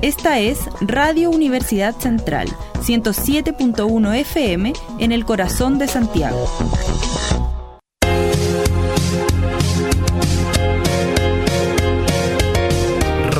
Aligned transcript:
Esta 0.00 0.38
es 0.38 0.60
Radio 0.80 1.28
Universidad 1.30 1.96
Central, 1.96 2.46
107.1 2.82 4.14
FM 4.14 4.72
en 5.00 5.10
el 5.10 5.24
corazón 5.24 5.78
de 5.78 5.88
Santiago. 5.88 6.46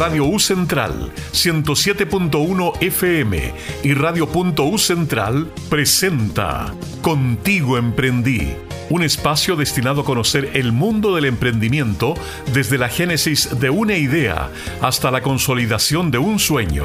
Radio 0.08 0.24
U 0.24 0.38
Central 0.38 1.12
107.1 1.32 2.80
FM 2.80 3.52
y 3.82 3.92
Radio.U 3.92 4.78
Central 4.78 5.52
presenta 5.68 6.72
Contigo 7.02 7.76
Emprendí, 7.76 8.54
un 8.88 9.02
espacio 9.02 9.54
destinado 9.54 10.00
a 10.00 10.04
conocer 10.06 10.52
el 10.54 10.72
mundo 10.72 11.14
del 11.14 11.26
emprendimiento 11.26 12.14
desde 12.54 12.78
la 12.78 12.88
génesis 12.88 13.60
de 13.60 13.68
una 13.68 13.98
idea 13.98 14.50
hasta 14.80 15.10
la 15.10 15.20
consolidación 15.20 16.10
de 16.10 16.16
un 16.16 16.38
sueño. 16.38 16.84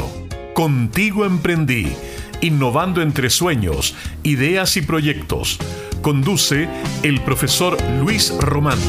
Contigo 0.54 1.24
Emprendí, 1.24 1.94
innovando 2.42 3.02
entre 3.02 3.30
sueños, 3.30 3.96
ideas 4.24 4.76
y 4.76 4.82
proyectos. 4.82 5.60
Conduce 6.02 6.68
el 7.04 7.22
profesor 7.22 7.78
Luis 8.02 8.34
Román. 8.42 8.80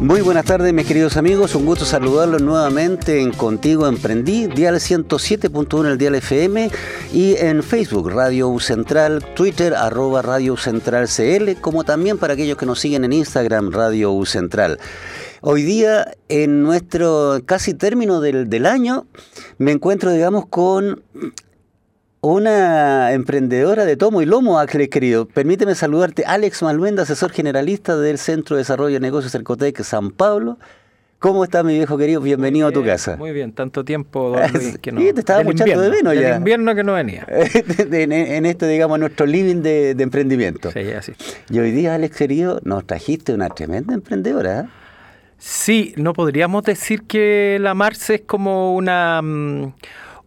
Muy 0.00 0.20
buenas 0.20 0.44
tardes, 0.44 0.74
mis 0.74 0.86
queridos 0.86 1.16
amigos. 1.16 1.54
Un 1.54 1.64
gusto 1.64 1.86
saludarlos 1.86 2.42
nuevamente 2.42 3.22
en 3.22 3.32
Contigo 3.32 3.86
Emprendí, 3.86 4.46
Dial 4.46 4.74
107.1 4.74 5.86
el 5.86 5.98
Dial 5.98 6.14
FM 6.16 6.70
y 7.14 7.34
en 7.36 7.62
Facebook, 7.62 8.10
Radio 8.10 8.48
U 8.48 8.60
Central, 8.60 9.24
Twitter, 9.34 9.74
arroba 9.74 10.20
Radio 10.20 10.52
U 10.52 10.56
Central 10.58 11.08
CL, 11.08 11.58
como 11.62 11.84
también 11.84 12.18
para 12.18 12.34
aquellos 12.34 12.58
que 12.58 12.66
nos 12.66 12.78
siguen 12.78 13.04
en 13.04 13.14
Instagram, 13.14 13.70
Radio 13.70 14.12
U 14.12 14.26
Central. 14.26 14.78
Hoy 15.40 15.62
día, 15.62 16.12
en 16.28 16.62
nuestro 16.62 17.40
casi 17.46 17.72
término 17.72 18.20
del, 18.20 18.50
del 18.50 18.66
año, 18.66 19.06
me 19.56 19.72
encuentro, 19.72 20.12
digamos, 20.12 20.46
con 20.46 21.02
una 22.20 23.12
emprendedora 23.12 23.84
de 23.84 23.96
tomo 23.96 24.22
y 24.22 24.26
lomo, 24.26 24.58
Ángeles 24.58 24.88
querido. 24.88 25.26
Permíteme 25.26 25.74
saludarte, 25.74 26.24
Alex 26.26 26.62
Malvenda, 26.62 27.02
asesor 27.02 27.32
generalista 27.32 27.96
del 27.96 28.18
Centro 28.18 28.56
de 28.56 28.60
Desarrollo 28.60 28.94
de 28.94 29.00
Negocios 29.00 29.32
Cercotec 29.32 29.82
San 29.82 30.10
Pablo. 30.10 30.58
¿Cómo 31.18 31.44
estás, 31.44 31.64
mi 31.64 31.74
viejo 31.74 31.96
querido? 31.96 32.20
Bienvenido 32.20 32.68
a 32.68 32.72
tu 32.72 32.84
casa. 32.84 33.16
Muy 33.16 33.32
bien, 33.32 33.52
tanto 33.52 33.84
tiempo, 33.84 34.30
don 34.30 34.52
Luis, 34.52 34.78
que 34.78 34.92
no... 34.92 35.00
Sí, 35.00 35.12
te 35.14 35.20
estaba 35.20 35.42
muchando 35.42 35.80
de 35.80 35.90
menos 35.90 36.14
ya. 36.14 36.32
El 36.32 36.36
invierno 36.38 36.74
que 36.74 36.84
no 36.84 36.92
venía. 36.92 37.26
en, 37.90 38.12
en, 38.12 38.46
este, 38.46 38.68
digamos, 38.68 38.98
nuestro 38.98 39.24
living 39.24 39.62
de, 39.62 39.94
de, 39.94 40.02
emprendimiento. 40.02 40.70
Sí, 40.72 40.92
así. 40.92 41.12
Y 41.50 41.58
hoy 41.58 41.70
día, 41.70 41.94
Alex 41.94 42.16
querido, 42.16 42.60
nos 42.64 42.86
trajiste 42.86 43.32
una 43.32 43.48
tremenda 43.48 43.94
emprendedora. 43.94 44.60
¿eh? 44.60 44.64
Sí, 45.38 45.94
no 45.96 46.12
podríamos 46.12 46.64
decir 46.64 47.04
que 47.04 47.58
la 47.60 47.74
Marce 47.74 48.16
es 48.16 48.20
como 48.22 48.74
una... 48.74 49.20
Um, 49.20 49.72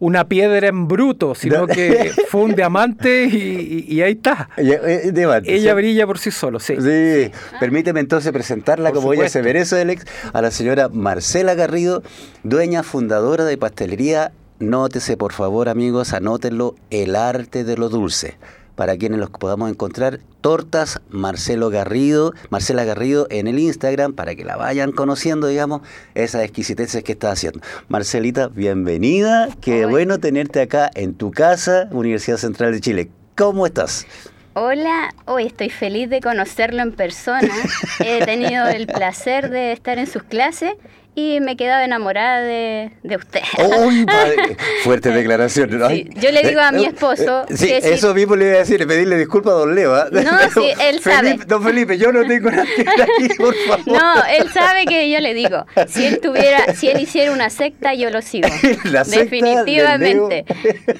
una 0.00 0.26
piedra 0.26 0.66
en 0.66 0.88
bruto, 0.88 1.34
sino 1.36 1.66
que 1.66 2.10
fue 2.28 2.40
un 2.40 2.54
diamante 2.56 3.26
y, 3.26 4.02
ahí 4.02 4.12
está. 4.12 4.48
Ella 4.56 5.74
brilla 5.74 6.06
por 6.06 6.18
sí 6.18 6.32
solo, 6.32 6.58
sí. 6.58 6.74
Sí, 6.80 7.30
permíteme 7.60 8.00
entonces 8.00 8.32
presentarla 8.32 8.90
como 8.90 9.12
ella 9.12 9.28
se 9.28 9.42
merece, 9.42 9.80
Alex, 9.80 10.06
a 10.32 10.42
la 10.42 10.50
señora 10.50 10.88
Marcela 10.88 11.54
Garrido, 11.54 12.02
dueña 12.42 12.82
fundadora 12.82 13.44
de 13.44 13.56
pastelería. 13.56 14.32
Nótese, 14.58 15.16
por 15.16 15.32
favor, 15.32 15.70
amigos, 15.70 16.12
anótenlo, 16.12 16.74
el 16.90 17.16
arte 17.16 17.64
de 17.64 17.78
lo 17.78 17.88
dulce 17.88 18.36
para 18.80 18.96
quienes 18.96 19.20
los 19.20 19.28
podamos 19.28 19.70
encontrar, 19.70 20.20
Tortas 20.40 21.02
Marcelo 21.10 21.68
Garrido, 21.68 22.32
Marcela 22.48 22.82
Garrido 22.84 23.26
en 23.28 23.46
el 23.46 23.58
Instagram, 23.58 24.14
para 24.14 24.34
que 24.34 24.42
la 24.42 24.56
vayan 24.56 24.90
conociendo, 24.90 25.48
digamos, 25.48 25.82
esas 26.14 26.44
exquisiteces 26.44 27.04
que 27.04 27.12
está 27.12 27.30
haciendo. 27.30 27.60
Marcelita, 27.88 28.48
bienvenida, 28.48 29.50
qué 29.60 29.84
bueno 29.84 30.18
tenerte 30.18 30.62
acá 30.62 30.90
en 30.94 31.12
tu 31.12 31.30
casa, 31.30 31.88
Universidad 31.90 32.38
Central 32.38 32.72
de 32.72 32.80
Chile. 32.80 33.10
¿Cómo 33.36 33.66
estás? 33.66 34.06
Hola, 34.54 35.14
hoy 35.26 35.48
estoy 35.48 35.68
feliz 35.68 36.08
de 36.08 36.22
conocerlo 36.22 36.80
en 36.80 36.92
persona. 36.92 37.52
He 38.00 38.24
tenido 38.24 38.66
el 38.66 38.86
placer 38.86 39.50
de 39.50 39.72
estar 39.72 39.98
en 39.98 40.06
sus 40.06 40.22
clases 40.22 40.72
y 41.14 41.40
me 41.40 41.52
he 41.52 41.56
quedado 41.56 41.82
enamorada 41.84 42.40
de, 42.40 42.92
de 43.02 43.16
usted. 43.16 43.40
¡Uy, 43.84 44.06
Fuerte 44.84 45.10
declaración. 45.10 45.70
yo 45.70 46.30
le 46.30 46.42
digo 46.42 46.60
a 46.60 46.70
mi 46.70 46.84
eh, 46.84 46.88
esposo. 46.88 47.44
Eh, 47.48 47.56
sí, 47.56 47.70
eso 47.70 48.14
mismo 48.14 48.36
le 48.36 48.46
iba 48.46 48.54
a 48.54 48.58
decir, 48.58 48.86
pedirle 48.86 49.16
disculpas 49.16 49.54
a 49.54 49.56
don 49.56 49.74
Leo. 49.74 49.94
¿ah? 49.94 50.06
No, 50.10 50.20
sí, 50.54 50.70
él 50.80 51.00
sabe. 51.00 51.38
don 51.46 51.62
Felipe, 51.62 51.98
yo 51.98 52.12
no 52.12 52.24
tengo 52.26 52.50
nada 52.50 52.64
que 52.64 52.82
aquí, 52.82 53.34
por 53.36 53.54
favor. 53.66 53.86
No, 53.88 54.24
él 54.26 54.48
sabe 54.50 54.84
que 54.86 55.10
yo 55.10 55.20
le 55.20 55.34
digo. 55.34 55.66
Si 55.90 56.04
él 56.06 56.20
tuviera, 56.20 56.74
si 56.74 56.88
él 56.88 57.00
hiciera 57.00 57.32
una 57.32 57.50
secta, 57.50 57.94
yo 57.94 58.10
lo 58.10 58.22
sigo. 58.22 58.48
La 58.84 59.04
secta 59.04 59.24
Definitivamente. 59.24 60.44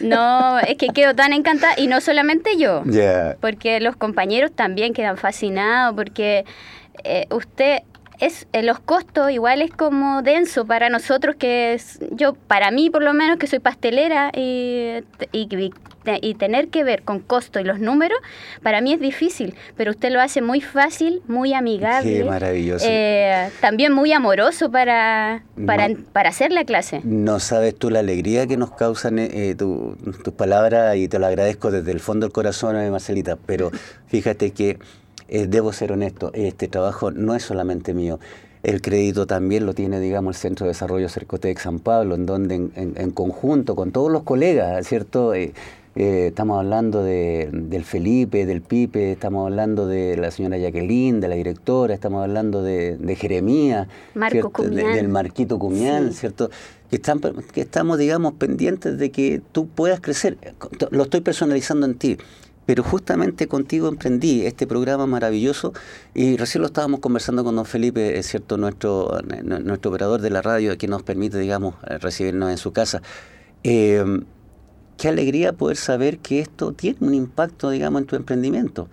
No, 0.00 0.58
es 0.58 0.76
que 0.76 0.88
quedo 0.88 1.14
tan 1.14 1.32
encantada, 1.32 1.74
y 1.76 1.86
no 1.86 2.00
solamente 2.00 2.56
yo, 2.56 2.82
porque 3.40 3.78
los 3.80 3.96
compañeros 3.96 4.50
también 4.52 4.92
quedan 4.92 5.16
fascinados, 5.16 5.94
porque 5.94 6.44
eh, 7.04 7.26
usted 7.30 7.82
es 8.20 8.46
eh, 8.52 8.62
los 8.62 8.78
costos 8.78 9.30
igual 9.30 9.62
es 9.62 9.70
como 9.70 10.22
denso 10.22 10.66
para 10.66 10.88
nosotros 10.88 11.36
que 11.36 11.74
es, 11.74 11.98
yo 12.12 12.34
para 12.34 12.70
mí 12.70 12.90
por 12.90 13.02
lo 13.02 13.14
menos 13.14 13.38
que 13.38 13.46
soy 13.46 13.58
pastelera 13.58 14.30
y, 14.34 15.02
y, 15.32 15.48
tener 16.34 16.68
que 16.68 16.82
ver 16.82 17.02
con 17.02 17.20
costo 17.20 17.60
y 17.60 17.64
los 17.64 17.78
números 17.78 18.18
para 18.62 18.80
mí 18.80 18.92
es 18.92 19.00
difícil 19.00 19.54
pero 19.76 19.90
usted 19.90 20.10
lo 20.10 20.20
hace 20.20 20.42
muy 20.42 20.60
fácil 20.60 21.22
muy 21.28 21.54
amigable 21.54 22.18
Qué 22.18 22.24
maravilloso. 22.24 22.86
eh, 22.88 23.50
también 23.60 23.92
muy 23.92 24.12
amoroso 24.12 24.70
para 24.70 25.42
para, 25.66 25.88
para, 26.12 26.30
hacer 26.30 26.52
la 26.52 26.64
clase. 26.64 27.02
No 27.04 27.38
sabes 27.38 27.76
tú 27.76 27.90
la 27.90 27.98
alegría 27.98 28.46
que 28.46 28.56
nos 28.56 28.70
causan 28.70 29.18
eh, 29.18 29.54
tus 29.56 30.34
palabras 30.34 30.96
y 30.96 31.06
te 31.08 31.18
lo 31.18 31.26
agradezco 31.26 31.70
desde 31.70 31.92
el 31.92 32.00
fondo 32.00 32.26
del 32.26 32.32
corazón 32.32 32.90
Marcelita 32.90 33.36
pero 33.46 33.70
fíjate 34.06 34.52
que 34.52 34.78
eh, 35.30 35.46
debo 35.46 35.72
ser 35.72 35.92
honesto, 35.92 36.32
este 36.34 36.66
trabajo 36.66 37.12
no 37.12 37.36
es 37.36 37.44
solamente 37.44 37.94
mío. 37.94 38.18
El 38.64 38.82
crédito 38.82 39.26
también 39.26 39.64
lo 39.64 39.74
tiene, 39.74 40.00
digamos, 40.00 40.36
el 40.36 40.40
Centro 40.40 40.66
de 40.66 40.72
Desarrollo 40.72 41.08
Cercotec 41.08 41.58
San 41.58 41.78
Pablo, 41.78 42.16
en 42.16 42.26
donde 42.26 42.56
en, 42.56 43.10
conjunto 43.12 43.74
con 43.76 43.92
todos 43.92 44.10
los 44.10 44.24
colegas, 44.24 44.86
¿cierto? 44.86 45.32
Eh, 45.32 45.54
eh, 45.94 46.26
estamos 46.28 46.58
hablando 46.58 47.02
de, 47.02 47.48
del 47.52 47.84
Felipe, 47.84 48.44
del 48.44 48.60
Pipe, 48.60 49.12
estamos 49.12 49.46
hablando 49.46 49.86
de 49.86 50.16
la 50.16 50.32
señora 50.32 50.58
Jacqueline, 50.58 51.20
de 51.20 51.28
la 51.28 51.36
directora, 51.36 51.94
estamos 51.94 52.22
hablando 52.22 52.62
de, 52.62 52.96
de 52.96 53.16
Jeremías, 53.16 53.86
del 54.14 55.08
Marquito 55.08 55.58
Cumián, 55.58 56.12
¿cierto? 56.12 56.50
Que, 56.90 56.96
están, 56.96 57.20
que 57.52 57.60
estamos, 57.60 57.98
digamos, 57.98 58.34
pendientes 58.34 58.98
de 58.98 59.10
que 59.10 59.40
tú 59.52 59.68
puedas 59.68 60.00
crecer. 60.00 60.36
Lo 60.90 61.04
estoy 61.04 61.20
personalizando 61.20 61.86
en 61.86 61.94
ti 61.94 62.18
pero 62.70 62.84
justamente 62.84 63.48
contigo 63.48 63.88
emprendí 63.88 64.46
este 64.46 64.64
programa 64.64 65.04
maravilloso 65.04 65.72
y 66.14 66.36
recién 66.36 66.62
lo 66.62 66.68
estábamos 66.68 67.00
conversando 67.00 67.42
con 67.42 67.56
don 67.56 67.64
Felipe, 67.64 68.16
es 68.16 68.28
cierto, 68.28 68.56
nuestro, 68.58 69.10
nuestro 69.42 69.90
operador 69.90 70.20
de 70.20 70.30
la 70.30 70.40
radio 70.40 70.78
que 70.78 70.86
nos 70.86 71.02
permite, 71.02 71.40
digamos, 71.40 71.74
recibirnos 71.82 72.48
en 72.48 72.58
su 72.58 72.72
casa. 72.72 73.02
Eh, 73.64 74.04
qué 74.96 75.08
alegría 75.08 75.52
poder 75.52 75.78
saber 75.78 76.18
que 76.18 76.38
esto 76.38 76.72
tiene 76.72 76.98
un 77.00 77.14
impacto, 77.14 77.70
digamos, 77.70 78.02
en 78.02 78.06
tu 78.06 78.14
emprendimiento. 78.14 78.86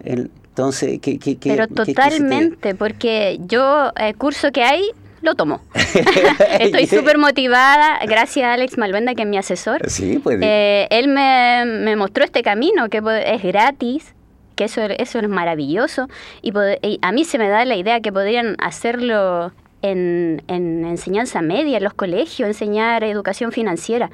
entonces, 0.00 0.98
¿qué, 0.98 1.18
qué, 1.18 1.36
Pero 1.38 1.68
totalmente, 1.68 2.74
porque 2.74 3.40
yo, 3.46 3.92
el 3.96 4.16
curso 4.16 4.52
que 4.52 4.62
hay, 4.62 4.84
lo 5.22 5.34
tomo. 5.34 5.60
Estoy 6.60 6.86
súper 6.86 7.18
motivada, 7.18 7.98
gracias 8.06 8.46
a 8.46 8.52
Alex 8.54 8.78
Malvenda, 8.78 9.14
que 9.14 9.22
es 9.22 9.28
mi 9.28 9.38
asesor. 9.38 9.88
Sí, 9.90 10.20
pues. 10.22 10.38
Eh, 10.42 10.86
él 10.90 11.08
me, 11.08 11.64
me, 11.64 11.96
mostró 11.96 12.24
este 12.24 12.42
camino, 12.42 12.88
que 12.88 13.02
es 13.26 13.42
gratis, 13.42 14.14
que 14.56 14.64
eso, 14.64 14.82
eso 14.82 15.18
es 15.18 15.28
maravilloso, 15.28 16.08
y, 16.42 16.52
y, 16.82 16.98
a 17.02 17.12
mí 17.12 17.24
se 17.24 17.38
me 17.38 17.48
da 17.48 17.64
la 17.64 17.76
idea 17.76 18.00
que 18.00 18.12
podrían 18.12 18.56
hacerlo 18.58 19.52
en, 19.82 20.42
enseñanza 20.48 21.42
media, 21.42 21.78
en 21.78 21.84
los 21.84 21.94
colegios, 21.94 22.48
enseñar 22.48 23.04
educación 23.04 23.52
financiera, 23.52 24.10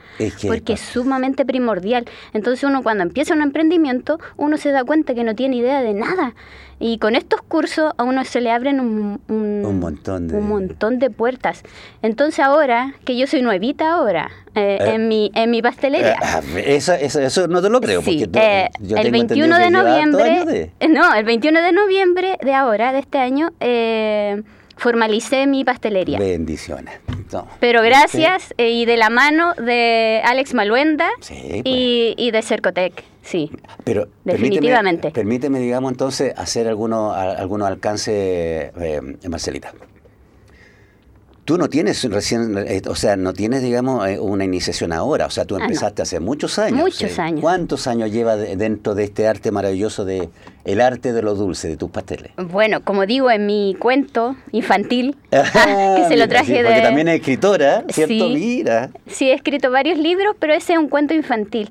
porque 0.47 0.75
es 0.75 0.81
sumamente 0.81 1.45
primordial. 1.45 2.05
Entonces 2.33 2.65
uno 2.65 2.83
cuando 2.83 3.03
empieza 3.03 3.35
un 3.35 3.43
emprendimiento, 3.43 4.19
uno 4.37 4.57
se 4.57 4.71
da 4.71 4.85
cuenta 4.85 5.15
que 5.15 5.25
no 5.25 5.35
tiene 5.35 5.57
idea 5.57 5.83
de 5.83 5.95
nada. 5.95 6.35
Y 6.81 6.99
con 6.99 7.15
estos 7.15 7.41
cursos 7.41 7.93
a 7.97 8.03
uno 8.03 8.25
se 8.25 8.41
le 8.41 8.51
abren 8.51 8.81
un, 8.81 9.21
un, 9.29 9.81
montón, 9.81 10.29
de... 10.29 10.37
un 10.37 10.49
montón 10.49 10.99
de 10.99 11.09
puertas. 11.09 11.63
Entonces 12.03 12.41
ahora, 12.41 12.95
que 13.05 13.17
yo 13.17 13.27
soy 13.27 13.43
nuevita 13.43 13.93
ahora, 13.93 14.31
eh, 14.55 14.79
eh, 14.81 14.95
en, 14.95 15.09
mi, 15.09 15.31
en 15.35 15.51
mi 15.51 15.63
pastelería. 15.63 16.19
Eh, 16.57 16.77
eso, 16.77 16.93
eso, 16.95 17.49
no 17.49 17.63
te 17.63 17.71
lo 17.71 17.81
creo. 17.81 18.03
Sí, 18.03 18.25
el 18.25 19.11
21 19.11 19.59
de 19.59 19.71
noviembre... 19.71 20.73
No, 20.89 21.15
el 21.15 21.25
21 21.25 21.63
de 21.63 21.73
noviembre 21.73 22.39
de 22.43 22.55
ahora, 22.55 22.93
de 22.93 22.99
este 22.99 23.19
año... 23.19 23.51
Eh, 23.61 24.43
formalicé 24.77 25.47
mi 25.47 25.65
pastelería. 25.65 26.19
Bendiciones. 26.19 26.95
Pero 27.61 27.83
gracias 27.83 28.55
eh, 28.59 28.71
y 28.71 28.85
de 28.85 28.97
la 28.97 29.11
mano 29.11 29.55
de 29.55 30.21
Alex 30.25 30.55
Maluenda 30.55 31.09
y, 31.31 31.63
pues. 31.63 31.63
y, 31.65 32.31
de 32.31 32.43
Cercotec, 32.43 33.05
sí. 33.23 33.51
Pero 33.85 34.09
definitivamente. 34.25 35.11
Permíteme, 35.11 35.59
digamos, 35.59 35.93
entonces 35.93 36.33
hacer 36.37 36.69
algunos 36.69 37.17
algunos 37.17 37.69
alcances, 37.69 38.73
eh, 38.81 39.01
Marcelita. 39.29 39.73
Tú 41.45 41.59
no 41.59 41.69
tienes 41.69 42.03
recién, 42.11 42.57
eh, 42.59 42.83
o 42.89 42.95
sea, 42.95 43.17
no 43.17 43.33
tienes, 43.33 43.63
digamos, 43.63 44.09
eh, 44.09 44.19
una 44.19 44.45
iniciación 44.45 44.93
ahora, 44.93 45.27
o 45.27 45.31
sea, 45.31 45.45
tú 45.45 45.57
ah, 45.57 45.61
empezaste 45.61 46.03
hace 46.03 46.21
muchos 46.21 46.59
años. 46.59 46.79
Muchos 46.79 47.19
años. 47.19 47.41
¿Cuántos 47.41 47.87
años 47.87 48.11
llevas 48.11 48.39
dentro 48.57 48.95
de 48.95 49.05
este 49.05 49.29
arte 49.29 49.51
maravilloso 49.51 50.05
de 50.05 50.31
el 50.65 50.81
arte 50.81 51.13
de 51.13 51.23
lo 51.23 51.35
dulce, 51.35 51.69
de 51.69 51.77
tus 51.77 51.91
pasteles? 51.91 52.33
Bueno, 52.37 52.83
como 52.83 53.07
digo 53.07 53.31
en 53.31 53.47
mi 53.47 53.77
cuento 53.79 54.37
infantil, 54.53 55.17
que 55.31 56.05
se 56.09 56.17
lo 56.17 56.29
traje 56.29 56.63
de... 56.63 56.65
Porque 56.65 56.81
también 56.81 57.09
es 57.09 57.17
escritora, 57.17 57.85
¿cierto? 57.89 58.15
Sí, 58.15 58.35
Mira. 58.35 58.91
Sí, 59.07 59.29
he 59.29 59.35
escrito 59.35 59.71
varios 59.71 59.99
libros, 59.99 60.35
pero 60.39 60.55
ese 60.55 60.73
es 60.73 60.79
un 60.79 60.89
cuento 60.89 61.13
infantil. 61.15 61.69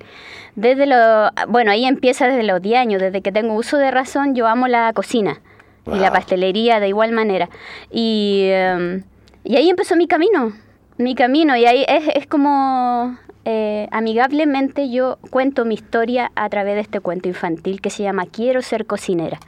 Desde 0.56 0.86
lo, 0.86 1.32
bueno, 1.48 1.72
ahí 1.72 1.86
empieza 1.86 2.28
desde 2.28 2.44
los 2.44 2.62
10 2.62 2.78
años, 2.78 3.02
desde 3.02 3.22
que 3.22 3.32
tengo 3.32 3.56
uso 3.56 3.78
de 3.78 3.90
razón, 3.90 4.36
yo 4.36 4.48
amo 4.48 4.68
la 4.68 4.94
cocina 4.94 5.42
y 5.92 5.98
la 5.98 6.12
pastelería 6.12 6.80
de 6.80 6.90
igual 6.90 7.12
manera. 7.12 7.50
Y... 7.92 8.50
Em, 8.52 9.04
y 9.44 9.56
ahí 9.58 9.70
empezó 9.70 9.96
mi 9.96 10.08
camino, 10.08 10.54
mi 10.98 11.16
camino, 11.16 11.56
y 11.56 11.66
ahí 11.66 11.86
es, 11.88 12.04
es 12.16 12.28
como 12.28 13.18
eh, 13.46 13.88
amigablemente 13.92 14.90
yo 14.90 15.18
cuento 15.30 15.66
mi 15.66 15.76
historia 15.76 16.32
a 16.36 16.48
través 16.50 16.76
de 16.76 16.82
este 16.82 17.02
cuento 17.02 17.28
infantil 17.28 17.82
que 17.82 17.90
se 17.90 18.04
llama 18.04 18.26
Quiero 18.26 18.62
ser 18.62 18.86
cocinera. 18.86 19.40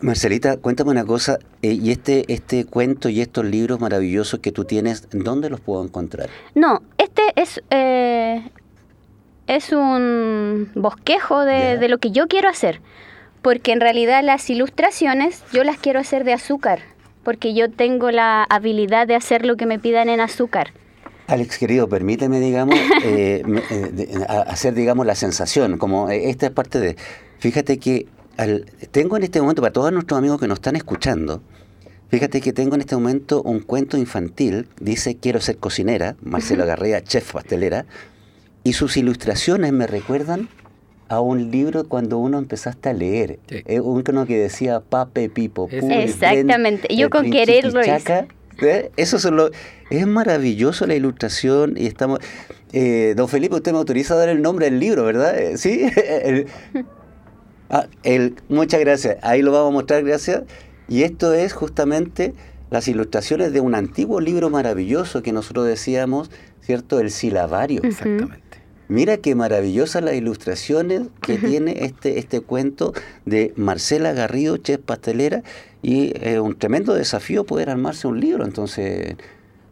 Marcelita, 0.00 0.56
cuéntame 0.56 0.90
una 0.90 1.04
cosa, 1.04 1.38
eh, 1.62 1.72
y 1.72 1.90
este, 1.90 2.24
este 2.32 2.64
cuento 2.64 3.08
y 3.08 3.20
estos 3.20 3.44
libros 3.44 3.80
maravillosos 3.80 4.40
que 4.40 4.52
tú 4.52 4.64
tienes, 4.64 5.08
¿dónde 5.12 5.48
los 5.48 5.60
puedo 5.60 5.84
encontrar? 5.84 6.28
No, 6.54 6.82
este 6.98 7.22
es, 7.36 7.62
eh, 7.70 8.50
es 9.46 9.72
un 9.72 10.70
bosquejo 10.74 11.44
de, 11.44 11.78
de 11.78 11.88
lo 11.88 11.98
que 11.98 12.10
yo 12.10 12.26
quiero 12.26 12.48
hacer, 12.48 12.80
porque 13.42 13.72
en 13.72 13.80
realidad 13.80 14.22
las 14.24 14.50
ilustraciones 14.50 15.44
yo 15.52 15.62
las 15.62 15.78
quiero 15.78 16.00
hacer 16.00 16.24
de 16.24 16.32
azúcar 16.32 16.80
porque 17.26 17.54
yo 17.54 17.68
tengo 17.68 18.12
la 18.12 18.44
habilidad 18.44 19.08
de 19.08 19.16
hacer 19.16 19.44
lo 19.44 19.56
que 19.56 19.66
me 19.66 19.80
pidan 19.80 20.08
en 20.08 20.20
azúcar. 20.20 20.72
Alex, 21.26 21.58
querido, 21.58 21.88
permíteme, 21.88 22.38
digamos, 22.38 22.78
eh, 23.04 23.42
eh, 23.68 24.08
hacer, 24.46 24.74
digamos, 24.74 25.04
la 25.06 25.16
sensación, 25.16 25.76
como 25.76 26.08
eh, 26.08 26.30
esta 26.30 26.46
es 26.46 26.52
parte 26.52 26.78
de... 26.78 26.94
Fíjate 27.40 27.80
que 27.80 28.06
tengo 28.92 29.16
en 29.16 29.24
este 29.24 29.40
momento, 29.40 29.60
para 29.60 29.72
todos 29.72 29.92
nuestros 29.92 30.16
amigos 30.16 30.38
que 30.38 30.46
nos 30.46 30.58
están 30.58 30.76
escuchando, 30.76 31.42
fíjate 32.10 32.40
que 32.40 32.52
tengo 32.52 32.76
en 32.76 32.82
este 32.82 32.94
momento 32.94 33.42
un 33.42 33.58
cuento 33.58 33.96
infantil, 33.96 34.68
dice 34.78 35.16
Quiero 35.16 35.40
ser 35.40 35.56
cocinera, 35.56 36.14
Marcelo 36.22 36.64
Garrea, 36.64 37.02
chef 37.02 37.32
pastelera, 37.32 37.86
y 38.62 38.74
sus 38.74 38.96
ilustraciones 38.96 39.72
me 39.72 39.88
recuerdan 39.88 40.48
a 41.08 41.20
un 41.20 41.50
libro 41.50 41.88
cuando 41.88 42.18
uno 42.18 42.38
empezaste 42.38 42.88
a 42.88 42.92
leer. 42.92 43.38
Eh, 43.48 43.80
uno 43.80 44.26
que 44.26 44.38
decía 44.38 44.80
Pape 44.80 45.28
Pipo. 45.28 45.68
Exactamente, 45.70 46.94
yo 46.94 47.10
con 47.10 47.30
quererlo 47.30 47.80
¿eh? 47.82 48.90
Eso 48.96 49.18
es 49.90 50.06
maravilloso 50.06 50.86
la 50.86 50.94
ilustración 50.94 51.74
y 51.76 51.86
estamos... 51.86 52.20
Eh, 52.72 53.14
don 53.16 53.28
Felipe, 53.28 53.54
usted 53.54 53.72
me 53.72 53.78
autoriza 53.78 54.14
a 54.14 54.16
dar 54.16 54.28
el 54.28 54.42
nombre 54.42 54.66
del 54.66 54.80
libro, 54.80 55.04
¿verdad? 55.04 55.38
Eh, 55.38 55.58
sí. 55.58 55.86
Ah, 57.68 57.88
el, 58.04 58.36
muchas 58.48 58.78
gracias. 58.78 59.16
Ahí 59.22 59.42
lo 59.42 59.50
vamos 59.50 59.70
a 59.70 59.72
mostrar, 59.72 60.04
gracias. 60.04 60.42
Y 60.88 61.02
esto 61.02 61.34
es 61.34 61.52
justamente 61.52 62.32
las 62.70 62.86
ilustraciones 62.86 63.52
de 63.52 63.58
un 63.58 63.74
antiguo 63.74 64.20
libro 64.20 64.50
maravilloso 64.50 65.20
que 65.20 65.32
nosotros 65.32 65.66
decíamos, 65.66 66.30
¿cierto? 66.60 67.00
El 67.00 67.10
silabario. 67.10 67.80
Exactamente. 67.82 68.45
Mira 68.88 69.16
qué 69.16 69.34
maravillosas 69.34 70.02
las 70.02 70.14
ilustraciones 70.14 71.02
que 71.20 71.38
tiene 71.38 71.84
este, 71.84 72.18
este 72.18 72.40
cuento 72.40 72.92
de 73.24 73.52
Marcela 73.56 74.12
Garrido, 74.12 74.56
chef 74.58 74.80
pastelera, 74.80 75.42
y 75.82 76.12
es 76.20 76.38
un 76.38 76.56
tremendo 76.56 76.94
desafío 76.94 77.44
poder 77.44 77.68
armarse 77.70 78.06
un 78.06 78.20
libro. 78.20 78.44
Entonces, 78.44 79.16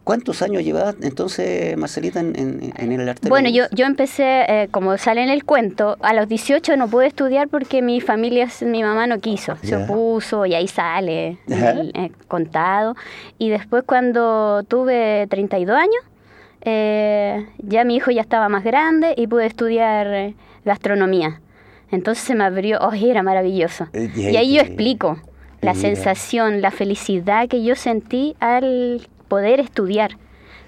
¿cuántos 0.03 0.41
años 0.41 0.63
llevas 0.63 0.95
entonces, 1.01 1.77
Marcelita, 1.77 2.19
en, 2.19 2.73
el 2.77 3.07
arte? 3.07 3.29
Bueno, 3.29 3.49
yo, 3.49 3.65
yo 3.71 3.85
empecé, 3.85 4.43
eh, 4.47 4.67
como 4.71 4.97
sale 4.97 5.23
en 5.23 5.29
el 5.29 5.45
cuento, 5.45 5.97
a 6.01 6.13
los 6.13 6.27
18 6.27 6.75
no 6.75 6.89
pude 6.89 7.07
estudiar 7.07 7.47
porque 7.47 7.81
mi 7.81 8.01
familia, 8.01 8.49
mi 8.65 8.83
mamá 8.83 9.07
no 9.07 9.19
quiso, 9.19 9.57
se 9.63 9.77
opuso 9.77 10.45
y 10.45 10.55
ahí 10.55 10.67
sale 10.67 11.37
eh, 11.47 12.11
contado. 12.27 12.95
Y 13.37 13.49
después 13.49 13.83
cuando 13.85 14.63
tuve 14.63 15.27
32 15.29 15.75
años, 15.75 16.03
eh, 16.65 17.45
ya 17.59 17.83
mi 17.85 17.95
hijo 17.95 18.09
ya 18.09 18.21
estaba 18.21 18.49
más 18.49 18.63
grande 18.63 19.13
y 19.15 19.27
pude 19.27 19.45
estudiar 19.45 20.07
eh, 20.07 20.35
gastronomía. 20.65 21.39
Entonces 21.91 22.23
se 22.23 22.33
me 22.33 22.43
abrió, 22.43 22.79
oh, 22.81 22.91
era 22.93 23.21
maravilloso. 23.21 23.87
Eh, 23.93 24.09
y 24.15 24.35
ahí 24.35 24.55
yo 24.55 24.61
explico 24.61 25.19
la 25.61 25.75
sensación, 25.75 26.61
la 26.61 26.71
felicidad 26.71 27.47
que 27.47 27.63
yo 27.63 27.75
sentí 27.75 28.35
al 28.39 29.07
poder 29.27 29.59
estudiar. 29.59 30.17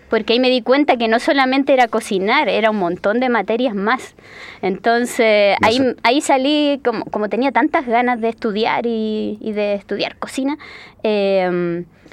Porque 0.10 0.34
ahí 0.34 0.40
me 0.40 0.50
di 0.50 0.62
cuenta 0.62 0.98
que 0.98 1.08
no 1.08 1.20
solamente 1.20 1.74
era 1.74 1.88
cocinar, 1.88 2.48
era 2.48 2.70
un 2.70 2.78
montón 2.78 3.20
de 3.20 3.30
materias 3.30 3.76
más. 3.76 4.16
Entonces 4.62 5.58
ahí, 5.62 5.80
ahí 6.04 6.22
salí, 6.22 6.80
como, 6.86 7.06
como 7.06 7.28
tenía 7.28 7.52
tantas 7.52 7.86
ganas 7.88 8.22
de 8.22 8.30
estudiar 8.30 8.86
y, 8.86 9.38
de 9.42 9.74
estudiar 9.74 10.18
cocina, 10.18 10.58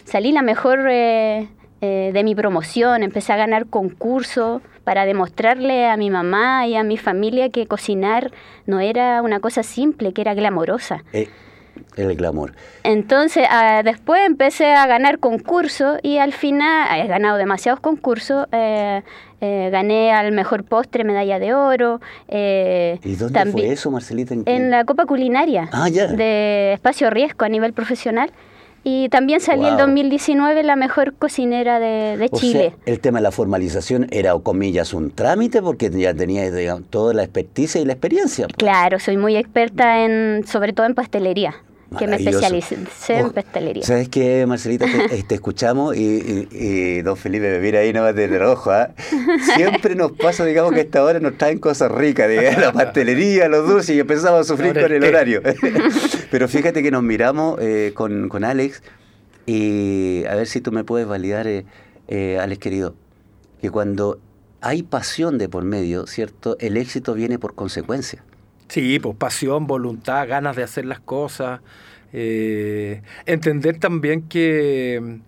salí 0.04 0.32
la 0.32 0.42
mejor 0.42 0.86
eh, 0.90 1.48
de 2.12 2.24
mi 2.24 2.34
promoción, 2.34 3.02
empecé 3.02 3.32
a 3.32 3.36
ganar 3.36 3.66
concursos 3.66 4.62
para 4.84 5.06
demostrarle 5.06 5.86
a 5.86 5.96
mi 5.96 6.10
mamá 6.10 6.66
y 6.66 6.76
a 6.76 6.84
mi 6.84 6.98
familia 6.98 7.48
que 7.48 7.66
cocinar 7.66 8.30
no 8.66 8.80
era 8.80 9.22
una 9.22 9.40
cosa 9.40 9.62
simple, 9.62 10.12
que 10.12 10.20
era 10.20 10.34
glamorosa. 10.34 11.04
Eh, 11.12 11.28
el 11.96 12.14
glamour. 12.14 12.52
Entonces, 12.82 13.46
ah, 13.50 13.82
después 13.84 14.20
empecé 14.26 14.74
a 14.74 14.86
ganar 14.86 15.18
concursos 15.18 15.98
y 16.02 16.18
al 16.18 16.32
final 16.32 17.00
he 17.00 17.06
ganado 17.06 17.36
demasiados 17.36 17.80
concursos. 17.80 18.46
Eh, 18.52 19.02
gané 19.40 20.10
al 20.10 20.32
mejor 20.32 20.64
postre 20.64 21.04
medalla 21.04 21.38
de 21.38 21.52
oro. 21.52 22.00
¿Y 22.28 23.16
dónde 23.16 23.46
fue 23.52 23.72
eso, 23.72 23.90
Marcelita? 23.90 24.34
¿En, 24.46 24.70
la 24.70 24.84
Copa 24.84 25.04
Culinaria 25.04 25.68
ah, 25.72 25.90
de 25.90 26.72
Espacio 26.72 27.10
Riesgo 27.10 27.44
a 27.44 27.48
nivel 27.50 27.74
profesional. 27.74 28.30
Y 28.84 29.08
también 29.08 29.40
salí 29.40 29.66
en 29.66 29.78
2019 29.78 30.62
la 30.62 30.76
mejor 30.76 31.14
cocinera 31.14 31.80
de, 31.80 32.28
Chile. 32.34 32.76
el 32.84 33.00
tema 33.00 33.18
de 33.18 33.22
la 33.22 33.30
formalización 33.30 34.06
era, 34.10 34.38
comillas, 34.38 34.92
un 34.92 35.10
trámite 35.10 35.62
porque 35.62 35.90
ya 35.90 36.12
tenía 36.12 36.44
toda 36.90 37.14
la 37.14 37.22
experticia 37.22 37.80
y 37.80 37.86
la 37.86 37.94
experiencia. 37.94 38.46
Claro, 38.56 38.98
soy 38.98 39.16
muy 39.16 39.36
experta 39.36 40.04
en, 40.04 40.46
sobre 40.46 40.74
todo 40.74 40.84
en 40.84 40.94
pastelería 40.94 41.63
que 41.96 42.06
me 42.06 42.16
especialicé 42.16 42.76
en 43.08 43.30
pastelería. 43.30 43.82
¿Sabes 43.82 44.08
qué, 44.08 44.46
Marcelita? 44.46 44.86
Te, 44.86 45.16
eh, 45.16 45.24
escuchamos 45.30 45.96
y, 45.96 47.02
don 47.02 47.16
Felipe 47.16 47.50
me 47.50 47.58
mira 47.58 47.80
ahí 47.80 47.92
no 47.92 48.02
va 48.02 48.08
a 48.08 48.14
tener 48.14 48.42
ojo. 48.42 48.70
¿ah? 48.70 48.90
Siempre 49.56 49.94
nos 49.94 50.12
pasa, 50.12 50.44
digamos, 50.44 50.72
que 50.72 50.80
a 50.80 50.82
esta 50.82 51.02
hora 51.04 51.20
nos 51.20 51.36
traen 51.38 51.58
cosas 51.58 51.90
ricas, 51.90 52.28
digamos, 52.28 52.60
la 52.60 52.72
pastelería, 52.72 53.48
los 53.48 53.68
dulces, 53.68 53.96
y 53.96 54.00
empezamos 54.00 54.40
a 54.40 54.44
sufrir 54.44 54.72
con 54.72 54.92
el 54.92 55.04
horario. 55.04 55.42
Pero 56.30 56.48
fíjate 56.48 56.82
que 56.82 56.90
nos 56.90 57.02
miramos 57.02 57.58
eh, 57.60 57.92
con, 57.94 58.28
con, 58.28 58.44
Alex 58.44 58.82
y 59.46 60.24
a 60.28 60.34
ver 60.34 60.46
si 60.46 60.60
tú 60.60 60.72
me 60.72 60.84
puedes 60.84 61.06
validar, 61.06 61.46
eh, 61.46 62.38
Alex 62.40 62.58
querido, 62.58 62.94
que 63.60 63.70
cuando 63.70 64.18
hay 64.60 64.82
pasión 64.82 65.38
de 65.38 65.48
por 65.48 65.64
medio, 65.64 66.06
¿cierto? 66.06 66.56
El 66.58 66.76
éxito 66.76 67.14
viene 67.14 67.38
por 67.38 67.54
consecuencia. 67.54 68.24
Sí, 68.68 68.98
pues 68.98 69.16
pasión, 69.16 69.66
voluntad, 69.66 70.26
ganas 70.28 70.56
de 70.56 70.62
hacer 70.62 70.84
las 70.84 71.00
cosas. 71.00 71.60
Eh, 72.12 73.02
entender 73.26 73.78
también 73.78 74.22
que, 74.22 75.18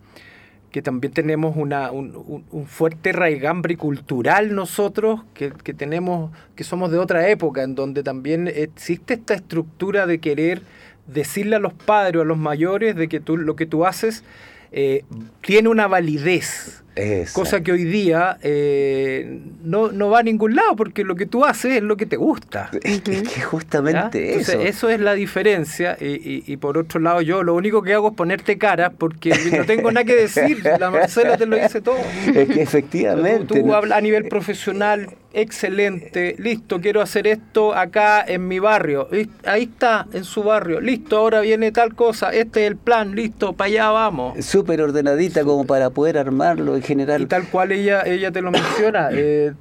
que 0.70 0.82
también 0.82 1.12
tenemos 1.12 1.56
una, 1.56 1.90
un, 1.90 2.44
un, 2.50 2.66
fuerte 2.66 3.12
raigambre 3.12 3.76
cultural 3.76 4.54
nosotros, 4.54 5.20
que, 5.34 5.52
que, 5.52 5.74
tenemos, 5.74 6.30
que 6.54 6.64
somos 6.64 6.90
de 6.90 6.98
otra 6.98 7.28
época, 7.28 7.62
en 7.62 7.74
donde 7.74 8.02
también 8.02 8.48
existe 8.48 9.14
esta 9.14 9.34
estructura 9.34 10.06
de 10.06 10.18
querer 10.18 10.62
decirle 11.06 11.56
a 11.56 11.58
los 11.58 11.72
padres 11.72 12.16
o 12.16 12.22
a 12.22 12.24
los 12.24 12.38
mayores 12.38 12.96
de 12.96 13.08
que 13.08 13.20
tú, 13.20 13.36
lo 13.36 13.56
que 13.56 13.66
tú 13.66 13.86
haces 13.86 14.24
eh, 14.72 15.04
tiene 15.40 15.68
una 15.68 15.86
validez. 15.86 16.82
Cosa 17.32 17.60
que 17.60 17.72
hoy 17.72 17.84
día 17.84 18.38
eh, 18.42 19.40
no, 19.62 19.92
no, 19.92 20.08
va 20.08 20.20
a 20.20 20.22
ningún 20.22 20.56
lado 20.56 20.76
porque 20.76 21.04
lo 21.04 21.14
que 21.14 21.26
tú 21.26 21.44
haces 21.44 21.76
es 21.76 21.82
lo 21.82 21.96
que 21.96 22.06
te 22.06 22.16
gusta. 22.16 22.70
Es 22.82 23.02
que, 23.02 23.22
justamente 23.42 24.36
eso. 24.36 24.60
eso 24.60 24.88
es 24.88 25.00
la 25.00 25.12
diferencia. 25.12 25.96
Y, 26.00 26.56
por 26.56 26.78
otro 26.78 26.98
lado, 27.00 27.20
yo 27.20 27.42
lo 27.42 27.54
único 27.54 27.82
que 27.82 27.92
hago 27.92 28.08
es 28.08 28.14
ponerte 28.14 28.56
cara 28.56 28.90
porque 28.90 29.34
no 29.52 29.66
tengo 29.66 29.92
nada 29.92 30.04
que 30.04 30.16
decir. 30.16 30.62
La 30.80 30.90
Marcela 30.90 31.36
te 31.36 31.44
lo 31.44 31.56
dice 31.56 31.82
todo. 31.82 31.98
Es 32.34 32.48
que 32.48 32.62
efectivamente. 32.62 33.60
Tú, 33.60 33.74
hablas 33.74 33.98
a 33.98 34.00
nivel 34.00 34.24
profesional, 34.28 35.10
excelente, 35.32 36.34
listo, 36.38 36.80
quiero 36.80 37.02
hacer 37.02 37.26
esto 37.26 37.74
acá 37.74 38.24
en 38.26 38.48
mi 38.48 38.58
barrio. 38.58 39.08
Ahí 39.44 39.64
está, 39.64 40.06
en 40.12 40.24
su 40.24 40.42
barrio. 40.42 40.80
Listo, 40.80 41.18
ahora 41.18 41.40
viene 41.40 41.72
tal 41.72 41.94
cosa, 41.94 42.30
este 42.30 42.64
es 42.64 42.68
el 42.68 42.76
plan, 42.76 43.14
listo, 43.14 43.52
para 43.52 43.68
allá 43.68 43.90
vamos. 43.90 44.44
Súper 44.44 44.80
ordenadita 44.80 45.44
como 45.44 45.66
para 45.66 45.90
poder 45.90 46.16
armarlo 46.16 46.74
y 46.88 47.26
tal 47.26 47.48
cual 47.48 47.72
ella, 47.72 48.02
ella 48.02 48.30
te 48.30 48.42
lo 48.42 48.50
menciona, 48.50 49.08
eh, 49.12 49.52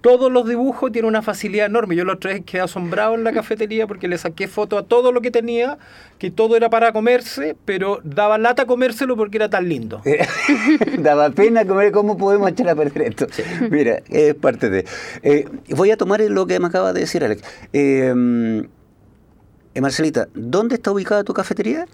todos 0.00 0.32
los 0.32 0.48
dibujos, 0.48 0.90
tiene 0.92 1.06
una 1.06 1.22
facilidad 1.22 1.66
enorme. 1.66 1.94
Yo 1.94 2.04
los 2.04 2.18
tres 2.18 2.42
quedé 2.44 2.62
asombrado 2.62 3.14
en 3.14 3.24
la 3.24 3.32
cafetería 3.32 3.86
porque 3.86 4.08
le 4.08 4.18
saqué 4.18 4.48
foto 4.48 4.78
a 4.78 4.84
todo 4.84 5.12
lo 5.12 5.20
que 5.20 5.30
tenía, 5.30 5.78
que 6.18 6.30
todo 6.30 6.56
era 6.56 6.70
para 6.70 6.92
comerse, 6.92 7.56
pero 7.64 8.00
daba 8.02 8.38
lata 8.38 8.66
comérselo 8.66 9.16
porque 9.16 9.36
era 9.36 9.50
tan 9.50 9.68
lindo. 9.68 10.02
daba 10.98 11.30
pena 11.30 11.64
comer, 11.64 11.92
¿cómo 11.92 12.16
podemos 12.16 12.50
echar 12.50 12.68
a 12.70 12.74
perder 12.74 13.02
esto? 13.02 13.26
Mira, 13.70 14.00
es 14.08 14.34
parte 14.34 14.70
de... 14.70 14.84
Eh, 15.22 15.46
voy 15.70 15.90
a 15.90 15.96
tomar 15.96 16.20
lo 16.20 16.46
que 16.46 16.58
me 16.58 16.66
acaba 16.66 16.92
de 16.92 17.00
decir 17.00 17.24
Alex. 17.24 17.42
Eh, 17.72 18.64
eh, 19.72 19.80
Marcelita, 19.80 20.28
¿dónde 20.34 20.74
está 20.74 20.90
ubicada 20.90 21.22
tu 21.22 21.32
cafetería? 21.32 21.86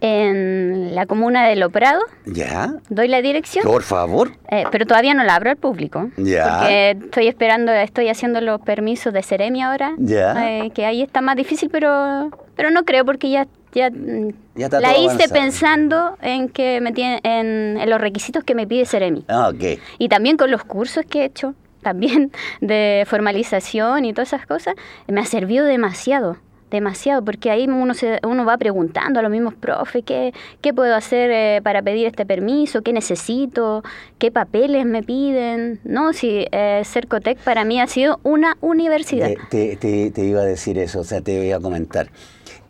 En 0.00 0.94
la 0.94 1.06
comuna 1.06 1.46
de 1.48 1.56
Loprado. 1.56 2.00
Ya. 2.26 2.74
¿Doy 2.88 3.08
la 3.08 3.20
dirección? 3.20 3.64
Por 3.64 3.82
favor. 3.82 4.30
Eh, 4.50 4.64
pero 4.70 4.86
todavía 4.86 5.12
no 5.14 5.24
la 5.24 5.34
abro 5.34 5.50
al 5.50 5.56
público. 5.56 6.10
Ya. 6.16 6.58
Porque 6.58 6.90
estoy 6.90 7.26
esperando, 7.26 7.72
estoy 7.72 8.08
haciendo 8.08 8.40
los 8.40 8.60
permisos 8.60 9.12
de 9.12 9.22
Ceremi 9.22 9.62
ahora. 9.62 9.94
Ya. 9.98 10.34
Eh, 10.48 10.70
que 10.70 10.86
ahí 10.86 11.02
está 11.02 11.20
más 11.20 11.36
difícil, 11.36 11.68
pero, 11.70 12.30
pero 12.54 12.70
no 12.70 12.84
creo 12.84 13.04
porque 13.04 13.30
ya 13.30 13.48
ya, 13.72 13.90
la 13.90 14.98
hice 14.98 15.28
pensando 15.28 16.16
en 16.22 16.48
que 16.48 16.80
me 16.80 16.92
tiene, 16.92 17.20
en, 17.22 17.78
en, 17.78 17.90
los 17.90 18.00
requisitos 18.00 18.44
que 18.44 18.54
me 18.54 18.66
pide 18.66 18.86
Ceremi. 18.86 19.24
Ah, 19.28 19.50
ok. 19.50 19.78
Y 19.98 20.08
también 20.08 20.36
con 20.36 20.50
los 20.50 20.64
cursos 20.64 21.04
que 21.08 21.20
he 21.20 21.24
hecho, 21.26 21.54
también 21.82 22.32
de 22.60 23.04
formalización 23.06 24.04
y 24.04 24.12
todas 24.12 24.28
esas 24.32 24.46
cosas, 24.46 24.74
me 25.06 25.20
ha 25.20 25.24
servido 25.24 25.64
demasiado 25.64 26.38
demasiado, 26.70 27.24
porque 27.24 27.50
ahí 27.50 27.66
uno, 27.66 27.94
se, 27.94 28.18
uno 28.26 28.44
va 28.44 28.56
preguntando 28.58 29.20
a 29.20 29.22
los 29.22 29.30
mismos 29.30 29.54
profes 29.54 30.02
qué, 30.04 30.32
qué 30.60 30.72
puedo 30.74 30.94
hacer 30.94 31.30
eh, 31.30 31.60
para 31.62 31.82
pedir 31.82 32.06
este 32.06 32.26
permiso, 32.26 32.82
qué 32.82 32.92
necesito, 32.92 33.82
qué 34.18 34.30
papeles 34.30 34.86
me 34.86 35.02
piden. 35.02 35.80
No, 35.84 36.12
si 36.12 36.46
eh, 36.50 36.82
Cercotec 36.84 37.38
para 37.38 37.64
mí 37.64 37.80
ha 37.80 37.86
sido 37.86 38.20
una 38.22 38.56
universidad. 38.60 39.30
Te, 39.50 39.76
te, 39.76 40.24
iba 40.24 40.40
a 40.40 40.44
decir 40.44 40.78
eso, 40.78 41.00
o 41.00 41.04
sea, 41.04 41.20
te 41.20 41.38
voy 41.38 41.52
a 41.52 41.60
comentar. 41.60 42.10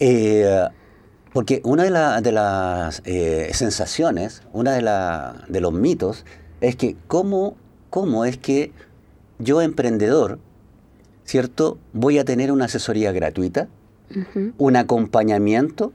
Eh, 0.01 0.69
porque 1.33 1.61
una 1.65 1.85
de, 1.85 2.23
de 2.23 2.33
las 2.33 3.03
eh, 3.05 3.51
sensaciones, 3.53 4.43
una 4.53 4.73
de, 4.73 4.83
la, 4.83 5.45
de 5.49 5.61
los 5.61 5.73
mitos, 5.73 6.25
es 6.61 6.77
que 6.77 6.97
cómo, 7.07 7.57
cómo 7.91 8.25
es 8.25 8.39
que 8.39 8.73
yo 9.39 9.63
emprendedor, 9.63 10.39
¿cierto? 11.25 11.79
Voy 11.93 12.19
a 12.19 12.25
tener 12.25 12.51
una 12.51 12.65
asesoría 12.65 13.13
gratuita 13.13 13.69
un 14.57 14.77
acompañamiento 14.77 15.93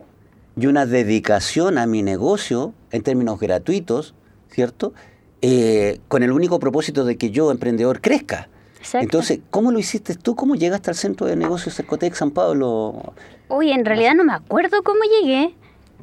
y 0.55 0.67
una 0.67 0.85
dedicación 0.85 1.77
a 1.77 1.85
mi 1.85 2.03
negocio 2.03 2.73
en 2.91 3.01
términos 3.01 3.39
gratuitos, 3.39 4.13
¿cierto? 4.49 4.93
Eh, 5.41 5.99
con 6.07 6.23
el 6.23 6.31
único 6.31 6.59
propósito 6.59 7.05
de 7.05 7.17
que 7.17 7.31
yo, 7.31 7.51
emprendedor, 7.51 8.01
crezca. 8.01 8.49
Entonces, 8.93 9.39
¿cómo 9.49 9.71
lo 9.71 9.79
hiciste 9.79 10.15
tú? 10.15 10.35
¿Cómo 10.35 10.55
llegaste 10.55 10.89
al 10.89 10.95
centro 10.95 11.25
de 11.25 11.35
negocios 11.35 11.75
Cercotec 11.75 12.13
San 12.13 12.31
Pablo? 12.31 13.13
Uy, 13.49 13.71
en 13.71 13.85
realidad 13.85 14.13
no 14.15 14.25
me 14.25 14.33
acuerdo 14.33 14.83
cómo 14.83 14.99
llegué 15.21 15.55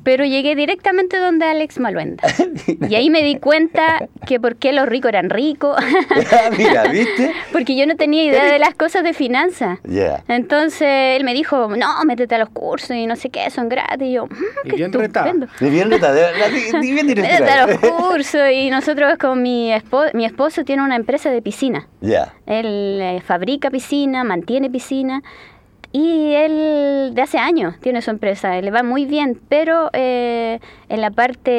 pero 0.02 0.24
llegué 0.24 0.54
directamente 0.54 1.18
donde 1.18 1.46
Alex 1.46 1.78
Maluenda. 1.78 2.22
y 2.88 2.94
ahí 2.94 3.10
me 3.10 3.22
di 3.22 3.38
cuenta 3.38 4.08
que 4.26 4.40
por 4.40 4.56
qué 4.56 4.72
los 4.72 4.86
ricos 4.86 5.10
eran 5.10 5.30
ricos. 5.30 5.76
Ah, 6.32 6.50
mira, 6.56 6.84
¿viste? 6.84 7.32
Porque 7.52 7.76
yo 7.76 7.86
no 7.86 7.96
tenía 7.96 8.24
idea 8.24 8.44
de 8.44 8.58
las 8.58 8.74
cosas 8.74 9.02
de 9.02 9.12
finanzas. 9.12 9.78
Entonces 10.28 11.16
él 11.16 11.24
me 11.24 11.34
dijo, 11.34 11.68
no, 11.76 12.04
métete 12.04 12.34
a 12.36 12.38
los 12.38 12.50
cursos 12.50 12.96
y 12.96 13.06
no 13.06 13.16
sé 13.16 13.30
qué, 13.30 13.50
son 13.50 13.68
gratis. 13.68 14.08
Y 14.08 14.12
yo, 14.12 14.26
mm, 14.26 14.28
qué 14.64 14.76
bien 14.76 14.94
estupendo. 14.94 15.46
bien 15.60 15.88
Métete 15.88 17.50
a 17.50 17.66
los 17.66 17.78
cursos 17.78 18.40
y 18.52 18.70
nosotros 18.70 19.18
con 19.18 19.42
mi 19.42 19.72
esposo, 19.72 20.10
mi 20.14 20.24
esposo 20.24 20.64
tiene 20.64 20.82
una 20.82 20.96
empresa 20.96 21.30
de 21.30 21.42
piscina. 21.42 21.88
Ya. 22.00 22.34
Él 22.46 22.98
eh, 23.00 23.22
fabrica 23.24 23.70
piscina, 23.70 24.24
mantiene 24.24 24.70
piscina. 24.70 25.22
Y 25.92 26.34
él 26.34 27.14
de 27.14 27.22
hace 27.22 27.38
años 27.38 27.74
tiene 27.80 28.00
su 28.00 28.10
empresa, 28.10 28.60
le 28.60 28.70
va 28.70 28.82
muy 28.82 29.06
bien, 29.06 29.40
pero 29.48 29.90
eh, 29.92 30.60
en 30.88 31.00
la 31.00 31.10
parte 31.10 31.50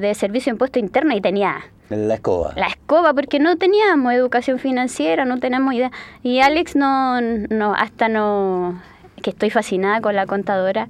de 0.00 0.14
servicio 0.14 0.50
de 0.50 0.54
impuesto 0.54 0.78
interno 0.78 1.14
y 1.14 1.20
tenía... 1.20 1.56
La 1.90 2.14
escoba. 2.14 2.52
La 2.56 2.68
escoba, 2.68 3.12
porque 3.12 3.38
no 3.38 3.56
teníamos 3.56 4.12
educación 4.14 4.58
financiera, 4.58 5.24
no 5.24 5.40
teníamos 5.40 5.74
idea. 5.74 5.90
Y 6.22 6.40
Alex 6.40 6.76
no, 6.76 7.20
no 7.20 7.74
hasta 7.74 8.08
no... 8.08 8.80
que 9.20 9.30
estoy 9.30 9.50
fascinada 9.50 10.00
con 10.00 10.14
la 10.14 10.26
contadora. 10.26 10.88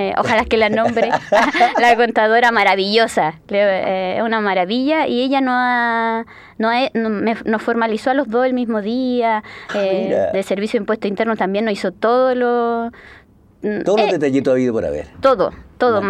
Eh, 0.00 0.14
ojalá 0.16 0.46
que 0.46 0.56
la 0.56 0.70
nombre, 0.70 1.10
la 1.78 1.94
contadora 1.94 2.50
maravillosa, 2.52 3.34
eh, 3.48 4.14
es 4.16 4.22
una 4.22 4.40
maravilla. 4.40 5.06
Y 5.06 5.20
ella 5.20 5.42
no 5.42 5.52
ha, 5.52 6.24
no, 6.56 6.70
nos 7.44 7.62
formalizó 7.62 8.10
a 8.10 8.14
los 8.14 8.28
dos 8.28 8.46
el 8.46 8.54
mismo 8.54 8.80
día, 8.80 9.42
ah, 9.68 9.74
eh, 9.74 10.28
de 10.32 10.42
servicio 10.42 10.78
de 10.78 10.84
impuesto 10.84 11.06
interno 11.06 11.36
también 11.36 11.66
nos 11.66 11.74
hizo 11.74 11.92
todo 11.92 12.34
lo... 12.34 12.90
Mm, 13.60 13.82
Todos 13.84 14.00
los 14.00 14.10
detallitos 14.10 14.52
ha 14.52 14.54
habido 14.54 14.72
por 14.72 14.86
haber. 14.86 15.08
Todo, 15.20 15.52
todo, 15.80 16.00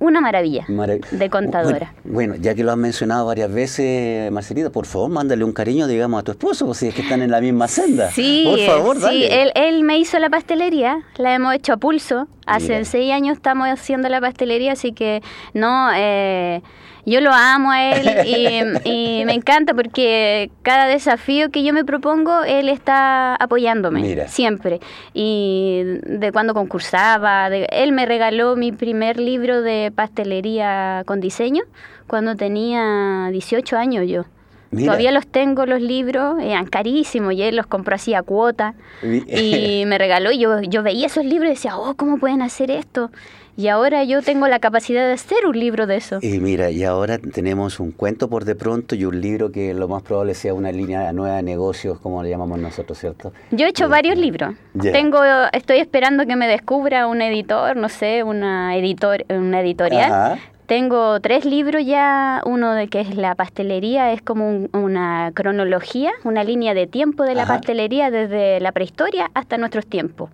una 0.00 0.20
maravilla 0.20 0.66
de 1.12 1.30
contadora. 1.30 1.94
Bueno, 2.02 2.34
ya 2.34 2.56
que 2.56 2.64
lo 2.64 2.72
has 2.72 2.76
mencionado 2.76 3.26
varias 3.26 3.52
veces, 3.52 4.32
Marcelita, 4.32 4.70
por 4.70 4.86
favor, 4.86 5.10
mándale 5.10 5.44
un 5.44 5.52
cariño, 5.52 5.86
digamos, 5.86 6.18
a 6.18 6.24
tu 6.24 6.32
esposo, 6.32 6.74
si 6.74 6.88
es 6.88 6.94
que 6.94 7.02
están 7.02 7.22
en 7.22 7.30
la 7.30 7.40
misma 7.40 7.68
senda. 7.68 8.10
Sí, 8.10 8.44
por 8.48 8.58
favor, 8.58 8.96
sí, 9.08 9.24
él, 9.30 9.52
él 9.54 9.84
me 9.84 9.98
hizo 9.98 10.18
la 10.18 10.30
pastelería, 10.30 11.02
la 11.16 11.34
hemos 11.34 11.54
hecho 11.54 11.74
a 11.74 11.76
pulso. 11.76 12.26
Hace 12.46 12.84
seis 12.86 13.12
años 13.12 13.36
estamos 13.36 13.68
haciendo 13.68 14.08
la 14.08 14.20
pastelería, 14.20 14.72
así 14.72 14.92
que 14.92 15.22
no... 15.54 15.90
Eh, 15.94 16.62
yo 17.08 17.20
lo 17.20 17.32
amo 17.32 17.70
a 17.70 17.90
él 17.90 18.06
y, 18.84 19.24
me 19.24 19.34
encanta 19.34 19.74
porque 19.74 20.50
cada 20.62 20.86
desafío 20.86 21.50
que 21.50 21.62
yo 21.62 21.72
me 21.72 21.84
propongo, 21.84 22.44
él 22.44 22.68
está 22.68 23.34
apoyándome 23.36 24.28
siempre. 24.28 24.80
Y 25.14 25.82
de 26.04 26.32
cuando 26.32 26.54
concursaba, 26.54 27.48
él 27.48 27.92
me 27.92 28.06
regaló 28.06 28.56
mi 28.56 28.72
primer 28.72 29.18
libro 29.18 29.62
de 29.62 29.92
pastelería 29.94 31.02
con 31.06 31.20
diseño 31.20 31.64
cuando 32.06 32.36
tenía 32.36 33.28
18 33.30 33.76
años 33.76 34.06
yo. 34.08 34.24
Todavía 34.70 35.12
los 35.12 35.26
tengo 35.26 35.64
los 35.64 35.80
libros, 35.80 36.36
eran 36.42 36.66
carísimos 36.66 37.32
y 37.32 37.42
él 37.42 37.56
los 37.56 37.66
compró 37.66 37.94
así 37.94 38.12
a 38.12 38.22
cuota 38.22 38.74
y 39.02 39.84
me 39.86 39.96
regaló 39.96 40.30
y 40.30 40.38
yo, 40.38 40.60
yo 40.60 40.82
veía 40.82 41.06
esos 41.06 41.24
libros 41.24 41.46
y 41.46 41.54
decía, 41.54 41.78
oh, 41.78 41.94
¿cómo 41.94 42.18
pueden 42.18 42.42
hacer 42.42 42.70
esto? 42.70 43.10
Y 43.58 43.66
ahora 43.66 44.04
yo 44.04 44.22
tengo 44.22 44.46
la 44.46 44.60
capacidad 44.60 45.04
de 45.04 45.14
hacer 45.14 45.44
un 45.44 45.58
libro 45.58 45.88
de 45.88 45.96
eso. 45.96 46.20
Y 46.22 46.38
mira, 46.38 46.70
y 46.70 46.84
ahora 46.84 47.18
tenemos 47.18 47.80
un 47.80 47.90
cuento 47.90 48.30
por 48.30 48.44
de 48.44 48.54
pronto 48.54 48.94
y 48.94 49.04
un 49.04 49.20
libro 49.20 49.50
que 49.50 49.74
lo 49.74 49.88
más 49.88 50.04
probable 50.04 50.34
sea 50.34 50.54
una 50.54 50.70
línea 50.70 51.12
nueva 51.12 51.38
de 51.38 51.42
negocios, 51.42 51.98
como 51.98 52.22
le 52.22 52.30
llamamos 52.30 52.60
nosotros, 52.60 52.96
¿cierto? 52.96 53.32
Yo 53.50 53.66
he 53.66 53.70
hecho 53.70 53.86
eh, 53.86 53.88
varios 53.88 54.16
libros. 54.16 54.54
Tengo, 54.80 55.18
estoy 55.52 55.78
esperando 55.78 56.24
que 56.24 56.36
me 56.36 56.46
descubra 56.46 57.08
un 57.08 57.20
editor, 57.20 57.76
no 57.76 57.88
sé, 57.88 58.22
una 58.22 58.76
editor, 58.76 59.24
una 59.28 59.60
editorial. 59.60 60.38
Tengo 60.66 61.18
tres 61.18 61.44
libros 61.44 61.84
ya, 61.84 62.42
uno 62.46 62.74
de 62.74 62.86
que 62.86 63.00
es 63.00 63.16
la 63.16 63.34
pastelería, 63.34 64.12
es 64.12 64.22
como 64.22 64.68
una 64.72 65.32
cronología, 65.34 66.12
una 66.22 66.44
línea 66.44 66.74
de 66.74 66.86
tiempo 66.86 67.24
de 67.24 67.34
la 67.34 67.44
pastelería 67.44 68.12
desde 68.12 68.60
la 68.60 68.70
prehistoria 68.70 69.32
hasta 69.34 69.58
nuestros 69.58 69.84
tiempos. 69.84 70.30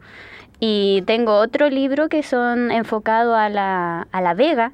Y 0.61 1.03
tengo 1.07 1.37
otro 1.37 1.69
libro 1.69 2.09
que 2.09 2.23
son 2.23 2.71
enfocados 2.71 3.37
a 3.37 3.49
la, 3.49 4.07
a 4.13 4.21
la 4.21 4.35
Vega, 4.35 4.73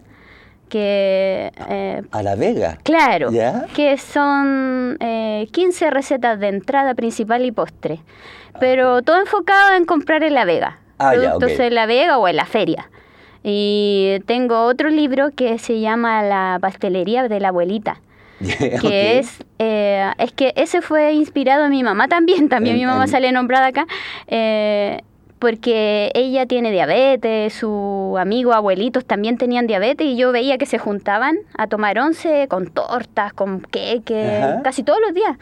que... 0.69 1.53
Eh, 1.69 2.03
¿A 2.11 2.23
la 2.23 2.37
Vega? 2.37 2.79
Claro, 2.83 3.31
que 3.75 3.99
son 3.99 4.97
eh, 5.01 5.49
15 5.53 5.91
recetas 5.91 6.39
de 6.39 6.49
entrada 6.49 6.95
principal 6.95 7.45
y 7.45 7.53
postre, 7.53 8.01
pero 8.59 9.03
todo 9.03 9.21
enfocado 9.21 9.75
en 9.77 9.85
comprar 9.85 10.23
en 10.23 10.35
la 10.35 10.45
Vega, 10.45 10.79
ah, 10.99 11.13
productos 11.13 11.59
en 11.59 11.75
la 11.75 11.87
Vega 11.87 12.19
o 12.19 12.29
en 12.29 12.37
la 12.37 12.47
feria. 12.47 12.89
Y 13.43 14.19
tengo 14.27 14.65
otro 14.65 14.91
libro 14.91 15.31
que 15.31 15.59
se 15.59 15.81
llama 15.81 16.23
La 16.23 16.59
pastelería 16.61 17.29
de 17.29 17.41
la 17.41 17.49
abuelita. 17.49 18.01
que 18.81 19.19
es 19.19 19.45
eh, 19.59 20.11
es 20.17 20.33
que 20.33 20.55
ese 20.57 20.81
fue 20.81 21.13
inspirado 21.13 21.67
en 21.67 21.71
mi 21.71 21.83
mamá 21.83 22.09
también 22.09 22.49
también 22.49 22.77
mi 22.77 22.87
mamá 22.87 23.07
sale 23.07 23.33
nombrada 23.33 23.67
acá 23.67 23.87
eh, 24.29 25.03
porque 25.41 26.13
ella 26.15 26.45
tiene 26.47 26.71
diabetes, 26.71 27.55
su 27.55 28.15
amigo, 28.19 28.53
abuelitos 28.53 29.07
también 29.07 29.39
tenían 29.39 29.67
diabetes 29.67 30.07
y 30.07 30.17
yo 30.17 30.33
veía 30.33 30.59
que 30.59 30.67
se 30.67 30.79
juntaban 30.79 31.39
a 31.57 31.67
tomar 31.67 31.99
once 31.99 32.47
con 32.49 32.67
tortas, 32.67 33.33
con 33.33 33.63
queque, 33.63 34.45
casi 34.63 34.83
todos 34.85 35.01
los 35.01 35.15
días. 35.15 35.39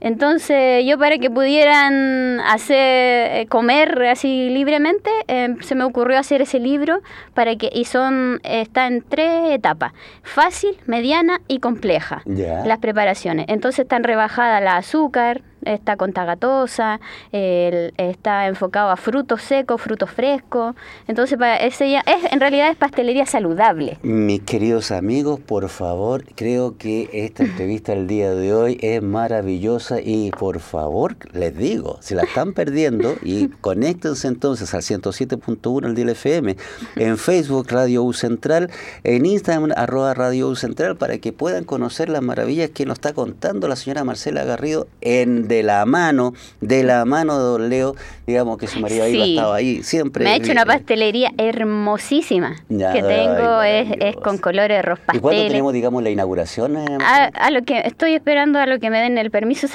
Entonces 0.00 0.84
yo 0.86 0.98
para 0.98 1.18
que 1.18 1.30
pudieran 1.30 2.40
hacer 2.40 2.76
eh, 2.76 3.46
comer 3.48 4.02
así 4.06 4.50
libremente, 4.50 5.10
em, 5.28 5.60
se 5.60 5.74
me 5.74 5.84
ocurrió 5.84 6.18
hacer 6.18 6.42
ese 6.42 6.58
libro 6.58 7.00
para 7.34 7.56
que 7.56 7.70
y 7.72 7.84
son 7.84 8.40
está 8.42 8.86
en 8.86 9.02
tres 9.02 9.50
etapas: 9.50 9.92
fácil, 10.22 10.76
mediana 10.86 11.40
y 11.48 11.58
compleja. 11.58 12.22
Las 12.26 12.78
preparaciones. 12.78 13.46
Entonces 13.48 13.80
están 13.80 14.04
rebajadas 14.04 14.62
la 14.62 14.76
azúcar, 14.76 15.42
está 15.64 15.96
con 15.96 16.12
tagatosa, 16.12 17.00
está 17.32 18.46
enfocado 18.46 18.90
a 18.90 18.96
frutos 18.96 19.42
secos, 19.42 19.80
frutos 19.80 20.10
frescos. 20.10 20.74
Entonces, 21.08 21.38
ese 21.60 21.90
ya 21.90 22.00
es, 22.00 22.32
en 22.32 22.40
realidad 22.40 22.70
es 22.70 22.76
pastelería 22.76 23.26
saludable. 23.26 23.98
Mis 24.02 24.42
queridos 24.42 24.90
amigos, 24.90 25.40
por 25.40 25.68
favor, 25.68 26.24
creo 26.34 26.76
que 26.76 27.08
esta 27.12 27.42
entrevista 27.42 27.92
del 27.92 28.06
día 28.06 28.30
de 28.30 28.54
hoy 28.54 28.78
es 28.80 29.02
maravillosa 29.02 29.85
y 30.04 30.30
por 30.30 30.60
favor, 30.60 31.16
les 31.32 31.56
digo, 31.56 31.98
si 32.00 32.14
la 32.14 32.22
están 32.22 32.52
perdiendo 32.52 33.14
y 33.22 33.48
conéctense 33.60 34.28
entonces 34.28 34.74
al 34.74 34.82
107.1 34.82 35.86
el 35.86 35.94
DLFM, 35.94 36.56
en 36.96 37.18
Facebook 37.18 37.66
Radio 37.70 38.02
U 38.02 38.12
Central, 38.12 38.70
en 39.04 39.26
Instagram 39.26 39.72
arroba 39.76 40.14
Radio 40.14 40.48
U 40.48 40.56
Central 40.56 40.96
para 40.96 41.18
que 41.18 41.32
puedan 41.32 41.64
conocer 41.64 42.08
las 42.08 42.22
maravillas 42.22 42.70
que 42.70 42.86
nos 42.86 42.94
está 42.94 43.12
contando 43.12 43.68
la 43.68 43.76
señora 43.76 44.04
Marcela 44.04 44.44
Garrido 44.44 44.88
en 45.00 45.48
de 45.48 45.62
la 45.62 45.84
mano, 45.86 46.32
de 46.60 46.82
la 46.82 47.04
mano 47.04 47.38
de 47.38 47.44
Don 47.44 47.68
Leo, 47.68 47.94
digamos 48.26 48.58
que 48.58 48.66
su 48.66 48.80
marido 48.80 49.04
ahí 49.04 49.34
estaba 49.34 49.56
ahí 49.56 49.82
siempre. 49.82 50.24
Me 50.24 50.30
ha 50.30 50.36
hecho 50.36 50.52
una 50.52 50.66
pastelería 50.66 51.30
hermosísima 51.38 52.56
que 52.68 53.02
tengo, 53.02 53.62
es, 53.62 54.16
con 54.16 54.38
colores 54.38 54.84
rojo 54.84 55.02
¿Y 55.12 55.18
cuándo 55.18 55.46
tenemos, 55.46 55.72
digamos, 55.72 56.02
la 56.02 56.10
inauguración? 56.10 56.76
Eh, 56.76 56.98
a, 57.00 57.50
lo 57.50 57.62
que 57.62 57.80
estoy 57.80 58.14
esperando 58.14 58.58
a 58.58 58.66
lo 58.66 58.78
que 58.78 58.90
me 58.90 59.00
den 59.00 59.18
el 59.18 59.30
permiso 59.30 59.68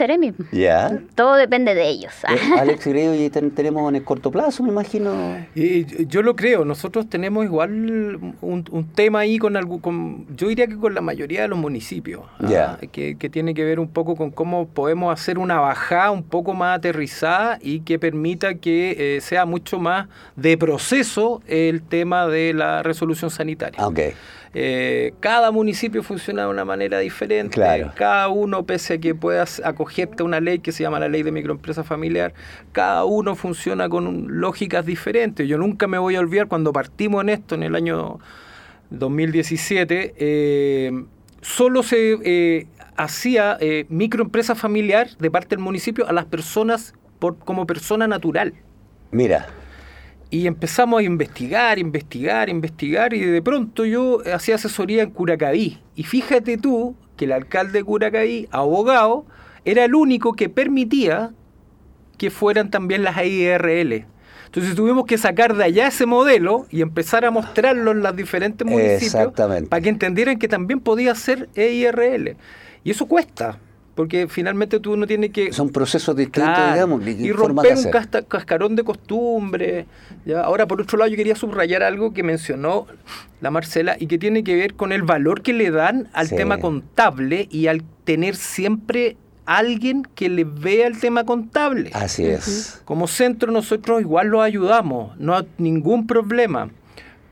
Ya. 0.51 0.99
Todo 1.15 1.35
depende 1.35 1.75
de 1.75 1.87
ellos. 1.89 2.13
Eh, 2.27 2.59
Alex 2.59 2.83
creo 2.83 3.13
y 3.13 3.29
tenemos 3.29 3.89
en 3.89 3.95
el 3.95 4.03
corto 4.03 4.31
plazo, 4.31 4.63
me 4.63 4.69
imagino. 4.69 5.37
Y 5.55 6.05
yo 6.07 6.21
lo 6.21 6.35
creo, 6.35 6.65
nosotros 6.65 7.09
tenemos 7.09 7.45
igual 7.45 8.33
un, 8.41 8.91
tema 8.95 9.19
ahí 9.19 9.37
con, 9.37 9.55
algo, 9.55 9.81
con, 9.81 10.25
yo 10.35 10.47
diría 10.47 10.67
que 10.67 10.77
con 10.77 10.93
la 10.93 11.01
mayoría 11.01 11.43
de 11.43 11.47
los 11.47 11.57
municipios, 11.57 12.23
¿ah? 12.39 12.77
que, 12.91 13.17
que 13.17 13.29
tiene 13.29 13.53
que 13.53 13.63
ver 13.63 13.79
un 13.79 13.87
poco 13.87 14.15
con 14.15 14.31
cómo 14.31 14.67
podemos 14.67 15.13
hacer 15.13 15.37
una 15.37 15.59
bajada 15.59 16.11
un 16.11 16.23
poco 16.23 16.53
más 16.53 16.77
aterrizada 16.77 17.57
y 17.61 17.81
que 17.81 17.99
permita 17.99 18.55
que 18.55 19.15
eh, 19.17 19.21
sea 19.21 19.45
mucho 19.45 19.79
más 19.79 20.07
de 20.35 20.57
proceso 20.57 21.41
el 21.47 21.81
tema 21.81 22.27
de 22.27 22.53
la 22.53 22.83
resolución 22.83 23.29
sanitaria. 23.29 23.85
Okay. 23.85 24.13
Eh, 24.53 25.13
cada 25.21 25.51
municipio 25.51 26.03
funciona 26.03 26.43
de 26.43 26.49
una 26.49 26.65
manera 26.65 26.99
diferente. 26.99 27.61
Cada 27.95 28.27
uno, 28.27 28.65
pese 28.65 28.95
a 28.95 28.97
que 28.97 29.15
puedas 29.15 29.61
acogerte 29.63 30.23
a 30.23 30.25
una 30.25 30.41
ley 30.41 30.59
que 30.59 30.71
se 30.71 30.83
llama 30.83 30.99
la 30.99 31.07
ley 31.07 31.23
de 31.23 31.31
microempresa 31.31 31.83
familiar, 31.83 32.33
cada 32.73 33.05
uno 33.05 33.35
funciona 33.35 33.87
con 33.87 34.39
lógicas 34.39 34.85
diferentes. 34.85 35.47
Yo 35.47 35.57
nunca 35.57 35.87
me 35.87 35.97
voy 35.97 36.15
a 36.15 36.19
olvidar 36.19 36.47
cuando 36.47 36.73
partimos 36.73 37.23
en 37.23 37.29
esto 37.29 37.55
en 37.55 37.63
el 37.63 37.75
año 37.75 38.19
2017, 38.89 40.15
eh, 40.17 41.03
solo 41.41 41.81
se 41.81 42.17
eh, 42.23 42.67
hacía 42.97 43.57
microempresa 43.87 44.53
familiar 44.53 45.07
de 45.17 45.31
parte 45.31 45.55
del 45.55 45.63
municipio 45.63 46.07
a 46.07 46.11
las 46.11 46.25
personas 46.25 46.93
por, 47.19 47.37
como 47.39 47.65
persona 47.65 48.05
natural. 48.07 48.53
Mira. 49.11 49.47
Y 50.31 50.47
empezamos 50.47 51.01
a 51.01 51.03
investigar, 51.03 51.77
investigar, 51.77 52.49
investigar, 52.49 53.13
y 53.13 53.19
de 53.19 53.41
pronto 53.41 53.85
yo 53.85 54.21
hacía 54.33 54.55
asesoría 54.55 55.03
en 55.03 55.11
Curacaví. 55.11 55.79
Y 55.95 56.03
fíjate 56.03 56.57
tú 56.57 56.95
que 57.17 57.25
el 57.25 57.33
alcalde 57.33 57.73
de 57.79 57.83
Curacaví, 57.83 58.47
abogado, 58.49 59.25
era 59.65 59.85
el 59.85 59.93
único 59.93 60.33
que 60.33 60.49
permitía 60.49 61.33
que 62.17 62.31
fueran 62.31 62.71
también 62.71 63.03
las 63.03 63.17
EIRL. 63.17 64.05
Entonces 64.45 64.75
tuvimos 64.75 65.05
que 65.05 65.17
sacar 65.17 65.55
de 65.55 65.63
allá 65.63 65.87
ese 65.87 66.05
modelo 66.05 66.65
y 66.69 66.81
empezar 66.81 67.25
a 67.25 67.31
mostrarlo 67.31 67.91
en 67.91 68.01
los 68.01 68.15
diferentes 68.15 68.67
municipios 68.67 69.33
para 69.69 69.81
que 69.81 69.89
entendieran 69.89 70.39
que 70.39 70.47
también 70.47 70.79
podía 70.79 71.15
ser 71.15 71.49
EIRL. 71.55 72.35
Y 72.83 72.91
eso 72.91 73.05
cuesta 73.05 73.59
porque 73.95 74.27
finalmente 74.27 74.79
tú 74.79 74.95
no 74.95 75.05
tienes 75.05 75.31
que... 75.31 75.51
Son 75.51 75.69
procesos 75.69 76.15
distintos, 76.15 76.73
digamos. 76.73 77.05
Y 77.05 77.31
romper 77.31 77.77
un 77.77 77.91
cascarón 78.27 78.75
de 78.75 78.83
costumbre. 78.83 79.85
¿ya? 80.25 80.41
Ahora, 80.41 80.67
por 80.67 80.81
otro 80.81 80.97
lado, 80.97 81.09
yo 81.09 81.17
quería 81.17 81.35
subrayar 81.35 81.83
algo 81.83 82.13
que 82.13 82.23
mencionó 82.23 82.87
la 83.41 83.51
Marcela 83.51 83.97
y 83.99 84.07
que 84.07 84.17
tiene 84.17 84.43
que 84.43 84.55
ver 84.55 84.75
con 84.75 84.91
el 84.91 85.03
valor 85.03 85.41
que 85.41 85.53
le 85.53 85.71
dan 85.71 86.09
al 86.13 86.29
tema 86.29 86.59
contable 86.59 87.47
y 87.51 87.67
al 87.67 87.83
tener 88.03 88.35
siempre 88.35 89.17
alguien 89.45 90.03
que 90.15 90.29
le 90.29 90.45
vea 90.45 90.87
el 90.87 90.99
tema 90.99 91.25
contable. 91.25 91.91
Así 91.93 92.25
es. 92.25 92.81
Como 92.85 93.07
centro 93.07 93.51
nosotros 93.51 93.99
igual 94.01 94.27
lo 94.27 94.41
ayudamos, 94.41 95.17
no 95.17 95.35
hay 95.35 95.47
ningún 95.57 96.07
problema 96.07 96.69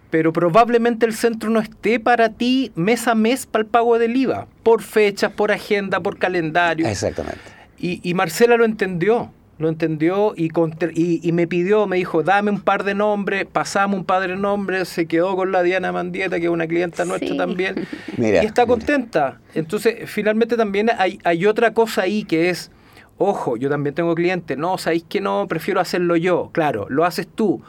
pero 0.10 0.34
probablemente 0.34 1.06
el 1.06 1.14
centro 1.14 1.50
no 1.50 1.60
esté 1.60 2.00
para 2.00 2.30
ti 2.30 2.72
mes 2.76 3.08
a 3.08 3.16
mes 3.16 3.46
para 3.46 3.64
el 3.64 3.68
pago 3.68 4.00
del 4.00 4.16
IVA, 4.16 4.48
por 4.64 4.82
fechas, 4.82 5.32
por 5.32 5.52
agenda, 5.52 6.00
por 6.00 6.18
calendario. 6.18 6.88
Exactamente. 6.88 7.42
Y, 7.82 8.14
Marcela 8.14 8.58
lo 8.58 8.66
entendió, 8.66 9.32
lo 9.58 9.70
entendió 9.70 10.34
y, 10.36 10.50
y, 10.94 11.32
me 11.32 11.48
pidió, 11.48 11.88
me 11.88 11.96
dijo, 11.96 12.24
dame 12.24 12.52
un 12.52 12.60
par 12.60 12.84
de 12.84 12.94
nombres, 12.94 13.46
pasamos 13.50 14.00
un 14.00 14.06
par 14.06 14.28
de 14.28 14.36
nombres, 14.36 14.90
se 14.90 15.06
quedó 15.06 15.38
con 15.38 15.54
la 15.54 15.64
Diana 15.64 15.94
Mandieta, 15.94 16.40
que 16.40 16.46
es 16.46 16.52
una 16.52 16.68
clienta 16.68 17.06
nuestra 17.06 17.38
también, 17.38 17.88
y 18.18 18.26
está 18.36 18.66
contenta. 18.66 19.40
Entonces, 19.54 20.10
finalmente 20.10 20.58
también 20.58 20.92
hay, 20.98 21.20
hay 21.24 21.46
otra 21.46 21.74
cosa 21.74 22.02
ahí 22.02 22.26
que 22.26 22.50
es, 22.50 22.70
ojo, 23.18 23.56
yo 23.56 23.70
también 23.70 23.96
tengo 23.96 24.14
clientes, 24.14 24.58
no, 24.58 24.78
sabéis 24.78 25.06
que 25.08 25.22
no, 25.22 25.48
prefiero 25.48 25.80
hacerlo 25.80 26.18
yo, 26.18 26.50
claro, 26.52 26.86
lo 26.90 27.06
haces 27.06 27.28
tú 27.34 27.62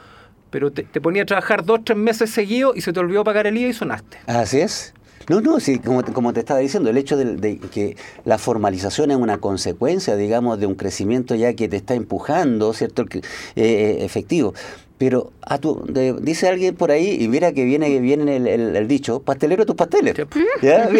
pero 0.51 0.71
te, 0.71 0.83
ponía 1.01 1.23
a 1.23 1.25
trabajar 1.25 1.65
dos, 1.65 1.79
tres 1.83 1.97
meses 1.97 2.29
seguidos 2.29 2.77
y 2.77 2.81
se 2.81 2.93
te 2.93 2.99
olvidó 2.99 3.23
pagar 3.23 3.47
el 3.47 3.57
IVA 3.57 3.69
y 3.69 3.73
sonaste. 3.73 4.17
Así 4.27 4.59
es. 4.59 4.93
No, 5.29 5.39
no, 5.39 5.59
sí, 5.59 5.79
como, 5.79 6.03
como 6.03 6.33
te 6.33 6.41
estaba 6.41 6.59
diciendo, 6.59 6.89
el 6.89 6.97
hecho 6.97 7.15
de, 7.15 7.57
que 7.57 7.95
la 8.25 8.37
formalización 8.37 9.11
es 9.11 9.17
una 9.17 9.37
consecuencia, 9.37 10.15
digamos, 10.15 10.59
de 10.59 10.65
un 10.65 10.75
crecimiento 10.75 11.35
ya 11.35 11.53
que 11.53 11.69
te 11.69 11.77
está 11.77 11.93
empujando, 11.93 12.73
¿cierto? 12.73 13.05
Eh, 13.13 13.21
eh, 13.55 13.97
efectivo. 14.01 14.53
Pero 15.01 15.31
a 15.41 15.57
tu, 15.57 15.83
dice 16.21 16.47
alguien 16.47 16.75
por 16.75 16.91
ahí, 16.91 17.17
y 17.19 17.27
mira 17.27 17.53
que 17.53 17.65
viene, 17.65 17.99
viene 17.99 18.35
el, 18.35 18.75
el, 18.75 18.87
dicho, 18.87 19.23
pastelero 19.23 19.65
tus 19.65 19.75
pasteles. 19.75 20.13
¿Ya? 20.61 20.91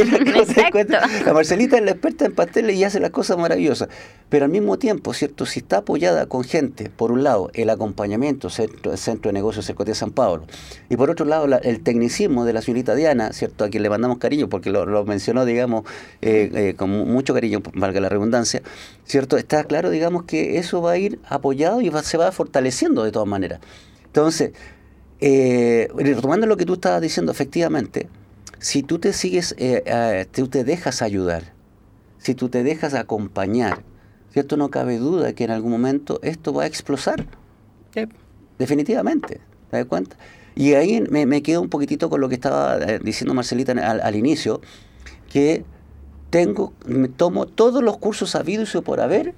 la 1.24 1.34
Marcelita 1.36 1.78
es 1.78 1.84
la 1.84 1.92
experta 1.92 2.26
en 2.26 2.34
pasteles 2.34 2.78
y 2.78 2.84
hace 2.84 3.00
las 3.00 3.12
cosas 3.12 3.38
maravillosas. 3.38 3.90
Pero 4.28 4.46
al 4.46 4.52
mismo 4.52 4.80
tiempo, 4.80 5.14
¿cierto? 5.14 5.46
Si 5.46 5.60
está 5.60 5.78
apoyada 5.78 6.26
con 6.26 6.44
gente, 6.44 6.90
por 6.90 7.12
un 7.12 7.24
lado, 7.24 7.52
el 7.54 7.70
acompañamiento, 7.70 8.50
centro, 8.50 8.98
centro 8.98 9.30
de 9.30 9.34
negocios 9.34 9.72
de 9.72 9.94
San 9.94 10.10
Pablo, 10.10 10.48
y 10.90 10.98
por 10.98 11.12
otro 11.12 11.28
lado, 11.28 11.46
el 11.62 11.84
tecnicismo 11.84 12.44
de 12.44 12.54
la 12.54 12.64
señorita 12.64 12.96
Diana, 12.96 13.34
¿cierto? 13.34 13.66
A 13.66 13.70
quien 13.70 13.84
le 13.84 13.92
mandamos 13.92 14.18
cariño, 14.18 14.50
porque 14.50 14.72
lo, 14.72 15.06
mencionó, 15.06 15.46
digamos, 15.46 15.86
eh, 16.24 16.50
eh, 16.56 16.74
con 16.76 16.90
mucho 16.90 17.36
cariño, 17.36 17.62
valga 17.76 18.02
la 18.02 18.10
redundancia, 18.10 18.64
¿cierto? 19.06 19.38
Está 19.38 19.64
claro, 19.66 19.92
digamos, 19.92 20.24
que 20.24 20.58
eso 20.58 20.82
va 20.82 20.94
a 20.94 20.98
ir 20.98 21.20
apoyado 21.30 21.82
y 21.82 21.92
se 22.02 22.18
va 22.18 22.32
fortaleciendo 22.32 23.04
de 23.04 23.12
todas 23.12 23.28
maneras. 23.28 23.60
Entonces, 24.12 24.52
eh, 25.22 25.88
retomando 25.96 26.48
lo 26.48 26.58
que 26.58 26.66
tú 26.66 26.74
estabas 26.74 27.02
diciendo, 27.02 27.32
efectivamente, 27.32 28.10
si 28.60 28.84
tú 28.84 29.00
te 29.00 29.14
sigues, 29.14 29.56
eh, 29.58 30.28
tú 30.34 30.50
te 30.50 30.66
dejas 30.66 31.02
ayudar, 31.02 31.54
si 32.18 32.36
tú 32.36 32.50
te 32.50 32.64
dejas 32.64 32.94
acompañar, 32.94 33.84
¿cierto? 34.34 34.58
No 34.58 34.70
cabe 34.70 34.98
duda 34.98 35.32
que 35.32 35.46
en 35.46 35.52
algún 35.52 35.72
momento 35.72 36.20
esto 36.24 36.54
va 36.54 36.64
a 36.64 36.68
explosar. 36.68 37.26
Definitivamente, 38.60 39.40
¿te 39.70 39.78
das 39.78 39.86
cuenta? 39.86 40.18
Y 40.56 40.74
ahí 40.74 41.02
me, 41.10 41.42
quedo 41.42 41.62
un 41.62 41.70
poquitito 41.70 42.10
con 42.10 42.20
lo 42.20 42.28
que 42.28 42.36
estaba 42.36 42.78
eh, 42.78 43.00
diciendo 43.02 43.34
Marcelita 43.34 43.72
al, 43.72 44.16
inicio, 44.16 44.60
que 45.32 45.64
tengo, 46.30 46.74
me 46.86 47.08
tomo 47.08 47.46
todos 47.46 47.82
los 47.82 47.98
cursos 47.98 48.36
habidos 48.36 48.76
y 48.76 48.82
por 48.82 49.00
haber 49.00 49.34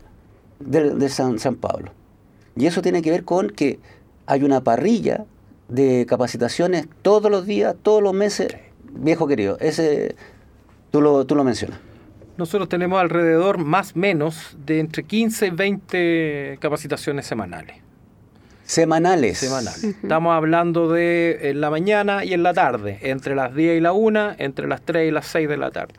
de, 0.59 1.09
San, 1.09 1.37
San 1.37 1.55
Pablo. 1.55 1.91
Y 2.55 2.65
eso 2.65 2.81
tiene 2.81 3.01
que 3.01 3.11
ver 3.11 3.23
con 3.23 3.49
que 3.49 3.79
hay 4.25 4.43
una 4.43 4.63
parrilla 4.63 5.25
de 5.67 6.05
capacitaciones 6.07 6.87
todos 7.01 7.31
los 7.31 7.45
días, 7.45 7.75
todos 7.81 8.01
los 8.01 8.13
meses. 8.13 8.55
Viejo 8.91 9.27
querido, 9.27 9.57
ese 9.59 10.15
tú 10.91 11.01
lo, 11.01 11.25
tú 11.25 11.35
lo 11.35 11.43
mencionas. 11.43 11.79
Nosotros 12.37 12.67
tenemos 12.67 12.99
alrededor, 12.99 13.59
más 13.59 13.93
o 13.95 13.99
menos, 13.99 14.57
de 14.65 14.79
entre 14.79 15.03
15 15.03 15.47
y 15.47 15.49
20 15.51 16.57
capacitaciones 16.59 17.27
semanales. 17.27 17.77
Semanales. 18.63 19.37
Semanales. 19.37 19.83
Estamos 19.83 20.33
hablando 20.33 20.89
de 20.89 21.49
en 21.49 21.61
la 21.61 21.69
mañana 21.69 22.23
y 22.25 22.33
en 22.33 22.41
la 22.41 22.53
tarde, 22.53 22.97
entre 23.01 23.35
las 23.35 23.53
10 23.53 23.77
y 23.77 23.81
la 23.81 23.91
1, 23.91 24.35
entre 24.39 24.67
las 24.67 24.81
3 24.81 25.09
y 25.09 25.11
las 25.11 25.27
6 25.27 25.47
de 25.47 25.57
la 25.57 25.69
tarde. 25.71 25.95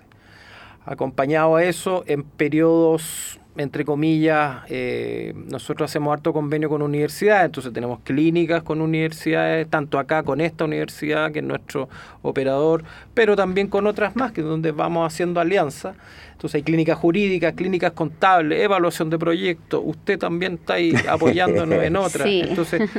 Acompañado 0.87 1.57
a 1.57 1.65
eso 1.65 2.05
en 2.07 2.25
periodos 2.25 3.39
entre 3.57 3.85
comillas, 3.85 4.63
eh, 4.69 5.33
nosotros 5.49 5.91
hacemos 5.91 6.13
harto 6.13 6.33
convenio 6.33 6.69
con 6.69 6.83
universidades, 6.83 7.47
entonces 7.47 7.73
tenemos 7.73 8.01
clínicas 8.01 8.63
con 8.63 8.81
universidades, 8.81 9.69
tanto 9.69 9.99
acá 9.99 10.23
con 10.25 10.41
esta 10.41 10.65
universidad, 10.65 11.31
que 11.31 11.39
es 11.39 11.45
nuestro 11.45 11.89
operador, 12.23 12.83
pero 13.15 13.37
también 13.37 13.69
con 13.69 13.87
otras 13.87 14.17
más, 14.17 14.33
que 14.33 14.41
es 14.41 14.47
donde 14.47 14.73
vamos 14.73 15.07
haciendo 15.07 15.41
alianza. 15.41 15.95
Entonces 16.33 16.57
hay 16.57 16.63
clínicas 16.63 16.99
jurídicas, 16.99 17.55
clínicas 17.55 17.93
contables, 17.93 18.61
evaluación 18.61 19.09
de 19.09 19.19
proyectos, 19.19 19.81
usted 19.85 20.19
también 20.19 20.55
está 20.55 20.75
ahí 20.75 20.93
apoyándonos 21.09 21.83
en 21.83 21.97
otras. 21.97 22.27
Entonces, 22.27 22.91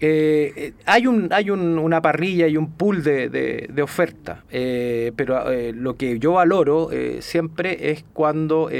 eh, 0.00 0.74
hay 0.86 1.08
un 1.08 1.28
hay 1.32 1.50
una 1.50 2.00
parrilla 2.00 2.46
y 2.46 2.56
un 2.56 2.70
pool 2.72 3.02
de, 3.02 3.28
de, 3.28 3.82
oferta, 3.82 4.44
eh, 4.50 5.12
pero 5.16 5.50
eh, 5.50 5.72
lo 5.72 5.96
que 5.96 6.20
yo 6.20 6.34
valoro 6.34 6.90
siempre 7.20 7.90
es 7.90 8.04
cuando 8.12 8.70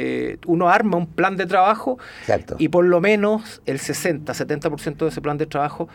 uno 0.46 0.68
arma 0.68 0.96
un 0.96 1.06
plan 1.06 1.36
de 1.36 1.46
trabajo 1.46 1.98
y 2.58 2.68
por 2.68 2.84
lo 2.84 3.00
menos 3.00 3.62
el 3.66 3.78
60-70% 3.78 4.96
de 4.96 5.08
ese 5.08 5.20
plan 5.20 5.38
de 5.38 5.46
trabajo 5.46 5.88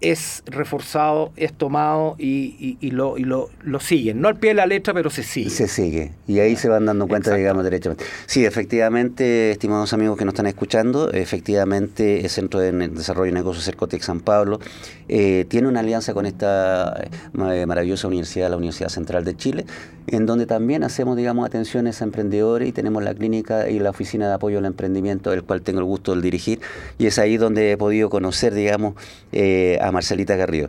es 0.00 0.42
reforzado, 0.46 1.32
es 1.36 1.52
tomado 1.52 2.14
y, 2.18 2.76
y, 2.80 2.90
lo, 2.92 3.18
y 3.18 3.24
lo, 3.24 3.50
lo, 3.62 3.80
siguen. 3.80 4.20
No 4.20 4.28
al 4.28 4.36
pie 4.36 4.50
de 4.50 4.54
la 4.54 4.66
letra, 4.66 4.94
pero 4.94 5.10
se 5.10 5.22
sigue. 5.22 5.50
Se 5.50 5.66
sigue. 5.66 6.12
Y 6.26 6.38
ahí 6.38 6.54
se 6.56 6.68
van 6.68 6.86
dando 6.86 7.08
cuenta, 7.08 7.34
digamos, 7.34 7.64
derechamente. 7.64 8.04
Sí, 8.26 8.44
efectivamente, 8.44 9.50
estimados 9.50 9.92
amigos 9.92 10.16
que 10.16 10.24
nos 10.24 10.34
están 10.34 10.46
escuchando, 10.46 11.10
efectivamente 11.12 12.20
el 12.20 12.30
Centro 12.30 12.60
de 12.60 12.72
Desarrollo 12.88 13.32
de 13.32 13.38
Negocios 13.38 13.64
Cercotec 13.64 14.02
San 14.02 14.20
Pablo 14.20 14.60
eh, 15.08 15.46
tiene 15.48 15.68
una 15.68 15.80
alianza 15.80 16.14
con 16.14 16.26
esta 16.26 17.02
eh, 17.02 17.66
maravillosa 17.66 18.06
universidad, 18.06 18.50
la 18.50 18.56
Universidad 18.56 18.90
Central 18.90 19.24
de 19.24 19.36
Chile, 19.36 19.64
en 20.06 20.26
donde 20.26 20.46
también 20.46 20.84
hacemos, 20.84 21.16
digamos, 21.16 21.46
atenciones 21.46 22.00
a 22.00 22.04
emprendedores 22.04 22.68
y 22.68 22.72
tenemos 22.72 23.02
la 23.02 23.14
clínica 23.14 23.68
y 23.68 23.78
la 23.78 23.90
oficina 23.90 24.28
de 24.28 24.34
apoyo 24.34 24.58
al 24.58 24.64
emprendimiento, 24.64 25.32
el 25.32 25.42
cual 25.42 25.62
tengo 25.62 25.80
el 25.80 25.84
gusto 25.84 26.14
de 26.14 26.22
dirigir. 26.22 26.60
Y 26.98 27.06
es 27.06 27.18
ahí 27.18 27.36
donde 27.36 27.72
he 27.72 27.76
podido 27.76 28.10
conocer, 28.10 28.54
digamos, 28.54 28.94
eh, 29.32 29.78
a 29.88 29.92
Marcelita 29.92 30.36
Garrido. 30.36 30.68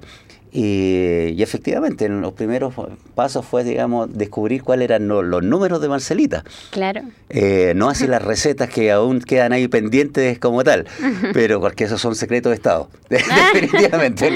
Y, 0.52 1.42
efectivamente, 1.44 2.06
en 2.06 2.22
los 2.22 2.34
primeros 2.34 2.74
pasos 3.14 3.46
fue, 3.46 3.64
digamos, 3.64 4.18
descubrir 4.18 4.64
cuáles 4.64 4.86
eran 4.86 5.08
los, 5.08 5.44
números 5.44 5.80
de 5.80 5.90
Marcelita. 5.90 6.44
Claro. 6.72 7.02
Eh, 7.30 7.74
no 7.76 7.90
así 7.90 8.08
las 8.08 8.24
recetas 8.24 8.68
que 8.70 8.92
aún 8.92 9.22
quedan 9.22 9.54
ahí 9.54 9.68
pendientes 9.68 10.40
como 10.40 10.64
tal, 10.64 10.88
pero 11.34 11.62
porque 11.62 11.84
esos 11.84 12.02
son 12.02 12.16
secretos 12.16 12.50
de 12.50 12.56
Estado, 12.56 12.90
definitivamente. 13.10 14.32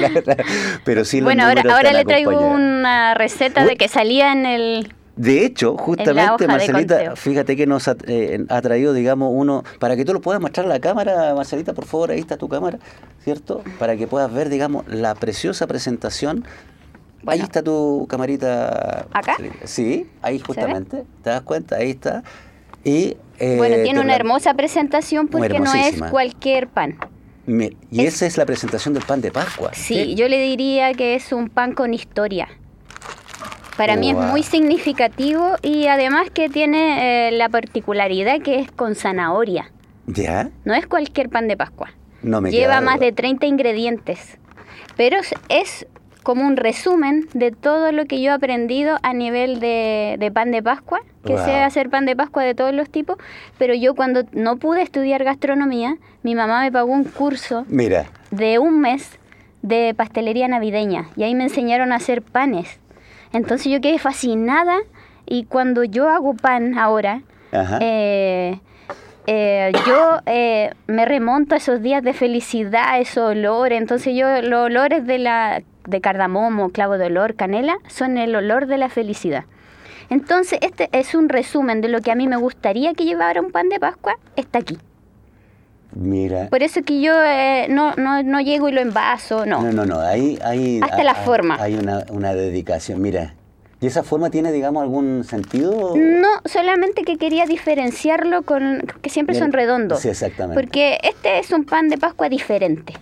pero 0.86 1.04
sí 1.04 1.20
bueno, 1.20 1.46
ahora, 1.46 1.64
ahora 1.74 1.94
le 1.94 2.06
traigo 2.06 2.40
una 2.40 3.16
receta 3.16 3.66
de 3.66 3.76
que 3.76 3.88
salía 3.88 4.32
en 4.34 4.46
el 4.46 4.94
de 5.16 5.46
hecho, 5.46 5.78
justamente 5.78 6.48
Marcelita, 6.48 7.16
fíjate 7.16 7.56
que 7.56 7.68
nos 7.68 7.88
eh, 8.08 8.46
ha, 8.50 8.62
traído, 8.62 8.94
digamos, 8.94 9.32
uno, 9.32 9.64
para 9.80 9.96
que 9.96 10.06
tú 10.06 10.14
lo 10.14 10.22
puedas 10.22 10.42
mostrar 10.42 10.66
a 10.66 10.70
la 10.70 10.80
cámara, 10.80 11.36
Marcelita, 11.36 11.74
por 11.74 11.86
favor, 11.86 12.12
ahí 12.12 12.20
está 12.20 12.36
tu 12.36 12.50
cámara, 12.50 12.80
¿cierto? 13.24 13.64
Para 13.78 13.96
que 13.96 14.08
puedas 14.08 14.34
ver, 14.34 14.50
digamos, 14.50 14.88
la 14.88 15.14
preciosa 15.14 15.68
presentación. 15.68 16.46
Ahí 17.28 17.40
está 17.40 17.62
tu 17.62 18.06
camarita. 18.10 19.06
¿Acá? 19.14 19.38
Sí, 19.64 20.10
ahí 20.22 20.40
justamente, 20.40 21.06
¿te 21.22 21.30
das 21.30 21.42
cuenta? 21.42 21.78
Ahí 21.78 21.92
está. 21.92 22.24
Y, 22.84 23.16
eh, 23.40 23.56
bueno, 23.58 23.78
tiene 23.84 24.02
una 24.02 24.16
hermosa 24.16 24.56
presentación 24.56 25.28
porque 25.28 25.60
no 25.60 25.74
es 25.74 26.02
cualquier 26.10 26.68
pan. 26.68 26.98
y 27.48 28.04
esa 28.04 28.26
es 28.26 28.38
la 28.38 28.46
presentación 28.46 28.96
del 28.96 29.04
pan 29.04 29.22
de 29.22 29.32
Pascua. 29.32 29.72
Sí, 29.74 30.16
yo 30.16 30.28
le 30.28 30.42
diría 30.42 30.92
que 30.94 31.14
es 31.14 31.32
un 31.32 31.50
pan 31.50 31.74
con 31.74 31.94
historia. 31.94 32.50
Para 33.78 33.96
mí 33.96 34.12
es 34.12 34.16
muy 34.16 34.44
significativo 34.44 35.56
y 35.62 35.88
además 35.88 36.30
que 36.30 36.50
tiene 36.50 37.28
eh, 37.28 37.32
la 37.32 37.50
particularidad 37.50 38.42
que 38.42 38.60
es 38.60 38.72
con 38.72 38.96
zanahoria. 38.96 39.72
¿Ya? 40.06 40.50
No 40.66 40.74
es 40.74 40.86
cualquier 40.86 41.30
pan 41.30 41.48
de 41.48 41.58
Pascua. 41.58 41.92
No 42.22 42.40
me 42.42 42.52
Lleva 42.52 42.82
más 42.82 43.00
de 43.00 43.12
30 43.12 43.46
ingredientes. 43.46 44.38
Pero 44.96 45.18
es 45.50 45.88
como 46.24 46.46
un 46.48 46.56
resumen 46.56 47.28
de 47.34 47.52
todo 47.52 47.92
lo 47.92 48.06
que 48.06 48.22
yo 48.22 48.32
he 48.32 48.34
aprendido 48.34 48.98
a 49.04 49.14
nivel 49.14 49.60
de, 49.60 50.32
pan 50.34 50.52
de 50.52 50.64
Pascua, 50.64 51.02
que 51.26 51.38
sé 51.38 51.56
hacer 51.58 51.90
pan 51.90 52.06
de 52.06 52.16
Pascua 52.16 52.44
de 52.44 52.56
todos 52.56 52.74
los 52.74 52.90
tipos, 52.90 53.18
pero 53.58 53.74
yo 53.74 53.94
cuando 53.94 54.24
no 54.32 54.58
pude 54.58 54.82
estudiar 54.82 55.24
gastronomía, 55.24 55.98
mi 56.24 56.34
mamá 56.34 56.62
me 56.62 56.72
pagó 56.72 56.92
un 56.92 57.04
curso 57.04 57.66
Mira. 57.68 58.06
de 58.32 58.58
un 58.58 58.80
mes 58.80 59.20
de 59.62 59.94
pastelería 59.96 60.48
navideña 60.48 61.08
y 61.16 61.24
ahí 61.24 61.36
me 61.36 61.44
enseñaron 61.44 61.92
a 61.92 61.96
hacer 61.96 62.22
panes. 62.22 62.80
Entonces 63.34 63.72
yo 63.72 63.82
quedé 63.82 63.98
fascinada 64.00 64.78
y 65.26 65.46
cuando 65.46 65.84
yo 65.84 66.10
hago 66.10 66.36
pan 66.36 66.78
ahora, 66.78 67.22
eh, 67.82 68.60
eh, 69.26 69.72
yo 69.88 70.20
eh, 70.26 70.72
me 70.88 71.06
remonto 71.06 71.56
a 71.56 71.58
esos 71.58 71.82
días 71.82 72.04
de 72.04 72.14
felicidad, 72.14 73.00
esos 73.00 73.32
olores. 73.32 73.82
Entonces 73.82 74.16
yo 74.16 74.42
los 74.42 74.66
olores 74.66 75.06
de, 75.06 75.18
la, 75.18 75.64
de 75.88 76.02
cardamomo, 76.02 76.70
clavo 76.70 76.98
de 76.98 77.08
olor, 77.08 77.36
canela, 77.36 77.78
son 77.88 78.18
el 78.18 78.36
olor 78.36 78.68
de 78.68 78.78
la 78.78 78.90
felicidad. 78.90 79.46
Entonces 80.10 80.60
este 80.62 80.90
es 80.92 81.16
un 81.16 81.28
resumen 81.30 81.82
de 81.82 81.88
lo 81.88 82.02
que 82.02 82.12
a 82.12 82.16
mí 82.16 82.28
me 82.28 82.38
gustaría 82.38 82.94
que 82.94 83.06
llevara 83.06 83.42
un 83.42 83.52
pan 83.52 83.70
de 83.70 83.80
Pascua, 83.80 84.18
está 84.36 84.60
aquí. 84.60 84.78
Mira. 85.96 86.50
Por 86.50 86.64
eso 86.64 86.82
que 86.84 87.02
yo 87.02 87.14
no, 87.70 87.94
no, 87.96 88.24
no, 88.24 88.42
llego 88.42 88.70
y 88.70 88.72
lo 88.72 88.82
envaso, 88.82 89.46
no. 89.46 89.62
No, 89.62 89.72
no, 89.72 89.86
no, 89.86 90.00
ahí... 90.00 90.40
hay 90.44 90.80
Hasta 90.82 91.04
la 91.04 91.16
forma. 91.16 91.58
Hay 91.62 91.76
una, 91.76 92.06
una 92.10 92.34
dedicación, 92.34 93.02
mira. 93.02 93.36
¿Y 93.84 93.88
esa 93.88 94.02
forma 94.02 94.30
tiene, 94.30 94.54
digamos, 94.54 94.82
algún 94.82 95.26
sentido? 95.26 95.94
No, 95.98 96.30
solamente 96.46 97.04
que 97.04 97.18
quería 97.18 97.46
diferenciarlo 97.46 98.44
con 98.44 98.82
que 99.02 99.10
siempre 99.10 99.36
son 99.36 99.52
redondos. 99.52 100.00
Sí, 100.00 100.08
exactamente. 100.08 100.62
Porque 100.62 101.00
este 101.04 101.40
es 101.40 101.52
un 101.52 101.66
pan 101.66 101.90
de 101.90 101.98
Pascua 101.98 102.30
diferente. 102.30 102.94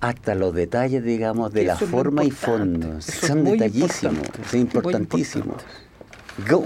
Hasta 0.00 0.34
los 0.34 0.52
detalles, 0.54 1.04
digamos, 1.04 1.52
de 1.52 1.62
la 1.62 1.76
forma 1.76 2.24
y 2.24 2.32
fondo. 2.32 3.00
son 3.00 3.44
detallísimos, 3.44 4.26
son 4.50 4.60
importantísimos. 4.60 5.62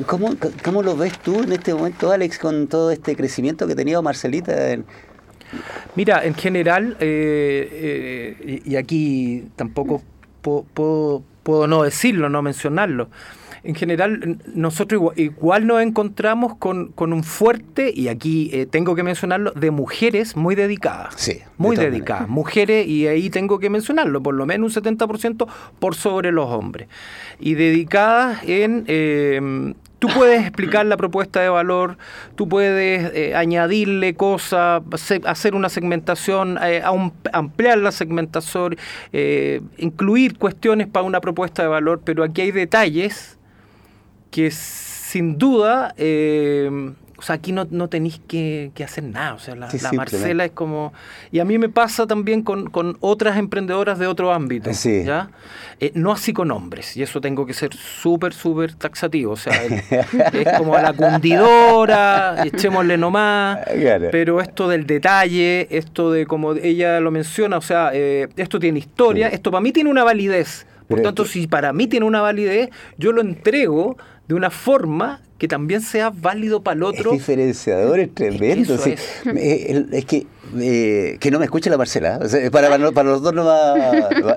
¿Cómo, 0.07 0.35
¿Cómo, 0.65 0.83
lo 0.83 0.97
ves 0.97 1.19
tú 1.19 1.43
en 1.43 1.53
este 1.53 1.75
momento, 1.75 2.11
Alex, 2.13 2.39
con 2.39 2.69
todo 2.69 2.91
este 2.91 3.17
crecimiento 3.17 3.67
que 3.67 3.75
ha 3.75 3.77
tenido 3.77 4.01
Marcelita 4.01 4.71
en, 4.71 4.87
Mira, 5.95 6.25
en 6.25 6.35
general, 6.35 6.97
eh, 7.01 8.37
eh, 8.41 8.63
y 8.65 8.77
aquí 8.77 9.45
tampoco 9.57 10.03
puedo, 10.43 11.23
no 11.67 11.83
decirlo, 11.83 12.29
no 12.29 12.43
mencionarlo, 12.43 13.09
en 13.65 13.75
general 13.75 14.39
nosotros 14.55 15.13
igual, 15.17 15.67
nos 15.67 15.83
encontramos 15.83 16.57
con, 16.57 16.93
un 16.97 17.25
fuerte, 17.25 17.93
y 17.95 18.09
aquí 18.09 18.51
eh, 18.53 18.67
tengo 18.67 18.95
que 18.95 19.03
mencionarlo, 19.03 19.53
de 19.53 19.71
mujeres 19.71 20.37
muy 20.37 20.55
dedicadas. 20.55 21.15
Sí. 21.17 21.41
Muy 21.57 21.77
dedicadas. 21.77 22.29
Mujeres, 22.29 22.87
y 22.87 23.07
ahí 23.09 23.31
tengo 23.31 23.59
que 23.59 23.71
mencionarlo, 23.71 24.23
por 24.23 24.35
lo 24.35 24.47
menos 24.47 24.77
un 24.77 24.83
70% 24.83 25.49
por 25.79 25.95
sobre 25.97 26.31
los 26.31 26.49
hombres. 26.51 26.89
Y 27.41 27.55
dedicadas 27.55 28.41
en 28.45 29.75
Tú 29.99 30.09
puedes 30.15 30.43
explicar 30.43 30.85
la 30.85 30.99
propuesta 30.99 31.41
de 31.41 31.49
valor, 31.49 31.97
tú 32.35 32.49
puedes 32.49 33.15
eh, 33.15 33.35
añadirle 33.35 34.15
cosas, 34.15 34.83
hacer 35.25 35.55
una 35.55 35.71
segmentación, 35.71 36.59
eh, 36.63 36.83
ampliar 37.33 37.79
la 37.79 37.93
segmentación, 37.93 38.77
eh, 39.15 39.63
incluir 39.79 40.37
cuestiones 40.37 40.87
para 40.87 41.07
una 41.07 41.21
propuesta 41.23 41.63
de 41.63 41.69
valor, 41.69 42.03
pero 42.05 42.25
aquí 42.25 42.43
hay 42.43 42.51
detalles 42.51 43.39
que 44.31 44.51
sin 44.51 45.39
duda 45.39 45.95
o 47.19 47.23
sea, 47.23 47.37
aquí 47.37 47.53
no, 47.53 47.67
no 47.71 47.89
tenéis 47.89 48.21
que, 48.29 48.71
hacer 48.85 49.05
nada. 49.05 49.35
O 49.35 49.39
sea, 49.39 49.55
la, 49.55 49.69
Marcela 49.95 50.45
es 50.45 50.51
como... 50.53 50.93
Y 51.33 51.39
a 51.39 51.45
mí 51.45 51.59
me 51.59 51.69
pasa 51.69 52.07
también 52.07 52.43
con, 52.43 52.71
otras 53.01 53.39
emprendedoras 53.39 53.99
de 53.99 54.07
otro 54.07 54.33
ámbito. 54.33 54.71
¿ya? 54.71 55.31
Eh, 55.81 55.93
no 55.95 56.13
así 56.13 56.33
con 56.33 56.51
hombres. 56.51 56.97
Y 56.97 57.03
eso 57.03 57.21
tengo 57.21 57.47
que 57.47 57.55
ser 57.55 57.75
súper, 57.75 58.35
súper 58.35 58.75
taxativo. 58.75 59.33
O 59.33 59.37
sea, 59.37 59.55
es 59.65 60.59
como 60.59 60.75
a 60.75 60.83
la 60.83 60.93
cundidora, 60.93 62.45
echémosle 62.45 62.99
nomás. 62.99 63.61
Pero 64.11 64.41
esto 64.41 64.69
del 64.69 64.87
detalle, 64.87 65.69
esto 65.71 66.13
de 66.13 66.27
como 66.27 66.53
ella 66.53 67.01
lo 67.01 67.11
menciona, 67.11 67.57
o 67.57 67.63
sea, 67.63 67.91
eh, 67.95 68.29
esto 68.37 68.59
tiene 68.59 68.79
historia, 68.79 69.29
esto 69.29 69.51
para 69.51 69.63
mí 69.63 69.73
tiene 69.73 69.91
una 69.91 70.05
validez. 70.05 70.67
Por 70.89 71.03
tanto, 71.03 71.25
si 71.25 71.49
para 71.49 71.73
mí 71.73 71.89
tiene 71.89 72.07
una 72.07 72.21
validez, 72.21 72.71
yo 72.97 73.11
lo 73.11 73.21
entrego 73.21 73.97
de 74.29 74.35
una 74.35 74.51
forma 74.51 75.21
que 75.39 75.49
también 75.49 75.83
sea 75.83 76.11
válido 76.11 76.63
para 76.63 76.77
el 76.77 76.83
otro. 76.83 77.13
Es 77.13 77.19
diferenciador, 77.19 78.01
es 78.01 78.15
tremendo. 78.15 78.75
Es, 78.75 80.05
que, 80.07 80.27
eh, 80.59 81.19
que 81.21 81.31
no 81.31 81.39
me 81.39 81.45
escuche 81.45 81.69
la 81.69 81.77
Marcela, 81.77 82.19
para, 82.51 82.71
para, 82.93 83.11
los 83.11 83.23
dos 83.23 83.35
no 83.35 83.45
va, 83.45 83.75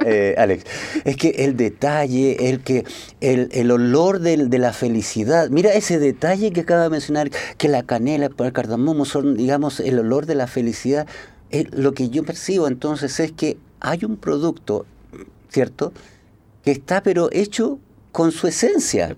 eh, 0.06 0.36
Alex. 0.38 0.65
Es 1.06 1.15
que 1.15 1.30
el 1.30 1.56
detalle, 1.56 2.49
el 2.49 2.62
que 2.62 2.84
el, 3.21 3.49
el 3.54 3.71
olor 3.71 4.19
de, 4.19 4.38
de, 4.47 4.58
la 4.58 4.73
felicidad, 4.73 5.49
mira 5.49 5.71
ese 5.73 5.99
detalle 5.99 6.52
que 6.52 6.62
acaba 6.62 6.84
de 6.84 6.89
mencionar, 6.89 7.30
que 7.58 7.69
la 7.69 7.84
canela, 7.84 8.30
el 8.38 8.54
cardamomo 8.54 9.06
son, 9.06 9.38
digamos, 9.38 9.80
el 9.80 9.99
olor 9.99 10.25
de 10.25 10.36
la 10.36 10.47
felicidad. 10.47 11.08
lo 11.71 11.93
que 11.93 12.10
yo 12.10 12.23
percibo 12.23 12.67
entonces 12.67 13.19
es 13.21 13.32
que 13.32 13.58
hay 13.80 14.04
un 14.04 14.17
producto, 14.17 14.86
¿cierto? 15.49 15.93
Que 16.65 16.71
está 16.71 17.02
pero 17.02 17.30
hecho 17.32 17.80
con 18.19 18.34
su 18.34 18.47
esencia. 18.47 19.15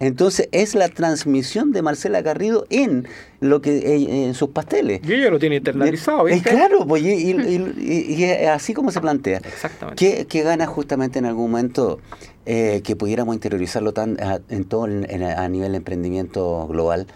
Entonces 0.00 0.48
es 0.50 0.74
la 0.74 0.88
transmisión 0.88 1.70
de 1.70 1.82
Marcela 1.82 2.20
Garrido 2.20 2.66
en 2.68 3.06
lo 3.38 3.62
que 3.62 3.78
eh, 3.78 4.24
en 4.24 4.34
sus 4.34 4.48
pasteles. 4.48 5.02
Y 5.06 5.12
ella 5.12 5.30
lo 5.30 5.38
tiene 5.38 5.54
internalizado, 5.54 6.24
¿viste? 6.24 6.50
claro, 6.50 6.84
pues, 6.84 7.04
y, 7.04 8.24
así 8.46 8.74
como 8.74 8.90
se 8.90 9.00
plantea. 9.00 9.38
Exactamente. 9.38 10.26
Que, 10.26 10.42
gana 10.42 10.66
justamente 10.66 11.20
en 11.20 11.26
algún 11.26 11.52
momento 11.52 12.00
eh, 12.44 12.80
que 12.82 12.96
pudiéramos 12.96 13.36
interiorizarlo 13.36 13.92
tan, 13.92 14.20
a, 14.20 14.40
en 14.48 14.64
todo 14.64 14.82
a 14.82 15.48
nivel 15.48 15.70
de 15.70 15.76
emprendimiento 15.76 16.66
global 16.66 17.06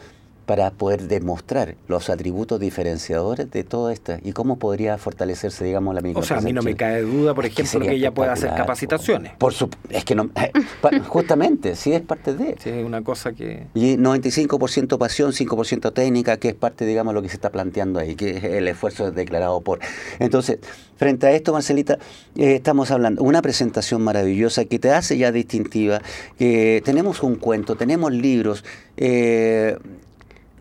para 0.49 0.71
poder 0.71 1.09
demostrar 1.09 1.75
los 1.89 2.09
atributos 2.09 2.59
diferenciadores 2.59 3.51
de 3.51 3.65
todo 3.65 3.91
esto 3.91 4.15
y 4.25 4.33
cómo 4.33 4.59
podría 4.59 4.97
fortalecerse, 4.97 5.63
digamos, 5.63 5.95
la 5.95 6.01
microempresa. 6.01 6.37
O 6.37 6.41
sea, 6.41 6.43
a 6.43 6.49
mí 6.49 6.55
no 6.55 6.63
me 6.63 6.75
cae 6.75 7.03
duda, 7.03 7.35
por 7.35 7.45
ejemplo, 7.45 7.81
que, 7.81 7.93
ella 7.93 8.15
pueda 8.15 8.33
hacer 8.33 8.55
capacitaciones. 8.55 9.35
Por 9.37 9.53
su, 9.53 9.69
es 9.91 10.07
que 10.07 10.15
no, 10.15 10.31
eh, 10.37 10.51
justamente, 11.07 11.77
sí 11.77 11.93
es 11.93 12.01
parte 12.01 12.33
de. 12.33 12.57
Sí, 12.61 12.71
es 12.71 12.83
una 12.83 13.03
cosa 13.05 13.35
que. 13.35 13.67
Y 13.75 13.99
95% 13.99 14.97
pasión, 14.97 15.33
5% 15.33 15.93
técnica, 15.93 16.39
que 16.39 16.49
es 16.49 16.55
parte, 16.55 16.87
digamos, 16.87 17.13
lo 17.13 17.21
que 17.21 17.29
se 17.29 17.35
está 17.35 17.51
planteando 17.51 18.01
ahí, 18.01 18.15
que 18.15 18.39
es 18.39 18.45
el 18.45 18.69
esfuerzo 18.69 19.11
declarado 19.11 19.61
por. 19.61 19.81
Entonces, 20.19 20.61
frente 20.97 21.27
a 21.27 21.33
esto, 21.33 21.53
Marcelita, 21.53 21.99
eh, 22.37 22.55
estamos 22.55 22.91
hablando 22.91 23.23
una 23.23 23.43
presentación 23.43 24.01
maravillosa 24.01 24.65
que 24.65 24.79
te 24.79 24.93
hace 24.93 25.19
ya 25.19 25.31
distintiva, 25.31 26.01
que 26.39 26.81
tenemos 26.87 27.23
un 27.23 27.37
cuento, 27.37 27.77
tenemos 27.77 28.13
libros. 28.13 28.65
Eh, 28.97 29.77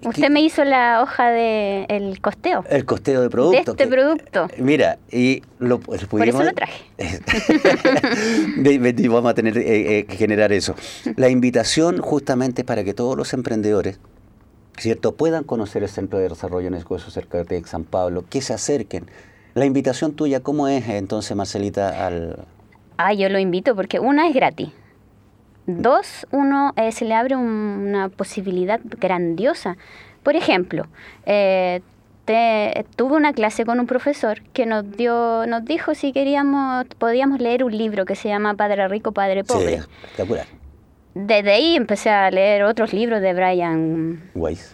Usted 0.03 0.29
me 0.29 0.41
hizo 0.41 0.63
la 0.63 1.01
hoja 1.01 1.29
de 1.29 1.85
el 1.89 2.21
costeo. 2.21 2.63
El 2.69 2.85
costeo 2.85 3.21
de 3.21 3.29
producto. 3.29 3.73
De 3.73 3.83
este 3.83 3.87
producto. 3.87 4.47
Mira, 4.57 4.99
y 5.11 5.41
lo 5.59 5.79
Por 5.79 6.27
eso 6.27 6.43
lo 6.43 6.53
traje. 6.53 6.83
vamos 9.09 9.31
a 9.31 9.33
tener 9.33 9.53
que 9.53 9.59
eh, 9.59 9.99
eh, 9.99 10.15
generar 10.15 10.51
eso. 10.51 10.75
La 11.15 11.29
invitación 11.29 11.99
justamente 11.99 12.63
para 12.63 12.83
que 12.83 12.93
todos 12.93 13.17
los 13.17 13.33
emprendedores, 13.33 13.99
¿cierto?, 14.77 15.15
puedan 15.15 15.43
conocer 15.43 15.83
el 15.83 15.89
Centro 15.89 16.19
de 16.19 16.29
Desarrollo 16.29 16.67
en 16.67 16.75
Escocio 16.75 17.09
cerca 17.09 17.43
de 17.43 17.63
San 17.65 17.83
Pablo, 17.83 18.25
que 18.29 18.41
se 18.41 18.53
acerquen. 18.53 19.07
La 19.55 19.65
invitación 19.65 20.13
tuya, 20.13 20.41
¿cómo 20.41 20.67
es 20.67 20.87
entonces, 20.87 21.35
Marcelita, 21.35 22.05
al... 22.05 22.45
Ah, 22.97 23.13
yo 23.13 23.29
lo 23.29 23.39
invito 23.39 23.75
porque 23.75 23.99
una 23.99 24.27
es 24.27 24.35
gratis. 24.35 24.69
Dos, 25.67 26.25
uno 26.31 26.73
eh, 26.77 26.93
se 26.93 27.03
le 27.03 27.13
abre 27.13 27.35
una 27.35 28.07
posibilidad 28.07 28.79
grandiosa. 28.83 29.75
Por 30.23 30.37
ejemplo, 30.37 30.87
eh, 31.25 31.81
tuve 32.95 33.15
una 33.15 33.33
clase 33.33 33.65
con 33.65 33.79
un 33.79 33.85
profesor 33.85 34.41
que 34.53 34.65
nos 34.65 34.89
dio, 34.89 35.45
nos 35.45 35.65
dijo 35.65 35.93
si 35.93 36.13
queríamos, 36.13 36.85
podíamos 36.97 37.39
leer 37.39 37.63
un 37.63 37.77
libro 37.77 38.05
que 38.05 38.15
se 38.15 38.29
llama 38.29 38.53
Padre 38.55 38.87
Rico, 38.87 39.11
Padre 39.11 39.43
Pobre. 39.43 39.81
Sí, 39.81 40.23
Desde 41.25 41.51
ahí 41.51 41.75
empecé 41.75 42.11
a 42.11 42.29
leer 42.29 42.63
otros 42.63 42.93
libros 42.93 43.21
de 43.21 43.33
Brian, 43.33 44.21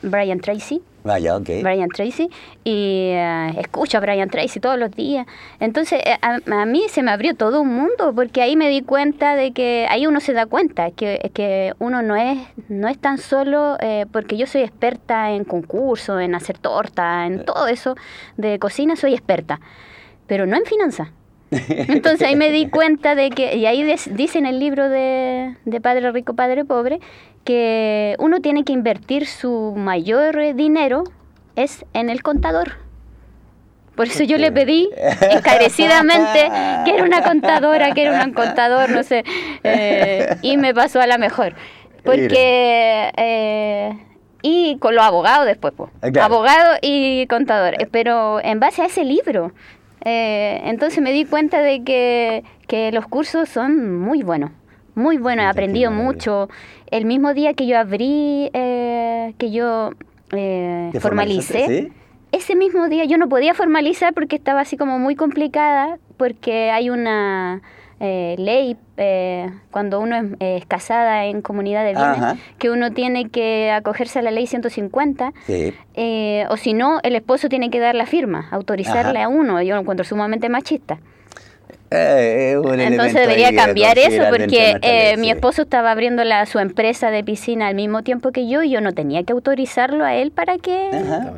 Brian 0.01 0.39
Tracy. 0.41 0.81
Vaya, 1.03 1.37
ok. 1.37 1.49
Brian 1.61 1.87
Tracy. 1.89 2.29
Y 2.65 3.11
eh, 3.13 3.53
escucho 3.59 3.97
a 3.97 4.01
Brian 4.01 4.29
Tracy 4.29 4.59
todos 4.59 4.77
los 4.77 4.91
días. 4.91 5.25
Entonces, 5.61 6.01
eh, 6.03 6.17
a, 6.21 6.65
mí 6.65 6.83
se 6.89 7.01
me 7.01 7.11
abrió 7.11 7.35
todo 7.35 7.61
un 7.61 7.73
mundo, 7.73 8.13
porque 8.13 8.41
ahí 8.41 8.57
me 8.57 8.67
di 8.69 8.81
cuenta 8.81 9.35
de 9.35 9.53
que, 9.53 9.87
ahí 9.89 10.05
uno 10.05 10.19
se 10.19 10.33
da 10.33 10.45
cuenta, 10.45 10.91
que, 10.91 11.31
que 11.33 11.73
uno 11.79 12.01
no 12.01 12.17
es, 12.17 12.39
no 12.67 12.89
es 12.89 12.97
tan 12.97 13.19
solo, 13.19 13.77
eh, 13.79 14.05
porque 14.11 14.35
yo 14.35 14.45
soy 14.45 14.63
experta 14.63 15.31
en 15.31 15.45
concursos, 15.45 16.21
en 16.21 16.35
hacer 16.35 16.57
torta, 16.57 17.25
en 17.25 17.45
todo 17.45 17.67
eso 17.67 17.95
de 18.35 18.59
cocina, 18.59 18.97
soy 18.97 19.13
experta, 19.13 19.61
pero 20.27 20.45
no 20.45 20.57
en 20.57 20.65
finanzas. 20.65 21.09
Entonces 21.67 22.27
ahí 22.27 22.35
me 22.35 22.51
di 22.51 22.69
cuenta 22.69 23.15
de 23.15 23.29
que, 23.29 23.55
y 23.55 23.65
ahí 23.65 23.83
dice 24.11 24.39
en 24.39 24.45
el 24.45 24.59
libro 24.59 24.89
de, 24.89 25.55
de 25.65 25.81
Padre 25.81 26.11
Rico, 26.11 26.33
Padre 26.33 26.65
Pobre, 26.65 26.99
que 27.43 28.15
uno 28.19 28.39
tiene 28.39 28.63
que 28.63 28.73
invertir 28.73 29.25
su 29.25 29.73
mayor 29.75 30.55
dinero 30.55 31.03
es 31.55 31.85
en 31.93 32.09
el 32.09 32.23
contador. 32.23 32.83
Por 33.95 34.07
eso 34.07 34.23
yo 34.23 34.37
le 34.37 34.51
pedí 34.51 34.89
encarecidamente 35.21 36.49
que 36.83 36.95
era 36.95 37.03
una 37.03 37.21
contadora, 37.21 37.91
que 37.93 38.03
era 38.03 38.25
un 38.25 38.33
contador, 38.33 38.89
no 38.89 39.03
sé, 39.03 39.23
eh, 39.63 40.35
y 40.41 40.57
me 40.57 40.73
pasó 40.73 40.99
a 40.99 41.05
la 41.05 41.19
mejor. 41.19 41.53
Porque, 42.03 43.11
eh, 43.15 43.93
y 44.41 44.77
con 44.79 44.95
los 44.95 45.03
abogados 45.03 45.45
después, 45.45 45.73
pues, 45.77 45.91
abogado 46.19 46.77
y 46.81 47.27
contador, 47.27 47.75
pero 47.91 48.43
en 48.43 48.59
base 48.59 48.81
a 48.81 48.85
ese 48.85 49.03
libro. 49.03 49.53
Eh, 50.05 50.61
entonces 50.65 51.01
me 51.01 51.11
di 51.11 51.25
cuenta 51.25 51.61
de 51.61 51.83
que, 51.83 52.43
que 52.67 52.91
los 52.91 53.07
cursos 53.07 53.49
son 53.49 53.99
muy 53.99 54.23
buenos 54.23 54.51
muy 54.95 55.17
bueno, 55.17 55.41
he 55.41 55.45
aprendido 55.45 55.91
mucho. 55.91 56.49
El 56.91 57.05
mismo 57.05 57.33
día 57.33 57.53
que 57.53 57.65
yo 57.65 57.77
abrí, 57.77 58.49
eh, 58.53 59.33
que 59.37 59.51
yo 59.51 59.91
eh, 60.31 60.91
formalicé, 60.99 61.91
ese 62.31 62.55
mismo 62.55 62.89
día 62.89 63.05
yo 63.05 63.17
no 63.17 63.29
podía 63.29 63.53
formalizar 63.53 64.13
porque 64.13 64.35
estaba 64.35 64.61
así 64.61 64.77
como 64.77 64.99
muy 64.99 65.15
complicada, 65.15 65.97
porque 66.17 66.71
hay 66.71 66.89
una 66.89 67.61
eh, 68.03 68.35
ley 68.37 68.77
cuando 69.71 69.99
uno 69.99 70.35
es, 70.39 70.65
casada 70.65 71.25
en 71.25 71.41
comunidad 71.41 71.83
de 71.83 71.93
bienes, 71.93 72.39
que 72.59 72.69
uno 72.69 72.91
tiene 72.91 73.29
que 73.29 73.71
acogerse 73.71 74.19
a 74.19 74.21
la 74.21 74.31
ley 74.31 74.45
150, 74.45 75.33
o 76.49 76.57
si 76.57 76.73
no, 76.73 76.99
el 77.03 77.15
esposo 77.15 77.49
tiene 77.49 77.69
que 77.69 77.79
dar 77.79 77.95
la 77.95 78.05
firma, 78.05 78.47
autorizarle 78.51 79.21
a 79.21 79.29
uno. 79.29 79.61
Yo 79.61 79.75
lo 79.75 79.81
encuentro 79.81 80.03
sumamente 80.03 80.49
machista. 80.49 80.99
Eh, 81.91 82.59
Entonces 82.79 83.13
debería 83.13 83.53
cambiar 83.53 83.99
eso 83.99 84.23
porque 84.29 84.77
eh, 84.81 85.15
mi 85.17 85.29
esposo 85.29 85.61
estaba 85.61 85.91
abriendo 85.91 86.23
la, 86.23 86.45
su 86.47 86.57
empresa 86.57 87.11
de 87.11 87.23
piscina 87.23 87.67
al 87.67 87.75
mismo 87.75 88.01
tiempo 88.01 88.31
que 88.31 88.47
yo 88.47 88.63
y 88.63 88.71
yo 88.71 88.81
no 88.81 88.93
tenía 88.93 89.23
que 89.23 89.33
autorizarlo 89.33 90.03
a 90.03 90.15
él 90.15 90.31
para 90.31 90.57
que, 90.57 90.89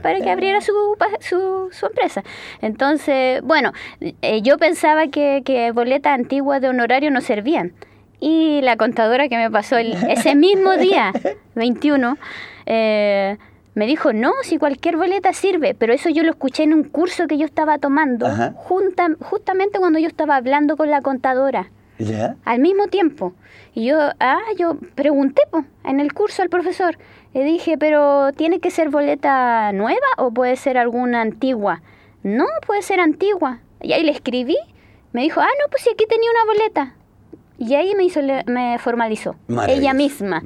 para 0.01 0.21
que 0.21 0.29
abriera 0.29 0.62
su, 0.62 0.71
su, 1.19 1.69
su, 1.71 1.86
empresa. 1.88 2.23
Entonces, 2.62 3.41
bueno, 3.41 3.73
eh, 4.21 4.41
yo 4.41 4.58
pensaba 4.58 5.08
que, 5.08 5.41
que 5.43 5.71
boletas 5.71 6.13
antiguas 6.13 6.62
de 6.62 6.69
honorario 6.69 7.12
no 7.12 7.19
servían. 7.19 7.73
Y 8.21 8.62
la 8.62 8.77
contadora 8.77 9.27
que 9.27 9.38
me 9.38 9.51
pasó 9.51 9.77
el, 9.77 9.93
ese 10.10 10.36
mismo 10.36 10.77
día, 10.77 11.12
21, 11.55 12.17
eh, 12.65 13.38
me 13.75 13.85
dijo, 13.85 14.13
no, 14.13 14.31
si 14.41 14.57
cualquier 14.57 14.97
boleta 14.97 15.33
sirve, 15.33 15.75
pero 15.75 15.93
eso 15.93 16.09
yo 16.09 16.23
lo 16.23 16.31
escuché 16.31 16.63
en 16.63 16.73
un 16.73 16.83
curso 16.85 17.27
que 17.27 17.38
yo 17.38 17.45
estaba 17.45 17.77
tomando, 17.77 18.27
justamente 19.19 19.79
cuando 19.79 19.99
yo 19.99 20.07
estaba 20.07 20.38
hablando 20.38 20.77
con 20.77 20.89
la 20.89 21.01
contadora. 21.01 21.69
Al 22.43 22.59
mismo 22.59 22.88
tiempo. 22.88 23.33
Y 23.73 23.85
yo, 23.85 23.97
ah, 24.19 24.39
yo 24.57 24.77
pregunté 24.95 25.41
en 25.83 25.99
el 25.99 26.13
curso 26.13 26.41
al 26.41 26.49
profesor. 26.49 26.97
Le 27.33 27.43
dije, 27.43 27.77
pero 27.77 28.31
¿tiene 28.33 28.59
que 28.59 28.71
ser 28.71 28.89
boleta 28.89 29.71
nueva 29.73 30.07
o 30.17 30.31
puede 30.31 30.55
ser 30.55 30.77
alguna 30.77 31.21
antigua? 31.21 31.81
No, 32.23 32.45
puede 32.65 32.81
ser 32.81 32.99
antigua. 32.99 33.59
Y 33.81 33.93
ahí 33.93 34.03
le 34.03 34.11
escribí. 34.11 34.57
Me 35.11 35.21
dijo, 35.21 35.39
ah, 35.41 35.47
no, 35.61 35.69
pues 35.69 35.83
si 35.83 35.89
aquí 35.89 36.05
tenía 36.07 36.29
una 36.31 36.53
boleta. 36.53 36.95
Y 37.57 37.75
ahí 37.75 37.93
me 37.95 38.03
hizo, 38.03 38.19
me 38.47 38.77
formalizó, 38.79 39.35
ella 39.67 39.93
misma. 39.93 40.43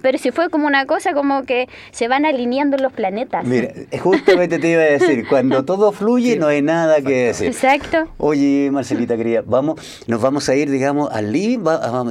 pero 0.00 0.16
si 0.16 0.30
fue 0.30 0.48
como 0.48 0.66
una 0.66 0.86
cosa 0.86 1.12
como 1.12 1.44
que 1.44 1.68
se 1.90 2.06
van 2.06 2.24
alineando 2.24 2.76
los 2.76 2.92
planetas. 2.92 3.44
Mira, 3.44 3.72
justamente 4.00 4.60
te 4.60 4.68
iba 4.68 4.82
a 4.82 4.86
decir, 4.86 5.26
cuando 5.28 5.64
todo 5.64 5.90
fluye 5.90 6.36
no 6.36 6.46
hay 6.46 6.62
nada 6.62 7.02
que 7.02 7.26
decir. 7.26 7.48
Exacto. 7.48 8.08
Oye, 8.18 8.70
Marcelita 8.70 9.16
querida, 9.16 9.42
vamos, 9.44 10.04
nos 10.06 10.22
vamos 10.22 10.48
a 10.48 10.54
ir, 10.54 10.70
digamos, 10.70 11.10
al 11.12 11.32
living, 11.32 11.64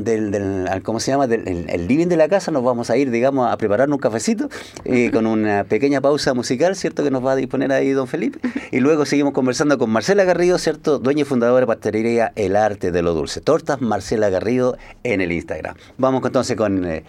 del, 0.03 0.69
¿cómo 0.83 0.99
se 0.99 1.11
llama? 1.11 1.27
Del 1.27 1.47
el, 1.47 1.87
living 1.87 2.07
de 2.07 2.17
la 2.17 2.27
casa, 2.27 2.51
nos 2.51 2.63
vamos 2.63 2.89
a 2.89 2.97
ir, 2.97 3.11
digamos, 3.11 3.49
a 3.49 3.55
preparar 3.55 3.89
un 3.89 3.97
cafecito 3.99 4.49
eh, 4.83 5.11
con 5.11 5.27
una 5.27 5.63
pequeña 5.63 6.01
pausa 6.01 6.33
musical, 6.33 6.75
¿cierto? 6.75 7.05
Que 7.05 7.11
nos 7.11 7.25
va 7.25 7.33
a 7.33 7.35
disponer 7.37 7.71
ahí 7.71 7.91
don 7.91 8.07
Felipe. 8.07 8.39
Y 8.71 8.81
luego 8.81 9.05
seguimos 9.05 9.31
conversando 9.31 9.77
con 9.77 9.89
Marcela 9.89 10.25
Garrido, 10.25 10.57
¿cierto? 10.57 10.99
Dueña 10.99 11.21
y 11.21 11.25
fundadora 11.25 11.61
de 11.61 11.67
Pastelería 11.67 12.33
El 12.35 12.57
Arte 12.57 12.91
de 12.91 13.01
lo 13.01 13.13
Dulce. 13.13 13.39
Tortas 13.39 13.79
Marcela 13.79 14.08
Marcela 14.09 14.29
Garrido 14.29 14.75
en 15.03 15.21
el 15.21 15.31
Instagram. 15.31 15.75
Vamos 15.97 16.23
entonces 16.25 16.55
con... 16.57 16.83
Eh... 16.83 17.03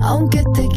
aunque 0.00 0.42
te 0.54 0.68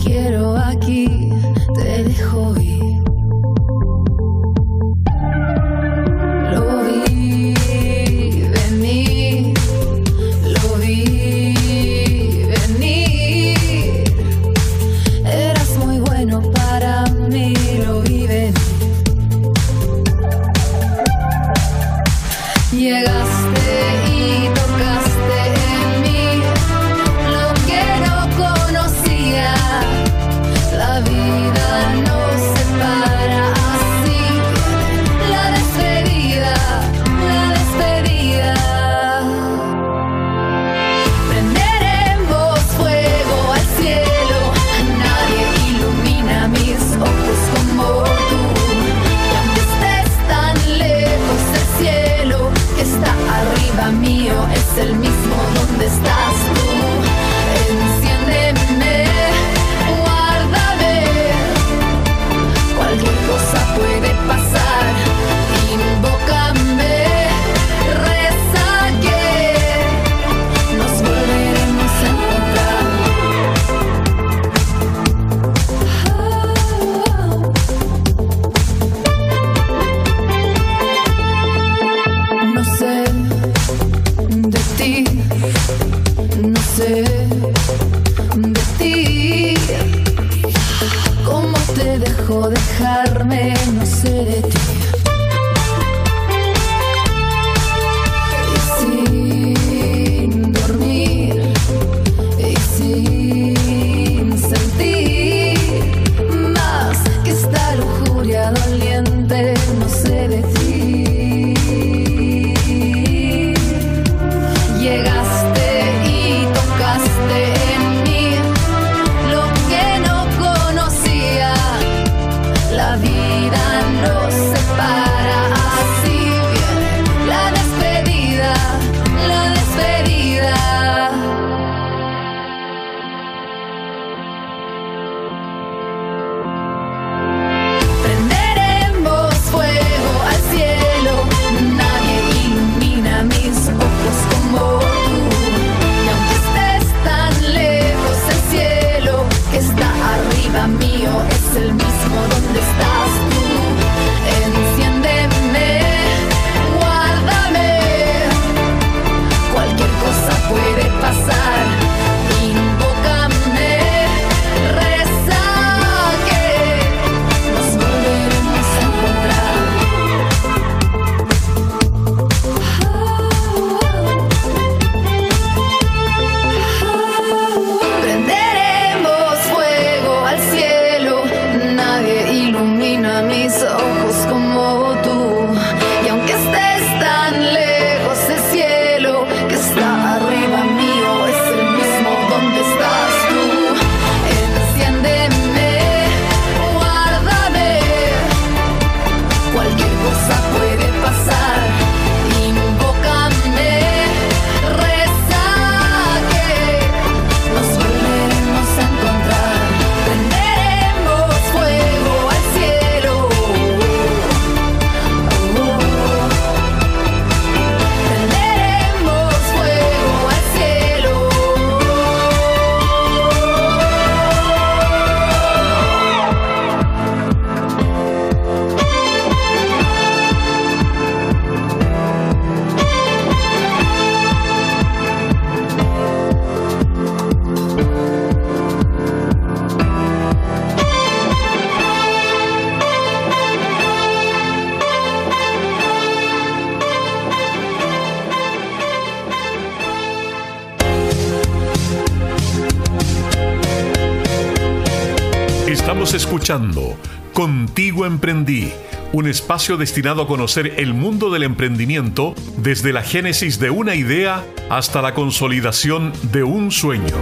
Contigo 257.34 258.06
Emprendí, 258.06 258.72
un 259.12 259.28
espacio 259.28 259.76
destinado 259.76 260.22
a 260.22 260.28
conocer 260.28 260.76
el 260.78 260.94
mundo 260.94 261.32
del 261.32 261.42
emprendimiento 261.42 262.36
desde 262.58 262.94
la 262.94 263.02
génesis 263.02 263.60
de 263.60 263.72
una 263.72 263.96
idea 263.96 264.44
hasta 264.70 265.02
la 265.02 265.16
consolidación 265.16 266.14
de 266.32 266.44
un 266.44 266.70
sueño. 266.70 267.16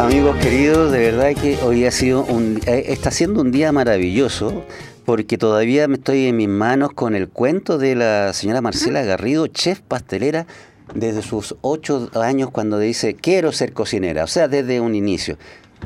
Amigos 0.00 0.38
queridos, 0.38 0.92
de 0.92 1.10
verdad 1.10 1.34
que 1.34 1.58
hoy 1.62 1.84
ha 1.84 1.90
sido 1.90 2.24
un, 2.24 2.58
eh, 2.64 2.84
está 2.86 3.10
siendo 3.10 3.42
un 3.42 3.52
día 3.52 3.70
maravilloso 3.70 4.64
porque 5.04 5.36
todavía 5.36 5.88
me 5.88 5.96
estoy 5.96 6.24
en 6.24 6.38
mis 6.38 6.48
manos 6.48 6.92
con 6.94 7.14
el 7.14 7.28
cuento 7.28 7.76
de 7.76 7.96
la 7.96 8.32
señora 8.32 8.62
Marcela 8.62 9.02
Garrido, 9.02 9.46
chef 9.46 9.80
pastelera 9.80 10.46
desde 10.94 11.20
sus 11.20 11.54
ocho 11.60 12.08
años 12.14 12.50
cuando 12.50 12.78
dice 12.78 13.14
quiero 13.14 13.52
ser 13.52 13.74
cocinera, 13.74 14.24
o 14.24 14.26
sea, 14.26 14.48
desde 14.48 14.80
un 14.80 14.94
inicio 14.94 15.36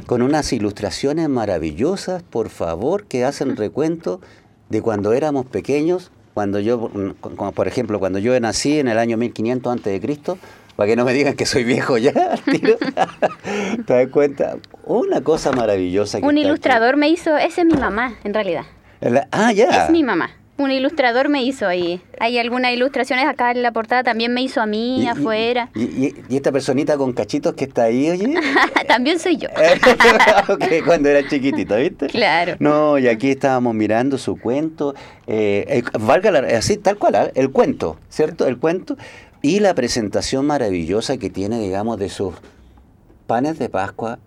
con 0.06 0.22
unas 0.22 0.52
ilustraciones 0.52 1.28
maravillosas, 1.28 2.22
por 2.22 2.48
favor, 2.48 3.04
que 3.04 3.24
hacen 3.24 3.56
recuento 3.56 4.20
de 4.68 4.82
cuando 4.82 5.12
éramos 5.12 5.46
pequeños, 5.46 6.10
cuando 6.34 6.60
yo, 6.60 6.90
como 7.20 7.52
por 7.52 7.68
ejemplo, 7.68 7.98
cuando 7.98 8.18
yo 8.18 8.38
nací 8.40 8.78
en 8.78 8.88
el 8.88 8.98
año 8.98 9.16
1500 9.16 9.72
antes 9.72 9.92
de 9.92 10.00
Cristo, 10.00 10.38
para 10.76 10.88
que 10.88 10.96
no 10.96 11.04
me 11.04 11.12
digan 11.12 11.34
que 11.34 11.46
soy 11.46 11.64
viejo 11.64 11.98
ya, 11.98 12.12
¿Te 13.86 13.92
das 13.94 14.08
cuenta? 14.08 14.56
Una 14.84 15.20
cosa 15.22 15.52
maravillosa. 15.52 16.18
Un 16.22 16.38
ilustrador 16.38 16.96
me 16.96 17.08
hizo, 17.08 17.36
ese 17.36 17.60
es 17.60 17.66
mi 17.66 17.74
mamá, 17.74 18.14
en 18.24 18.34
realidad. 18.34 18.64
ah, 19.30 19.52
ya. 19.52 19.84
Es 19.84 19.90
mi 19.90 20.02
mamá 20.02 20.30
un 20.58 20.70
ilustrador 20.70 21.28
me 21.28 21.42
hizo 21.42 21.66
ahí. 21.66 22.00
Hay 22.20 22.38
algunas 22.38 22.72
ilustraciones 22.72 23.26
acá 23.26 23.50
en 23.50 23.62
la 23.62 23.72
portada, 23.72 24.02
también 24.02 24.32
me 24.32 24.42
hizo 24.42 24.60
a 24.60 24.66
mí, 24.66 25.06
afuera. 25.08 25.70
Y, 25.74 26.14
esta 26.34 26.52
personita 26.52 26.96
con 26.96 27.12
cachitos 27.12 27.54
que 27.54 27.64
está 27.64 27.84
ahí, 27.84 28.10
oye? 28.10 28.34
también 28.88 29.18
soy 29.18 29.38
yo. 29.38 29.48
cuando 30.84 31.08
era 31.08 31.26
chiquitito, 31.28 31.76
¿viste? 31.76 32.06
Claro. 32.08 32.56
No, 32.58 32.98
y 32.98 33.08
aquí 33.08 33.30
estábamos 33.30 33.74
mirando 33.74 34.18
su 34.18 34.38
cuento, 34.38 34.94
eh, 35.26 35.82
valga 35.98 36.30
la, 36.30 36.40
así, 36.56 36.76
tal 36.76 36.98
cual, 36.98 37.14
¿ah? 37.14 37.30
el 37.34 37.50
cuento, 37.50 37.98
¿cierto? 38.08 38.46
El 38.46 38.58
cuento 38.58 38.96
y 39.40 39.60
la 39.60 39.74
presentación 39.74 40.46
maravillosa 40.46 41.16
que 41.16 41.30
tiene, 41.30 41.58
digamos, 41.58 41.98
de 41.98 42.08
sus 42.08 42.34
panes 43.26 43.58
de 43.58 43.68
Pascua, 43.68 44.18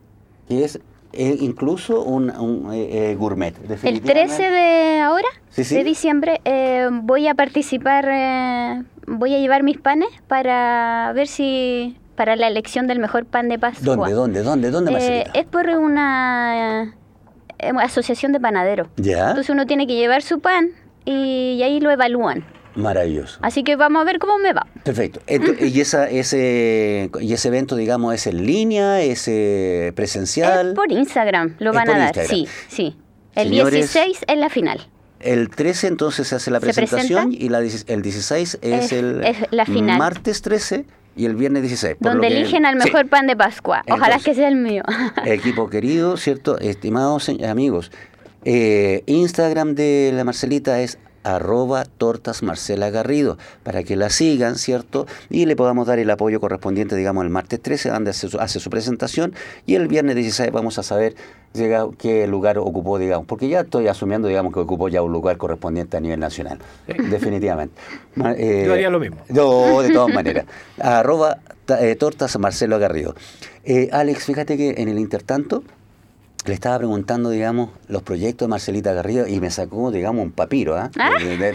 que 0.47 0.65
es 0.65 0.79
eh, 1.15 1.38
incluso 1.39 2.04
un, 2.04 2.30
eh, 2.73 3.12
eh, 3.12 3.15
gourmet. 3.15 3.54
El 3.84 4.01
13 4.01 4.51
de 4.51 4.99
ahora, 4.99 5.28
de 5.56 5.84
diciembre, 5.84 6.41
voy 7.04 7.28
a 7.28 7.36
participar, 7.36 8.05
voy 9.07 9.36
a 9.36 9.39
llevar 9.39 9.63
mis 9.63 9.78
panes 9.78 10.09
para 10.28 11.11
ver 11.13 11.28
si 11.28 11.97
para 12.16 12.36
la 12.36 12.47
elección 12.47 12.88
del 12.88 12.99
mejor 12.99 13.26
pan 13.26 13.49
de 13.49 13.59
Pascua. 13.59 13.95
¿Dónde, 13.95 14.13
dónde, 14.13 14.41
dónde, 14.43 14.72
dónde, 14.72 15.28
Es 15.34 15.45
por 15.45 15.68
una 15.70 16.95
asociación 17.82 18.32
de 18.32 18.39
panaderos. 18.39 18.88
¿Ya? 18.97 19.30
Entonces 19.30 19.49
uno 19.49 19.66
tiene 19.66 19.88
que 19.88 19.95
llevar 19.95 20.22
su 20.22 20.39
pan 20.39 20.70
y 21.05 21.61
ahí 21.63 21.80
lo 21.80 21.91
evalúan. 21.91 22.45
Maravilloso. 22.76 23.39
Así 23.41 23.63
que 23.63 23.76
vamos 23.76 24.01
a 24.01 24.05
ver 24.05 24.19
cómo 24.19 24.38
me 24.38 24.53
va. 24.53 24.67
Perfecto. 24.84 25.21
¿Y, 25.59 25.80
esa, 25.80 26.09
ese, 26.09 27.09
¿Y 27.21 27.34
ese 27.34 27.47
evento, 27.47 27.76
digamos, 27.76 28.13
es 28.13 28.28
en 28.28 28.45
línea, 28.45 29.01
es 29.01 29.28
eh, 29.28 29.93
presencial? 29.95 30.69
Es 30.69 30.76
por 30.76 30.91
Instagram, 30.91 31.55
lo 31.59 31.73
van 31.73 31.89
a 31.89 31.97
dar. 31.97 32.28
Sí, 32.28 32.47
sí. 32.67 32.97
El 33.36 33.49
16 33.49 34.26
es 34.28 34.38
la 34.38 34.49
final. 34.49 34.88
El 35.19 35.49
13 35.49 35.88
entonces 35.88 36.28
se 36.28 36.36
hace 36.36 36.51
la 36.51 36.59
presentación 36.59 37.34
y 37.34 37.49
la, 37.49 37.59
el 37.59 38.01
16 38.01 38.59
es, 38.61 38.91
el 38.91 39.21
la 39.49 39.65
final. 39.65 39.97
martes 39.97 40.41
13 40.41 40.86
y 41.15 41.26
el 41.26 41.36
viernes 41.36 41.63
16. 41.63 41.97
Donde 41.99 42.28
eligen 42.28 42.65
al 42.65 42.76
mejor 42.76 43.07
pan 43.07 43.26
de 43.26 43.36
Pascua. 43.36 43.84
Ojalá 43.89 44.19
que 44.19 44.36
sea 44.36 44.47
el 44.47 44.55
mío. 44.55 44.84
equipo 45.26 45.69
querido, 45.69 46.17
¿cierto? 46.17 46.59
Estimados 46.59 47.30
amigos, 47.30 47.91
eh, 48.43 49.03
Instagram 49.07 49.73
de 49.73 50.11
la 50.13 50.23
Marcelita 50.23 50.80
es 50.82 50.99
arroba 51.26 51.86
tortas 51.86 52.43
Marcela 52.43 52.89
Garrido, 52.89 53.38
para 53.63 53.84
que 53.84 53.95
la 53.95 54.09
sigan, 54.09 54.55
¿cierto? 54.55 55.07
Y 55.30 55.45
le 55.45 55.55
podamos 55.55 55.88
dar 55.88 55.99
el 55.99 56.09
apoyo 56.09 56.39
correspondiente, 56.39 56.95
digamos, 56.95 57.23
el 57.23 57.30
martes 57.30 57.61
13, 57.61 57.89
donde 57.89 58.11
hace 58.11 58.30
su, 58.30 58.39
hace 58.39 58.59
su 58.59 58.69
presentación, 58.69 59.34
y 59.65 59.76
el 59.76 59.88
viernes 59.88 60.15
16 60.15 60.51
vamos 60.51 60.78
a 60.78 60.84
saber 60.84 61.15
llega, 61.53 61.88
qué 61.97 62.28
lugar 62.28 62.57
ocupó, 62.59 62.99
digamos, 62.99 63.26
porque 63.26 63.47
ya 63.47 63.61
estoy 63.61 63.88
asumiendo, 63.88 64.28
digamos, 64.28 64.53
que 64.53 64.59
ocupó 64.59 64.88
ya 64.88 65.01
un 65.01 65.11
lugar 65.11 65.38
correspondiente 65.38 65.97
a 65.97 65.99
nivel 65.99 66.19
nacional, 66.19 66.59
definitivamente. 67.09 67.76
Eh, 68.38 68.63
Yo 68.67 68.73
haría 68.73 68.89
lo 68.89 68.99
mismo. 68.99 69.17
No, 69.30 69.82
de 69.82 69.91
todas 69.91 70.13
maneras. 70.13 70.45
Arroba 70.80 71.39
eh, 71.80 71.95
tortas 71.95 72.38
Marcelo 72.38 72.78
Garrido. 72.78 73.15
Eh, 73.63 73.89
Alex, 73.91 74.26
fíjate 74.26 74.57
que 74.57 74.76
en 74.78 74.89
el 74.89 74.99
intertanto 74.99 75.63
le 76.46 76.54
estaba 76.54 76.78
preguntando, 76.78 77.30
digamos, 77.30 77.70
los 77.88 78.04
proyectos 78.04 78.48
de 78.48 78.50
Marcelita 78.50 78.93
Garrido 78.93 79.28
y 79.28 79.39
me 79.39 79.50
sacó, 79.50 79.91
digamos, 79.91 80.24
un 80.24 80.32
papiro, 80.32 80.76
¿ah? 80.78 80.91
¿Ah? 81.00 81.12
De, 81.20 81.54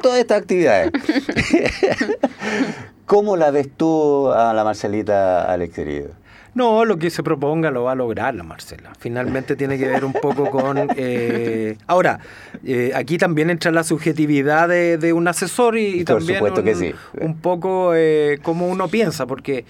todas 0.00 0.18
estas 0.18 0.42
actividades. 0.42 0.92
¿Cómo 3.06 3.36
la 3.36 3.50
ves 3.50 3.68
tú 3.76 4.30
a 4.30 4.54
la 4.54 4.62
Marcelita, 4.62 5.50
Alex 5.50 5.74
querido? 5.74 6.19
No, 6.54 6.84
lo 6.84 6.98
que 6.98 7.10
se 7.10 7.22
proponga 7.22 7.70
lo 7.70 7.84
va 7.84 7.92
a 7.92 7.94
lograr 7.94 8.34
la 8.34 8.42
Marcela. 8.42 8.92
Finalmente 8.98 9.54
tiene 9.56 9.78
que 9.78 9.86
ver 9.86 10.04
un 10.04 10.12
poco 10.12 10.50
con... 10.50 10.88
Eh, 10.96 11.76
ahora, 11.86 12.20
eh, 12.64 12.92
aquí 12.94 13.18
también 13.18 13.50
entra 13.50 13.70
la 13.70 13.84
subjetividad 13.84 14.68
de, 14.68 15.12
un 15.12 15.28
asesor 15.28 15.78
y, 15.78 16.04
también 16.04 16.42
un, 16.42 16.64
que 16.64 16.74
sí. 16.74 16.94
un 17.20 17.36
poco 17.38 17.92
eh, 17.94 18.38
cómo 18.42 18.68
uno 18.68 18.88
piensa, 18.88 19.26
porque, 19.26 19.64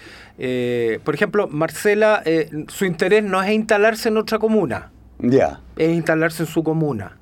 por 1.05 1.15
ejemplo, 1.15 1.49
Marcela, 1.49 2.23
su 2.69 2.85
interés 2.85 3.25
no 3.25 3.43
es 3.43 3.51
instalarse 3.51 4.09
en 4.09 4.17
otra 4.17 4.39
comuna. 4.39 4.91
Ya. 5.19 5.61
Es 5.77 5.91
instalarse 5.91 6.45
en 6.45 6.49
su 6.49 6.63
comuna, 6.63 7.17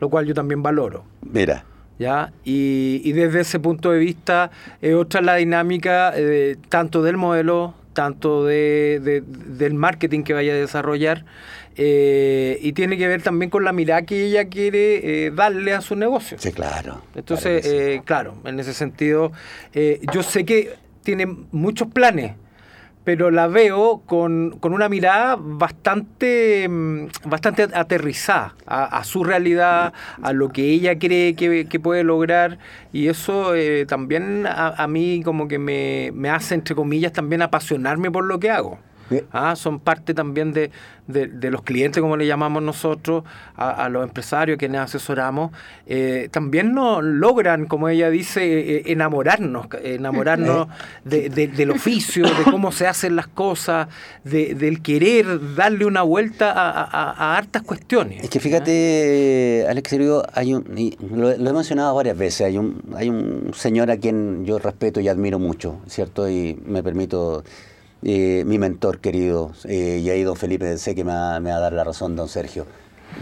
lo 0.00 0.08
cual 0.08 0.26
yo 0.26 0.34
también 0.34 0.62
valoro. 0.62 1.04
Mira. 1.22 1.64
¿ya? 1.98 2.32
Y, 2.44 3.00
y, 3.04 3.12
desde 3.12 3.40
ese 3.40 3.60
punto 3.60 3.92
de 3.92 3.98
vista, 3.98 4.50
es 4.82 4.94
otra 4.94 5.20
la 5.22 5.36
dinámica 5.36 6.12
tanto 6.68 7.02
del 7.02 7.16
modelo 7.16 7.74
tanto 7.96 8.44
de, 8.44 9.24
del 9.24 9.72
marketing 9.72 10.22
que 10.22 10.34
vaya 10.34 10.52
a 10.52 10.56
desarrollar 10.56 11.24
eh, 11.76 12.58
y 12.60 12.74
tiene 12.74 12.98
que 12.98 13.08
ver 13.08 13.22
también 13.22 13.50
con 13.50 13.64
la 13.64 13.72
mirada 13.72 14.02
que 14.02 14.26
ella 14.26 14.48
quiere 14.48 15.26
eh, 15.26 15.30
darle 15.30 15.72
a 15.72 15.80
su 15.80 15.96
negocio. 15.96 16.36
Sí, 16.38 16.52
claro. 16.52 17.00
Entonces, 17.14 17.64
eh, 17.66 18.02
claro, 18.04 18.36
en 18.44 18.60
ese 18.60 18.74
sentido, 18.74 19.32
yo 20.12 20.22
sé 20.22 20.44
que 20.44 20.74
tiene 21.02 21.26
muchos 21.52 21.88
planes 21.88 22.32
pero 23.06 23.30
la 23.30 23.46
veo 23.46 24.02
con, 24.04 24.58
una 24.60 24.88
mirada 24.88 25.36
bastante, 25.38 26.68
mm, 26.68 27.06
bastante 27.26 27.68
aterrizada 27.72 28.56
a, 28.66 29.04
su 29.04 29.22
realidad, 29.22 29.92
a 30.20 30.32
lo 30.32 30.48
que 30.48 30.64
ella 30.70 30.98
cree 30.98 31.36
que, 31.36 31.78
puede 31.80 32.02
lograr, 32.02 32.58
y 32.92 33.06
eso 33.06 33.54
eh, 33.54 33.86
también 33.86 34.44
a, 34.48 34.84
mí 34.88 35.22
como 35.24 35.46
que 35.46 35.60
me, 35.60 36.10
me 36.14 36.30
hace, 36.30 36.56
entre 36.56 36.74
comillas, 36.74 37.12
también 37.12 37.42
apasionarme 37.42 38.10
por 38.10 38.24
lo 38.24 38.40
que 38.40 38.50
hago. 38.50 38.80
Ah, 39.32 39.56
son 39.56 39.80
parte 39.80 40.14
también 40.14 40.52
de, 40.52 40.70
de, 41.06 41.50
los 41.50 41.62
clientes, 41.62 42.00
como 42.00 42.16
le 42.16 42.26
llamamos 42.26 42.62
nosotros, 42.62 43.24
a, 43.56 43.88
los 43.88 44.04
empresarios 44.04 44.58
quienes 44.58 44.80
asesoramos. 44.80 45.52
Eh, 45.86 46.28
también 46.30 46.74
nos 46.74 47.02
logran, 47.02 47.66
como 47.66 47.88
ella 47.88 48.10
dice, 48.10 48.42
eh, 48.44 48.82
enamorarnos, 48.86 49.68
enamorarnos 49.82 50.68
del 51.04 51.70
oficio, 51.70 52.24
de 52.24 52.44
cómo 52.50 52.72
se 52.72 52.86
hacen 52.86 53.16
las 53.16 53.28
cosas, 53.28 53.88
del 54.24 54.82
querer 54.82 55.54
darle 55.54 55.84
una 55.84 56.02
vuelta 56.02 56.52
a, 56.52 57.36
hartas 57.36 57.62
cuestiones. 57.62 58.24
Es 58.24 58.30
que 58.30 58.40
fíjate, 58.40 59.66
Alex, 59.68 59.92
hay 60.34 60.54
un, 60.54 60.64
lo, 61.14 61.30
he 61.30 61.52
mencionado 61.52 61.94
varias 61.94 62.16
veces, 62.16 62.42
hay 62.42 62.58
un, 62.58 62.82
hay 62.96 63.08
un 63.08 63.52
señor 63.54 63.90
a 63.90 63.96
quien 63.96 64.44
yo 64.44 64.58
respeto 64.58 65.00
y 65.00 65.08
admiro 65.08 65.38
mucho, 65.38 65.80
¿cierto? 65.86 66.28
Y 66.28 66.58
me 66.66 66.82
permito 66.82 67.44
eh, 68.08 68.44
mi 68.44 68.56
mentor 68.60 69.00
querido, 69.00 69.50
eh, 69.64 70.00
y 70.00 70.10
ahí 70.10 70.22
don 70.22 70.36
Felipe 70.36 70.78
sé 70.78 70.94
que 70.94 71.02
me 71.02 71.10
va, 71.10 71.34
a 71.34 71.40
dar 71.40 71.72
la 71.72 71.82
razón, 71.82 72.14
don 72.14 72.28
Sergio, 72.28 72.64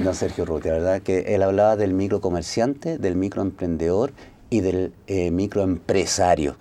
don 0.05 0.15
Sergio 0.15 0.45
Rutia, 0.45 0.75
¿verdad? 0.75 1.01
Que 1.01 1.35
él 1.35 1.43
hablaba 1.43 1.77
del 1.77 1.95
microcomerciante, 1.95 2.99
del 2.99 3.17
microemprendedor 3.17 4.13
y 4.51 4.61
del 4.61 4.93
eh, 5.07 5.31
microempresario, 5.31 6.57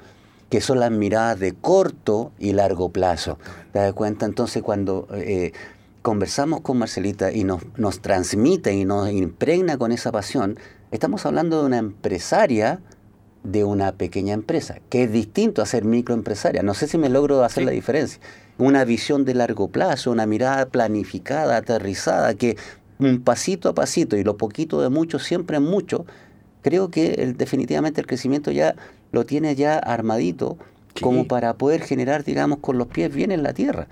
que 0.49 0.61
son 0.61 0.79
las 0.79 0.89
miradas 0.89 1.37
de 1.37 1.51
corto 1.51 2.31
y 2.39 2.53
largo 2.53 2.87
plazo. 2.87 3.39
¿Te 3.73 3.79
das 3.79 3.91
cuenta? 3.91 4.25
Entonces 4.25 4.63
cuando 4.63 5.05
conversamos 6.01 6.61
con 6.61 6.77
Marcelita 6.77 7.33
y 7.33 7.43
nos, 7.43 7.61
nos 7.75 7.99
transmite 7.99 8.73
y 8.73 8.85
nos 8.85 9.11
impregna 9.11 9.77
con 9.77 9.91
esa 9.91 10.13
pasión, 10.13 10.57
estamos 10.91 11.25
hablando 11.25 11.59
de 11.59 11.65
una 11.65 11.77
empresaria 11.77 12.79
de 13.43 13.63
una 13.63 13.91
pequeña 13.91 14.33
empresa, 14.33 14.79
que 14.89 15.03
es 15.03 15.11
distinto 15.11 15.61
a 15.61 15.65
ser 15.65 15.83
microempresaria. 15.83 16.63
No 16.63 16.73
sé 16.73 16.87
si 16.87 16.97
me 16.97 17.09
logro 17.09 17.43
hacer 17.43 17.63
la 17.63 17.71
diferencia. 17.71 18.21
Una 18.57 18.85
visión 18.85 19.25
de 19.25 19.33
largo 19.33 19.67
plazo, 19.67 20.11
una 20.11 20.25
mirada 20.25 20.67
planificada, 20.67 21.57
aterrizada, 21.57 22.33
que 22.35 22.57
un 22.99 23.21
pasito 23.21 23.69
a 23.69 23.75
pasito 23.75 24.15
y 24.15 24.23
lo 24.23 24.37
poquito 24.37 24.81
de 24.81 24.89
mucho, 24.89 25.19
siempre 25.19 25.57
es 25.57 25.63
mucho, 25.63 26.05
creo 26.61 26.89
que 26.89 27.33
definitivamente 27.37 27.99
el 27.99 28.07
crecimiento 28.07 28.51
ya 28.51 28.75
lo 29.11 29.25
tiene 29.25 29.55
ya 29.55 29.77
armadito 29.77 30.57
como 31.01 31.27
para 31.27 31.55
poder 31.55 31.81
generar, 31.81 32.23
digamos, 32.23 32.59
con 32.59 32.77
los 32.77 32.87
pies 32.87 33.13
bien 33.13 33.31
en 33.31 33.43
la 33.43 33.53
tierra. 33.53 33.87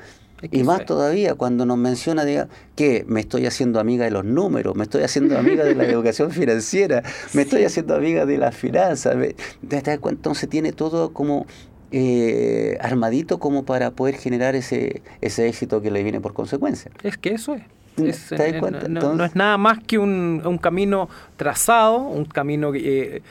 Y 0.49 0.63
más 0.63 0.85
todavía 0.85 1.35
cuando 1.35 1.65
nos 1.65 1.77
menciona 1.77 2.25
diga, 2.25 2.47
que 2.75 3.05
me 3.07 3.19
estoy 3.19 3.45
haciendo 3.45 3.79
amiga 3.79 4.05
de 4.05 4.11
los 4.11 4.25
números, 4.25 4.75
me 4.75 4.83
estoy 4.83 5.03
haciendo 5.03 5.37
amiga 5.37 5.63
de 5.63 5.75
la 5.75 5.83
educación 5.87 6.31
financiera, 6.31 7.03
me 7.33 7.43
estoy 7.43 7.63
haciendo 7.63 7.95
amiga 7.95 8.25
de 8.25 8.37
las 8.37 8.55
finanzas. 8.55 9.15
Entonces 9.61 10.49
tiene 10.49 10.71
todo 10.71 11.13
como 11.13 11.45
eh, 11.91 12.77
armadito 12.81 13.39
como 13.39 13.65
para 13.65 13.91
poder 13.91 14.15
generar 14.15 14.55
ese, 14.55 15.01
ese 15.19 15.47
éxito 15.47 15.81
que 15.81 15.91
le 15.91 16.03
viene 16.03 16.21
por 16.21 16.33
consecuencia. 16.33 16.91
Es 17.03 17.17
que 17.17 17.33
eso 17.33 17.53
es. 17.55 17.63
Eh, 17.97 18.61
no, 18.87 19.25
es 19.25 19.35
nada 19.35 19.57
más 19.57 19.79
que 19.85 19.97
un, 19.97 20.41
un 20.45 20.57
camino 20.57 21.09
trazado, 21.35 21.97
un 21.97 22.23
camino 22.23 22.71
que, 22.71 23.17
eh, 23.17 23.21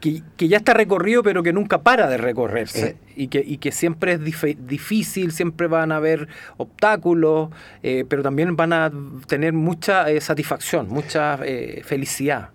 que, 0.00 0.48
ya 0.48 0.56
está 0.56 0.74
recorrido 0.74 1.22
pero 1.22 1.42
que 1.42 1.52
nunca 1.52 1.82
para 1.82 2.08
de 2.08 2.16
recorrerse 2.16 2.88
eh. 2.88 2.96
y, 3.16 3.28
que, 3.28 3.42
y 3.46 3.58
que 3.58 3.72
siempre 3.72 4.14
es 4.14 4.20
difícil, 4.66 5.32
siempre 5.32 5.66
van 5.66 5.92
a 5.92 5.96
haber 5.96 6.28
obstáculos, 6.56 7.50
eh, 7.82 8.04
pero 8.08 8.22
también 8.22 8.56
van 8.56 8.72
a 8.72 8.90
tener 9.26 9.52
mucha 9.52 10.10
eh, 10.10 10.20
satisfacción, 10.20 10.88
mucha 10.88 11.38
felicidad. 11.84 12.50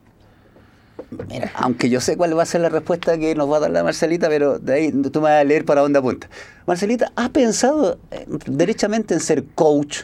Mira, 1.30 1.52
aunque 1.56 1.90
yo 1.90 2.00
sé 2.02 2.18
cuál 2.18 2.38
va 2.38 2.44
a 2.44 2.46
ser 2.46 2.62
la 2.62 2.70
respuesta 2.70 3.18
que 3.18 3.36
nos 3.36 3.52
va 3.52 3.58
a 3.58 3.60
dar 3.62 3.72
la 3.72 3.84
Marcelita, 3.84 4.28
pero 4.30 4.60
de 4.60 4.74
ahí 4.74 4.92
tú 4.92 5.20
me 5.20 5.30
vas 5.30 5.42
a 5.42 5.44
leer 5.44 5.66
para 5.66 5.82
dónde 5.82 6.00
apunta. 6.00 6.30
Marcelita, 6.66 7.12
¿has 7.16 7.30
pensado 7.30 8.00
derechamente 8.48 9.14
en 9.14 9.20
ser 9.20 9.44
coach? 9.56 10.04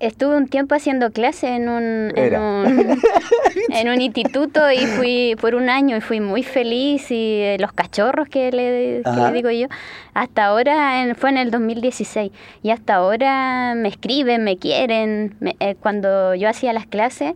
Estuve 0.00 0.36
un 0.36 0.48
tiempo 0.48 0.74
haciendo 0.74 1.10
clase 1.10 1.48
en 1.48 1.68
un, 1.68 2.12
en 2.16 3.88
un, 3.88 4.00
instituto 4.00 4.70
y 4.70 4.78
fui 4.78 5.36
por 5.40 5.54
un 5.54 5.68
año 5.68 5.96
y 5.96 6.00
fui 6.00 6.20
muy 6.20 6.42
feliz 6.42 7.10
y 7.10 7.40
eh, 7.40 7.56
los 7.58 7.72
cachorros 7.72 8.28
que 8.28 8.50
le, 8.52 9.02
digo 9.32 9.50
yo, 9.50 9.68
hasta 10.14 10.46
ahora 10.46 11.14
fue 11.14 11.30
en 11.30 11.38
el 11.38 11.50
2016 11.50 12.30
y 12.62 12.70
hasta 12.70 12.94
ahora 12.94 13.74
me 13.74 13.88
escriben, 13.88 14.44
me 14.44 14.56
quieren. 14.56 15.36
Eh, 15.60 15.76
cuando 15.80 16.34
yo 16.34 16.48
hacía 16.48 16.72
las 16.72 16.86
clases, 16.86 17.34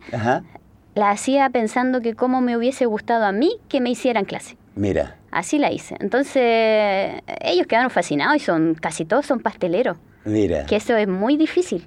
la 0.94 1.10
hacía 1.10 1.50
pensando 1.50 2.00
que 2.00 2.14
cómo 2.14 2.40
me 2.40 2.56
hubiese 2.56 2.86
gustado 2.86 3.24
a 3.24 3.32
mí 3.32 3.56
que 3.68 3.80
me 3.80 3.90
hicieran 3.90 4.24
clase. 4.24 4.56
Mira. 4.74 5.16
Así 5.30 5.58
la 5.58 5.70
hice. 5.72 5.96
Entonces, 6.00 7.22
ellos 7.40 7.66
quedaron 7.66 7.90
fascinados 7.90 8.36
y 8.36 8.40
son 8.40 8.74
casi 8.74 9.04
todos 9.04 9.26
son 9.26 9.40
pasteleros. 9.40 9.98
Mira. 10.24 10.66
Que 10.66 10.76
eso 10.76 10.96
es 10.96 11.08
muy 11.08 11.36
difícil 11.36 11.86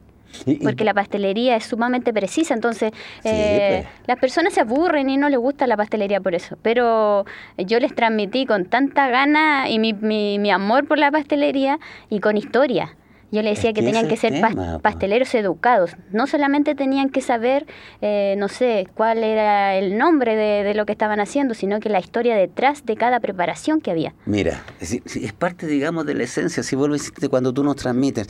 porque 0.64 0.84
la 0.84 0.94
pastelería 0.94 1.56
es 1.56 1.66
sumamente 1.66 2.14
precisa, 2.14 2.54
entonces 2.54 2.92
eh, 3.24 3.84
pues. 3.84 4.08
las 4.08 4.20
personas 4.20 4.54
se 4.54 4.62
aburren 4.62 5.10
y 5.10 5.18
no 5.18 5.30
les 5.30 5.40
gusta 5.40 5.68
la 5.68 5.78
pastelería 5.78 6.20
por 6.22 6.36
eso, 6.36 6.58
pero 6.62 7.26
yo 7.58 7.80
les 7.80 7.94
transmití 7.96 8.46
con 8.46 8.66
tanta 8.66 9.10
gana 9.10 9.70
y 9.70 9.80
mi, 9.80 9.94
mi, 9.94 10.52
amor 10.52 10.88
por 10.88 11.00
la 11.00 11.12
pastelería 11.12 11.80
y 12.10 12.20
con 12.20 12.38
historia. 12.38 12.96
Yo 13.32 13.42
les 13.42 13.56
decía 13.56 13.74
que, 13.74 13.82
tenían 13.82 14.08
que 14.08 14.16
ser 14.16 14.40
pasteleros 14.84 15.34
educados. 15.34 15.96
No 16.12 16.28
solamente 16.28 16.76
tenían 16.76 17.10
que 17.10 17.20
saber, 17.20 17.66
eh, 18.00 18.36
no 18.38 18.48
sé, 18.48 18.88
cuál 18.94 19.24
era 19.24 19.76
el 19.76 19.98
nombre 19.98 20.36
de, 20.36 20.72
lo 20.76 20.86
que 20.86 20.92
estaban 20.92 21.20
haciendo, 21.20 21.56
sino 21.56 21.80
que 21.80 21.90
la 21.90 22.00
historia 22.00 22.36
detrás 22.36 22.86
de 22.86 22.96
cada 22.96 23.20
preparación 23.20 23.82
que 23.82 23.90
había. 23.90 24.14
Mira, 24.28 24.64
es, 24.80 24.94
es 24.94 25.34
parte, 25.34 25.66
digamos, 25.66 26.06
de 26.06 26.14
la 26.14 26.26
esencia. 26.26 26.62
Si 26.62 26.76
vuelvo 26.76 26.94
a 26.94 27.00
decirte, 27.00 27.28
cuando 27.28 27.52
tú 27.52 27.64
nos 27.64 27.76
transmites, 27.76 28.28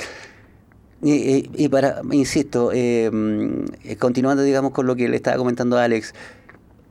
y, 1.03 1.67
para, 1.69 2.01
insisto, 2.11 2.71
eh, 2.73 3.09
mm, 3.11 3.95
continuando 3.99 4.43
digamos 4.43 4.71
con 4.71 4.87
lo 4.87 4.95
que 4.95 5.09
le 5.09 5.15
estaba 5.15 5.37
comentando 5.37 5.77
Alex, 5.77 6.13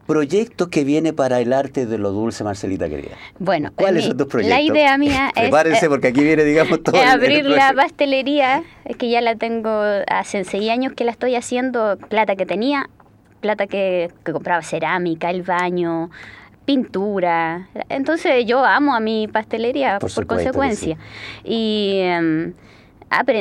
proyectos 0.07 0.69
que 0.69 0.85
viene 0.85 1.13
para 1.13 1.41
el 1.41 1.53
arte 1.53 1.87
de 1.87 1.99
lo 1.99 2.11
dulce, 2.11 2.45
Marcelita 2.45 2.89
querida. 2.89 3.17
Bueno, 3.39 3.71
¿cuáles 3.75 4.05
son 4.05 4.17
tus 4.17 4.27
proyectos? 4.27 4.59
La 4.59 4.63
idea 4.63 4.99
mía 4.99 5.33
es 5.37 5.43
Prepárense 5.43 5.89
porque 5.89 6.09
aquí 6.09 6.23
viene, 6.23 6.45
digamos, 6.45 6.83
todo. 6.83 7.01
abrir 7.07 7.45
la 7.47 7.73
pastelería, 7.73 8.65
que 8.99 9.11
ya 9.11 9.21
la 9.21 9.37
tengo 9.37 9.71
hace 10.09 10.45
seis 10.45 10.71
años 10.71 10.93
que 10.95 11.05
la 11.05 11.13
estoy 11.13 11.35
haciendo, 11.37 11.97
plata 12.09 12.37
que 12.37 12.47
tenía, 12.47 12.91
plata 13.41 13.67
que, 13.67 14.11
compraba 14.31 14.63
cerámica, 14.63 15.31
el 15.31 15.43
baño, 15.43 16.11
pintura. 16.65 17.69
Entonces 17.89 18.45
yo 18.45 18.65
amo 18.65 18.95
a 18.95 19.01
mi 19.01 19.29
pastelería 19.29 19.99
por, 19.99 20.27
consecuencia. 20.27 20.99
Y 21.45 22.01
em, 22.03 22.55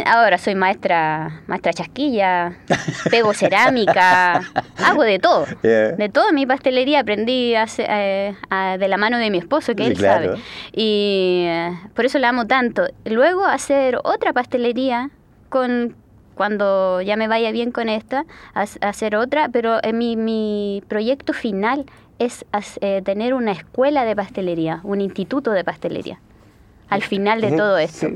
ahora 0.05 0.37
soy 0.37 0.55
maestra, 0.55 1.41
maestra 1.47 1.73
chasquilla, 1.73 2.53
pego 3.09 3.33
cerámica, 3.41 4.41
hago 4.77 5.03
de 5.03 5.19
todo. 5.19 5.45
De 5.61 6.09
todo 6.11 6.29
en 6.29 6.35
mi 6.35 6.45
pastelería 6.45 7.01
aprendí 7.01 7.53
eh, 7.55 8.35
de 8.79 8.87
la 8.87 8.97
mano 8.97 9.17
de 9.17 9.29
mi 9.29 9.37
esposo, 9.37 9.75
que 9.75 9.85
él 9.87 9.97
sabe. 9.97 10.35
Y 10.73 11.45
eh, 11.47 11.71
por 11.93 12.05
eso 12.05 12.19
la 12.19 12.29
amo 12.29 12.47
tanto. 12.47 12.87
Luego 13.05 13.45
hacer 13.45 13.97
otra 14.03 14.33
pastelería 14.33 15.09
con 15.49 15.95
cuando 16.35 17.01
ya 17.01 17.17
me 17.17 17.27
vaya 17.27 17.51
bien 17.51 17.71
con 17.71 17.87
esta, 17.87 18.25
hacer 18.53 19.15
otra, 19.15 19.49
pero 19.49 19.77
en 19.83 19.97
mi, 19.97 20.15
mi 20.15 20.81
proyecto 20.87 21.33
final 21.33 21.85
es 22.19 22.45
eh, 22.81 23.01
tener 23.03 23.33
una 23.33 23.51
escuela 23.51 24.05
de 24.05 24.15
pastelería, 24.15 24.79
un 24.83 25.01
instituto 25.01 25.51
de 25.51 25.63
pastelería 25.63 26.19
al 26.91 27.03
final 27.03 27.39
de 27.39 27.53
todo 27.53 27.77
esto. 27.77 28.09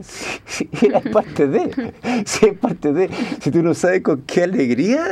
Sí, 0.46 0.70
era 0.82 1.00
parte 1.00 1.48
de, 1.48 1.94
sí, 2.26 2.48
es 2.48 2.58
parte 2.58 2.92
de. 2.92 3.10
Si 3.40 3.50
tú 3.50 3.64
no 3.64 3.74
sabes 3.74 4.02
con 4.02 4.24
qué 4.24 4.44
alegría 4.44 5.08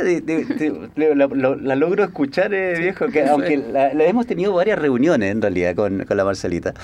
la, 0.94 1.74
logro 1.74 2.04
escuchar, 2.04 2.52
eh, 2.52 2.78
viejo, 2.78 3.06
que 3.06 3.24
aunque 3.28 3.56
la, 3.56 3.90
hemos 3.90 4.26
tenido 4.26 4.52
varias 4.52 4.78
reuniones 4.78 5.32
en 5.32 5.40
realidad 5.40 5.74
con, 5.74 6.04
la 6.06 6.24
Marcelita, 6.24 6.74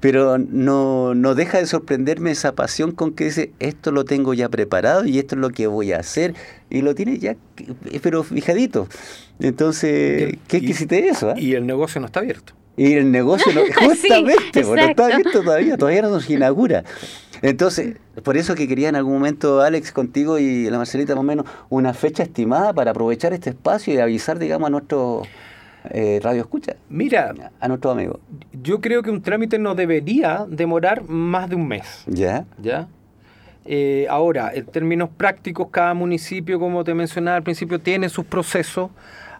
pero 0.00 0.36
no, 0.36 1.14
no 1.14 1.34
deja 1.34 1.58
de 1.58 1.66
sorprenderme 1.66 2.30
esa 2.30 2.54
pasión 2.54 2.92
con 2.92 3.14
que 3.14 3.24
dice, 3.24 3.52
esto 3.58 3.90
lo 3.90 4.04
tengo 4.04 4.34
ya 4.34 4.50
preparado 4.50 5.06
y 5.06 5.18
esto 5.18 5.34
es 5.34 5.40
lo 5.40 5.48
que 5.48 5.66
voy 5.66 5.92
a 5.92 5.98
hacer, 5.98 6.34
y 6.68 6.82
lo 6.82 6.94
tiene 6.94 7.18
ya, 7.18 7.36
pero 8.02 8.22
fijadito. 8.22 8.86
Entonces, 9.40 10.36
¿qué 10.46 10.60
quisiste 10.60 11.08
eso? 11.08 11.30
Ah? 11.30 11.34
Y 11.38 11.54
el 11.54 11.66
negocio 11.66 12.02
no 12.02 12.06
está 12.06 12.20
abierto. 12.20 12.52
Y 12.78 12.94
el 12.94 13.10
negocio, 13.10 13.52
no, 13.52 13.60
justamente, 13.88 14.62
no 14.62 14.76
está 14.76 15.06
abierto 15.06 15.42
todavía, 15.42 15.76
todavía 15.76 16.02
no 16.02 16.20
se 16.20 16.34
inaugura. 16.34 16.84
Entonces, 17.42 17.96
por 18.22 18.36
eso 18.36 18.54
que 18.54 18.66
quería 18.66 18.88
en 18.88 18.96
algún 18.96 19.14
momento, 19.14 19.60
Alex, 19.60 19.92
contigo 19.92 20.38
y 20.38 20.70
la 20.70 20.78
Marcelita, 20.78 21.14
más 21.14 21.20
o 21.20 21.24
menos, 21.24 21.46
una 21.68 21.92
fecha 21.92 22.22
estimada 22.22 22.72
para 22.72 22.92
aprovechar 22.92 23.32
este 23.32 23.50
espacio 23.50 23.92
y 23.92 23.98
avisar, 23.98 24.38
digamos, 24.38 24.68
a 24.68 24.70
nuestro 24.70 25.22
eh, 25.90 26.20
radio 26.22 26.42
escucha. 26.42 26.76
Mira, 26.88 27.34
a 27.60 27.68
nuestro 27.68 27.90
amigo. 27.90 28.20
Yo 28.52 28.80
creo 28.80 29.02
que 29.02 29.10
un 29.10 29.22
trámite 29.22 29.58
no 29.58 29.74
debería 29.74 30.46
demorar 30.48 31.02
más 31.08 31.48
de 31.48 31.56
un 31.56 31.68
mes. 31.68 32.04
¿Ya? 32.06 32.44
¿Ya? 32.62 32.88
Eh, 33.64 34.06
ahora, 34.08 34.52
en 34.54 34.66
términos 34.66 35.10
prácticos, 35.16 35.68
cada 35.70 35.94
municipio, 35.94 36.58
como 36.58 36.84
te 36.84 36.94
mencionaba 36.94 37.36
al 37.36 37.42
principio, 37.42 37.78
tiene 37.78 38.08
sus 38.08 38.24
procesos. 38.24 38.90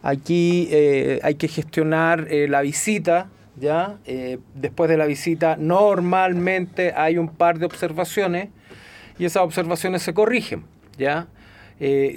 Aquí 0.03 0.69
eh, 0.71 1.21
hay 1.23 1.35
que 1.35 1.49
gestionar 1.49 2.27
eh, 2.31 2.49
la 2.49 2.61
visita, 2.63 3.29
¿ya? 3.57 3.99
Eh, 4.07 4.39
después 4.55 4.89
de 4.89 4.97
la 4.97 5.07
visita 5.07 5.57
normalmente 5.59 6.93
hay 6.97 7.19
un 7.19 7.29
par 7.29 7.59
de 7.59 7.67
observaciones 7.67 8.49
y 9.19 9.25
esas 9.25 9.43
observaciones 9.43 10.03
se 10.03 10.15
corrigen, 10.15 10.65
¿ya? 10.97 11.27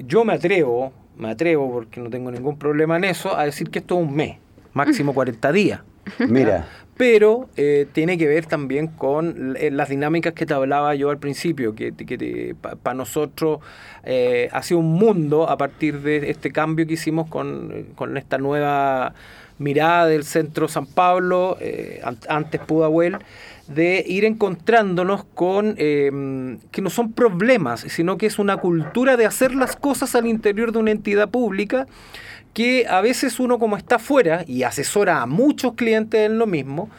yo 0.07 0.25
me 0.25 0.33
atrevo, 0.33 0.91
me 1.17 1.29
atrevo 1.29 1.71
porque 1.71 2.01
no 2.01 2.09
tengo 2.09 2.31
ningún 2.31 2.57
problema 2.57 2.97
en 2.97 3.03
eso, 3.03 3.37
a 3.37 3.45
decir 3.45 3.69
que 3.69 3.77
esto 3.77 3.99
es 3.99 4.07
un 4.07 4.15
mes, 4.15 4.37
máximo 4.73 5.13
40 5.13 5.51
días. 5.51 5.81
Mira 6.27 6.67
pero 6.97 7.49
eh, 7.57 7.87
tiene 7.93 8.17
que 8.17 8.27
ver 8.27 8.45
también 8.45 8.87
con 8.87 9.55
eh, 9.57 9.71
las 9.71 9.89
dinámicas 9.89 10.33
que 10.33 10.45
te 10.45 10.53
hablaba 10.53 10.93
yo 10.95 11.09
al 11.09 11.17
principio, 11.17 11.73
que, 11.73 12.55
para 12.83 12.93
nosotros 12.93 13.59
eh, 14.03 14.49
ha 14.51 14.61
sido 14.61 14.81
un 14.81 14.93
mundo 14.93 15.49
a 15.49 15.57
partir 15.57 16.01
de 16.01 16.29
este 16.29 16.51
cambio 16.51 16.85
que 16.85 16.93
hicimos 16.93 17.27
con, 17.27 17.87
esta 18.17 18.37
nueva 18.37 19.13
mirada 19.57 20.07
del 20.07 20.23
centro 20.23 20.67
San 20.67 20.85
Pablo, 20.85 21.57
antes 22.27 22.59
Pudahuel, 22.61 23.17
de 23.67 24.03
ir 24.07 24.25
encontrándonos 24.25 25.23
con 25.23 25.75
que 25.75 26.81
no 26.81 26.89
son 26.89 27.13
problemas, 27.13 27.81
sino 27.81 28.17
que 28.17 28.25
es 28.25 28.39
una 28.39 28.57
cultura 28.57 29.17
de 29.17 29.27
hacer 29.27 29.53
las 29.53 29.75
cosas 29.75 30.15
al 30.15 30.25
interior 30.25 30.71
de 30.71 30.79
una 30.79 30.91
entidad 30.91 31.29
pública 31.29 31.87
que 32.53 32.85
a 32.87 33.01
veces 33.01 33.39
uno 33.39 33.59
como 33.59 33.77
está 33.77 33.99
fuera 33.99 34.43
y 34.47 34.63
asesora 34.63 35.21
a 35.21 35.25
muchos 35.25 35.73
clientes 35.73 36.25
en 36.25 36.37
lo 36.37 36.47
mismo, 36.47 36.89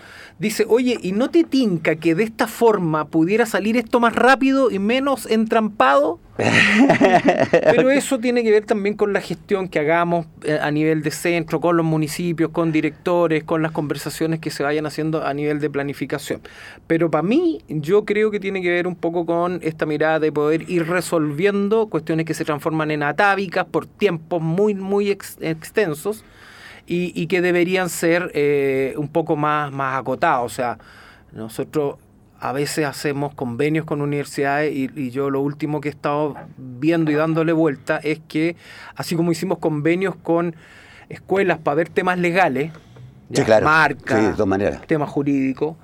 dice, 0.42 0.66
oye, 0.68 0.98
¿y 1.00 1.12
no 1.12 1.30
te 1.30 1.44
tinca 1.44 1.94
que 1.94 2.16
de 2.16 2.24
esta 2.24 2.48
forma 2.48 3.06
pudiera 3.06 3.46
salir 3.46 3.76
esto 3.76 4.00
más 4.00 4.12
rápido 4.12 4.72
y 4.72 4.80
menos 4.80 5.26
entrampado? 5.30 6.18
Pero 7.52 7.90
eso 7.90 8.18
tiene 8.18 8.42
que 8.42 8.50
ver 8.50 8.64
también 8.64 8.96
con 8.96 9.12
la 9.12 9.20
gestión 9.20 9.68
que 9.68 9.78
hagamos 9.78 10.26
eh, 10.42 10.58
a 10.60 10.72
nivel 10.72 11.02
de 11.02 11.12
centro, 11.12 11.60
con 11.60 11.76
los 11.76 11.86
municipios, 11.86 12.50
con 12.50 12.72
directores, 12.72 13.44
con 13.44 13.62
las 13.62 13.70
conversaciones 13.70 14.40
que 14.40 14.50
se 14.50 14.64
vayan 14.64 14.84
haciendo 14.84 15.24
a 15.24 15.32
nivel 15.32 15.60
de 15.60 15.70
planificación. 15.70 16.40
Pero 16.88 17.08
para 17.08 17.22
mí, 17.22 17.60
yo 17.68 18.04
creo 18.04 18.32
que 18.32 18.40
tiene 18.40 18.62
que 18.62 18.70
ver 18.70 18.88
un 18.88 18.96
poco 18.96 19.24
con 19.24 19.60
esta 19.62 19.86
mirada 19.86 20.18
de 20.18 20.32
poder 20.32 20.68
ir 20.68 20.88
resolviendo 20.88 21.86
cuestiones 21.86 22.26
que 22.26 22.34
se 22.34 22.44
transforman 22.44 22.90
en 22.90 23.04
atávicas 23.04 23.64
por 23.66 23.86
tiempos 23.86 24.42
muy, 24.42 24.74
muy 24.74 25.08
extensos 25.10 26.24
y, 26.86 27.26
que 27.26 27.40
deberían 27.40 27.88
ser 27.88 28.30
eh, 28.34 28.94
un 28.96 29.08
poco 29.08 29.36
más, 29.36 29.72
más 29.72 29.98
acotados. 29.98 30.52
O 30.52 30.54
sea, 30.54 30.78
nosotros 31.32 31.96
a 32.42 32.52
veces 32.52 32.84
hacemos 32.86 33.34
convenios 33.34 33.84
con 33.84 34.00
universidades 34.00 34.74
y, 34.74 35.10
yo 35.10 35.30
lo 35.30 35.40
último 35.40 35.80
que 35.80 35.88
he 35.88 35.92
estado 35.92 36.34
viendo 36.56 37.12
y 37.12 37.14
dándole 37.14 37.52
vuelta 37.52 37.98
es 37.98 38.20
que, 38.26 38.56
así 38.96 39.14
como 39.14 39.30
hicimos 39.30 39.58
convenios 39.58 40.16
con 40.16 40.56
escuelas 41.08 41.58
para 41.58 41.76
ver 41.76 41.88
temas 41.88 42.18
legales, 42.18 42.72
sí, 43.32 43.42
marca, 43.62 44.34
temas 44.88 45.08
jurídicos, 45.08 45.76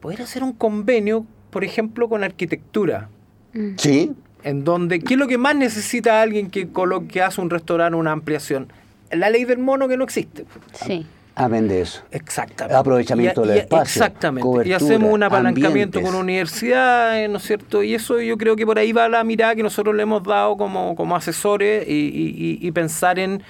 poder 0.00 0.20
hacer 0.20 0.42
un 0.42 0.52
convenio, 0.52 1.24
por 1.50 1.64
ejemplo, 1.64 2.10
con 2.10 2.22
arquitectura. 2.22 3.08
Mm. 3.54 3.70
Sí. 3.78 4.12
En 4.42 4.64
donde, 4.64 5.00
¿qué 5.00 5.14
es 5.14 5.18
lo 5.18 5.26
que 5.26 5.38
más 5.38 5.56
necesita 5.56 6.20
alguien 6.20 6.50
que, 6.50 6.68
que 7.08 7.22
hace 7.22 7.40
un 7.40 7.48
restaurante, 7.48 7.96
una 7.96 8.12
ampliación? 8.12 8.68
La 9.10 9.30
ley 9.30 9.44
del 9.44 9.58
mono 9.58 9.88
que 9.88 9.96
no 9.96 10.04
existe. 10.04 10.44
Sí. 10.72 11.06
Amén 11.38 11.68
de 11.68 11.82
eso. 11.82 12.02
Exactamente. 12.10 12.74
Aprovechamiento 12.74 13.42
del 13.42 13.58
espacio. 13.58 13.82
Exactamente. 13.82 14.68
y 14.68 14.72
hacemos 14.72 15.12
un 15.12 15.22
apalancamiento 15.22 16.00
con 16.00 16.14
universidades, 16.14 17.28
¿no 17.28 17.36
es 17.36 17.42
cierto? 17.42 17.82
Y 17.82 17.94
eso 17.94 18.18
yo 18.20 18.38
creo 18.38 18.56
que 18.56 18.64
por 18.64 18.78
ahí 18.78 18.92
va 18.92 19.06
la 19.06 19.22
mirada 19.22 19.54
que 19.54 19.62
nosotros 19.62 19.94
le 19.94 20.02
hemos 20.02 20.22
dado 20.22 20.56
como, 20.56 20.96
como 20.96 21.14
asesores 21.14 21.84
y, 21.86 22.70
pensar 22.72 23.18
en 23.18 23.42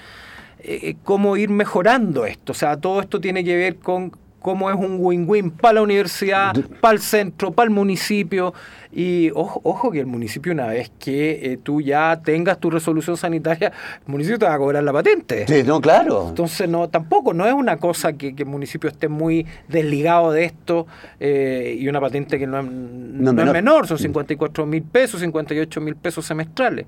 eh, 0.59 0.95
cómo 1.05 1.37
ir 1.37 1.49
mejorando 1.49 2.25
esto. 2.25 2.51
O 2.51 2.55
sea, 2.55 2.75
todo 2.75 2.99
esto 2.99 3.21
tiene 3.21 3.45
que 3.45 3.55
ver 3.55 3.77
con 3.77 4.11
cómo 4.47 4.69
es 4.69 4.77
un 4.77 4.99
win-win 5.01 5.51
para 5.51 5.73
la 5.73 5.81
universidad, 5.81 6.55
para 6.79 6.93
el 6.93 7.01
centro, 7.01 7.51
para 7.51 7.65
el 7.65 7.69
municipio. 7.69 8.53
Y 8.93 9.29
ojo, 9.35 9.59
ojo 9.65 9.91
que 9.91 9.99
el 9.99 10.05
municipio, 10.05 10.53
una 10.53 10.67
vez 10.67 10.89
que 10.99 11.51
eh, 11.51 11.59
tú 11.61 11.81
ya 11.81 12.21
tengas 12.23 12.57
tu 12.57 12.69
resolución 12.69 13.17
sanitaria, 13.17 13.73
el 14.05 14.09
municipio 14.09 14.39
te 14.39 14.45
va 14.45 14.53
a 14.53 14.57
cobrar 14.57 14.81
la 14.85 14.93
patente. 14.93 15.45
Sí, 15.45 15.63
no, 15.63 15.81
claro. 15.81 16.29
Entonces, 16.29 16.69
no, 16.69 16.87
tampoco, 16.87 17.33
no 17.33 17.45
es 17.45 17.53
una 17.53 17.75
cosa 17.75 18.13
que, 18.13 18.33
el 18.37 18.45
municipio 18.45 18.89
esté 18.89 19.09
muy 19.09 19.45
desligado 19.67 20.31
de 20.31 20.45
esto 20.45 20.87
eh, 21.19 21.75
y 21.77 21.89
una 21.89 21.99
patente 21.99 22.39
que 22.39 22.47
no 22.47 22.57
es, 22.57 22.65
no, 22.65 23.33
menor. 23.33 23.47
es 23.47 23.53
menor, 23.53 23.85
son 23.85 23.97
54 23.97 24.65
mil 24.65 24.83
pesos, 24.83 25.19
58 25.19 25.81
mil 25.81 25.97
pesos 25.97 26.25
semestrales. 26.25 26.85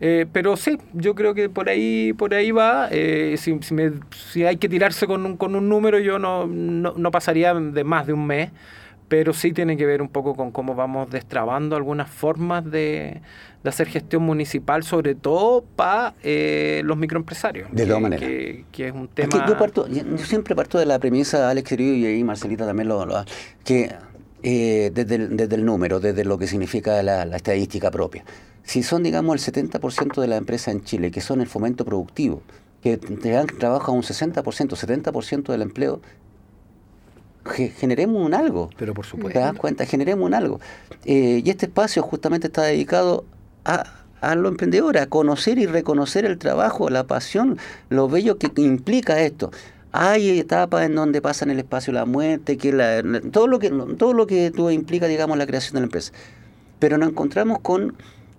Eh, 0.00 0.26
pero 0.32 0.56
sí, 0.56 0.78
yo 0.92 1.14
creo 1.14 1.34
que 1.34 1.48
por 1.48 1.68
ahí 1.68 2.12
por 2.12 2.34
ahí 2.34 2.50
va. 2.52 2.88
Eh, 2.90 3.36
si, 3.38 3.58
si, 4.32 4.44
hay 4.44 4.56
que 4.56 4.68
tirarse 4.68 5.06
con 5.06 5.24
un, 5.26 5.36
con 5.36 5.56
un 5.56 5.68
número, 5.68 5.98
yo 5.98 6.18
no, 6.18 6.46
no, 6.46 7.10
pasaría 7.10 7.52
de 7.54 7.84
más 7.84 8.06
de 8.06 8.12
un 8.12 8.26
mes, 8.26 8.50
pero 9.08 9.32
sí 9.32 9.52
tiene 9.52 9.76
que 9.76 9.86
ver 9.86 10.00
un 10.00 10.08
poco 10.08 10.36
con 10.36 10.52
cómo 10.52 10.76
vamos 10.76 11.10
destrabando 11.10 11.74
algunas 11.74 12.08
formas 12.08 12.64
de, 12.64 13.22
de 13.64 13.68
hacer 13.68 13.88
gestión 13.88 14.22
municipal, 14.22 14.84
sobre 14.84 15.16
todo 15.16 15.64
para 15.74 16.14
eh, 16.22 16.82
los 16.84 16.96
microempresarios. 16.96 17.68
De 17.72 17.84
todas 17.84 18.00
maneras. 18.00 18.28
Que, 18.70 18.86
es 18.86 18.92
un 18.92 19.08
tema... 19.08 19.46
yo, 19.48 20.18
siempre 20.18 20.54
parto 20.54 20.78
de 20.78 20.86
la 20.86 21.00
premisa, 21.00 21.50
Alex 21.50 21.68
querido, 21.68 21.94
y 21.96 22.06
ahí 22.06 22.22
Marcelita 22.22 22.64
también 22.64 22.88
lo, 22.88 23.04
lo 23.04 23.24
que 23.64 23.92
desde, 24.40 25.16
el, 25.16 25.36
desde 25.36 25.56
el 25.56 25.64
número, 25.64 25.98
desde 25.98 26.24
lo 26.24 26.38
que 26.38 26.46
significa 26.46 27.02
la, 27.02 27.24
la 27.24 27.36
estadística 27.36 27.90
propia 27.90 28.24
si 28.68 28.82
son, 28.82 29.02
digamos, 29.02 29.34
el 29.34 29.54
70% 29.54 30.20
de 30.20 30.26
la 30.26 30.36
empresa 30.36 30.70
en 30.70 30.84
Chile, 30.84 31.10
que 31.10 31.22
son 31.22 31.40
el 31.40 31.46
fomento 31.46 31.86
productivo, 31.86 32.42
que 32.82 32.98
te 32.98 33.30
dan 33.30 33.46
trabajo 33.46 33.92
a 33.92 33.94
un 33.94 34.02
60%, 34.02 34.42
70% 34.42 35.50
del 35.50 35.62
empleo, 35.62 36.02
generemos 37.46 38.22
un 38.22 38.34
algo. 38.34 38.68
Pero 38.76 38.92
por 38.92 39.06
supuesto. 39.06 39.38
¿Te 39.38 39.42
das 39.42 39.54
cuenta? 39.54 39.86
Generemos 39.86 40.26
un 40.26 40.34
algo. 40.34 40.60
Eh, 41.06 41.40
y 41.42 41.48
este 41.48 41.64
espacio 41.64 42.02
justamente 42.02 42.48
está 42.48 42.62
dedicado 42.62 43.24
a, 43.64 43.84
a 44.20 44.34
lo 44.34 44.50
emprendedor, 44.50 44.98
a 44.98 45.06
conocer 45.06 45.58
y 45.58 45.64
reconocer 45.64 46.26
el 46.26 46.36
trabajo, 46.36 46.90
la 46.90 47.06
pasión, 47.06 47.56
lo 47.88 48.06
bello 48.10 48.36
que 48.36 48.50
implica 48.60 49.18
esto. 49.22 49.50
Hay 49.92 50.38
etapas 50.38 50.84
en 50.84 50.94
donde 50.94 51.22
pasan 51.22 51.48
el 51.48 51.58
espacio 51.58 51.94
la 51.94 52.04
muerte, 52.04 52.58
que 52.58 52.70
todo 53.32 53.46
lo 53.46 53.58
que 53.60 53.70
todo 53.70 54.12
lo 54.12 54.26
que 54.26 54.50
tú 54.50 54.68
implica, 54.68 55.06
digamos, 55.06 55.38
la 55.38 55.46
creación 55.46 55.72
de 55.72 55.80
la 55.80 55.84
empresa. 55.84 56.12
Pero 56.78 56.98
nos 56.98 57.08
encontramos 57.08 57.60
con 57.60 57.96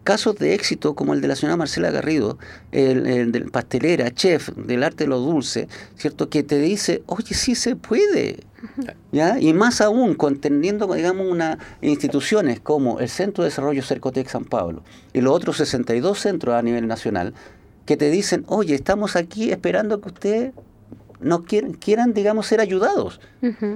casos 0.09 0.37
de 0.37 0.55
éxito 0.55 0.95
como 0.95 1.13
el 1.13 1.21
de 1.21 1.27
la 1.27 1.35
señora 1.35 1.55
Marcela 1.55 1.91
Garrido, 1.91 2.39
el, 2.71 3.31
del 3.31 3.51
pastelera, 3.51 4.09
chef 4.09 4.49
del 4.55 4.83
arte 4.83 5.03
de 5.03 5.07
lo 5.07 5.19
dulce, 5.19 5.67
¿cierto? 5.97 6.31
Que 6.31 6.41
te 6.41 6.57
dice, 6.57 7.03
oye, 7.05 7.35
sí 7.35 7.53
se 7.53 7.75
puede. 7.75 8.39
¿Ya? 9.11 9.39
Y 9.39 9.53
más 9.53 9.81
aún, 9.81 10.15
contendiendo, 10.15 10.91
digamos, 10.91 11.27
una, 11.27 11.59
instituciones 11.83 12.59
como 12.59 12.99
el 12.99 13.07
Centro 13.07 13.43
de 13.43 13.51
Desarrollo 13.51 13.83
Cercotec 13.83 14.27
San 14.29 14.45
Pablo 14.45 14.81
y 15.13 15.21
los 15.21 15.31
otros 15.31 15.57
62 15.57 16.17
centros 16.19 16.55
a 16.55 16.63
nivel 16.63 16.87
nacional, 16.87 17.35
que 17.85 17.95
te 17.95 18.09
dicen, 18.09 18.45
oye, 18.47 18.73
estamos 18.73 19.15
aquí 19.15 19.51
esperando 19.51 20.01
que 20.01 20.07
ustedes 20.07 20.53
no 21.19 21.43
quieran, 21.43 21.73
quieran, 21.73 22.15
digamos, 22.15 22.47
ser 22.47 22.61
ayudados. 22.61 23.21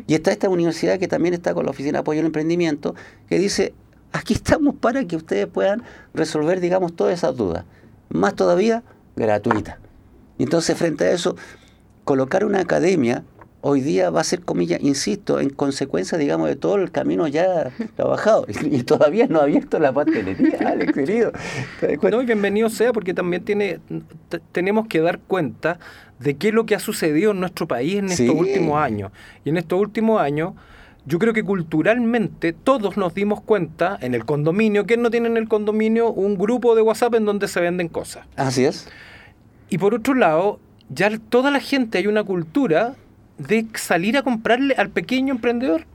Y 0.08 0.16
está 0.16 0.32
esta 0.32 0.50
universidad 0.50 0.98
que 0.98 1.08
también 1.08 1.36
está 1.36 1.54
con 1.54 1.66
la 1.66 1.72
Oficina 1.72 1.98
de 1.98 2.00
Apoyo 2.00 2.22
al 2.22 2.26
Emprendimiento, 2.26 2.96
que 3.30 3.38
dice, 3.38 3.76
aquí 4.14 4.34
estamos 4.34 4.76
para 4.76 5.06
que 5.06 5.16
ustedes 5.16 5.48
puedan 5.48 5.84
resolver, 6.14 6.62
digamos, 6.62 6.96
todas 6.96 7.14
esas 7.14 7.36
dudas. 7.36 7.66
Más 8.10 8.36
todavía, 8.36 8.84
gratuita. 9.16 9.80
Entonces, 10.40 10.78
frente 10.78 11.06
a 11.06 11.12
eso, 11.12 11.36
colocar 12.04 12.46
una 12.46 12.60
academia 12.60 13.24
hoy 13.66 13.80
día 13.80 14.10
va 14.10 14.20
a 14.20 14.24
ser, 14.26 14.42
comillas, 14.42 14.82
insisto, 14.82 15.40
en 15.40 15.50
consecuencia, 15.50 16.18
digamos, 16.18 16.50
de 16.50 16.58
todo 16.58 16.76
el 16.76 16.92
camino 16.92 17.28
ya 17.28 17.72
trabajado. 17.96 18.46
Y, 18.64 18.84
todavía 18.84 19.28
no 19.28 19.40
ha 19.40 19.44
abierto 19.44 19.80
la 19.80 19.92
pastelería, 19.92 20.58
Alex, 20.68 20.94
querido. 20.94 21.32
No, 22.12 22.22
y 22.22 22.26
bienvenido 22.26 22.70
sea, 22.70 22.92
porque 22.92 23.14
también 23.14 23.44
tiene, 23.44 23.80
tenemos 24.52 24.88
que 24.88 25.00
dar 25.00 25.20
cuenta 25.20 25.80
de 26.20 26.36
qué 26.36 26.50
es 26.50 26.54
lo 26.54 26.66
que 26.66 26.76
ha 26.76 26.80
sucedido 26.80 27.32
en 27.32 27.40
nuestro 27.40 27.68
país 27.68 27.96
en 27.96 28.10
estos 28.10 28.36
últimos 28.36 28.78
años. 28.78 29.12
Y 29.46 29.50
en 29.50 29.58
estos 29.58 29.80
últimos 29.80 30.22
años, 30.22 30.54
yo 31.06 31.20
creo 31.20 31.34
que 31.34 31.44
culturalmente 31.44 32.54
todos 32.54 32.96
nos 32.96 33.14
dimos 33.14 33.42
cuenta 33.42 33.98
en 34.02 34.14
el 34.14 34.26
condominio, 34.26 34.86
que 34.86 34.96
no 34.98 35.12
tiene 35.12 35.28
en 35.28 35.38
el 35.38 35.48
condominio 35.48 36.12
un 36.12 36.38
grupo 36.38 36.76
de 36.76 36.82
WhatsApp 36.82 37.16
en 37.16 37.26
donde 37.26 37.48
se 37.48 37.60
venden 37.60 37.90
cosas. 37.90 38.26
Así 38.38 38.64
es. 38.64 38.88
Y 39.70 39.78
por 39.78 39.94
otro 39.94 40.14
lado, 40.14 40.60
ya 40.90 41.10
toda 41.18 41.52
la 41.52 41.60
gente 41.60 41.98
hay 41.98 42.08
una 42.08 42.24
cultura 42.24 42.96
de 43.38 43.66
salir 43.76 44.18
a 44.18 44.24
comprarle 44.24 44.76
al 44.76 44.90
pequeño 44.90 45.34
emprendedor. 45.34 45.86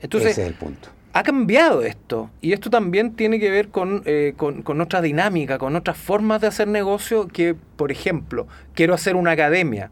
Entonces, 0.00 0.32
Ese 0.32 0.42
es 0.42 0.48
el 0.48 0.54
punto. 0.54 0.90
Ha 1.14 1.22
cambiado 1.22 1.80
esto 1.80 2.28
y 2.42 2.52
esto 2.52 2.68
también 2.68 3.12
tiene 3.14 3.40
que 3.40 3.48
ver 3.48 3.68
con, 3.68 4.02
eh, 4.04 4.34
con, 4.36 4.60
con, 4.60 4.82
otra 4.82 5.00
dinámica, 5.00 5.56
con 5.56 5.74
otras 5.74 5.96
formas 5.96 6.42
de 6.42 6.48
hacer 6.48 6.68
negocio 6.68 7.26
que, 7.26 7.54
por 7.54 7.90
ejemplo, 7.90 8.46
quiero 8.74 8.92
hacer 8.92 9.16
una 9.16 9.30
academia. 9.30 9.90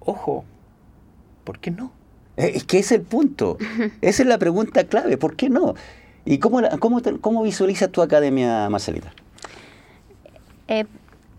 Ojo, 0.00 0.44
¿por 1.44 1.58
qué 1.58 1.70
no? 1.70 1.92
Eh, 2.38 2.52
es 2.54 2.64
que 2.64 2.78
es 2.78 2.90
el 2.92 3.02
punto. 3.02 3.58
Esa 4.00 4.22
es 4.22 4.28
la 4.28 4.38
pregunta 4.38 4.84
clave. 4.84 5.18
¿Por 5.18 5.36
qué 5.36 5.50
no? 5.50 5.74
¿Y 6.24 6.38
cómo, 6.38 6.60
cómo, 6.78 7.02
cómo 7.20 7.42
visualizas 7.42 7.90
tu 7.90 8.00
academia, 8.00 8.68
Marcelita? 8.70 9.12
Eh, 10.68 10.84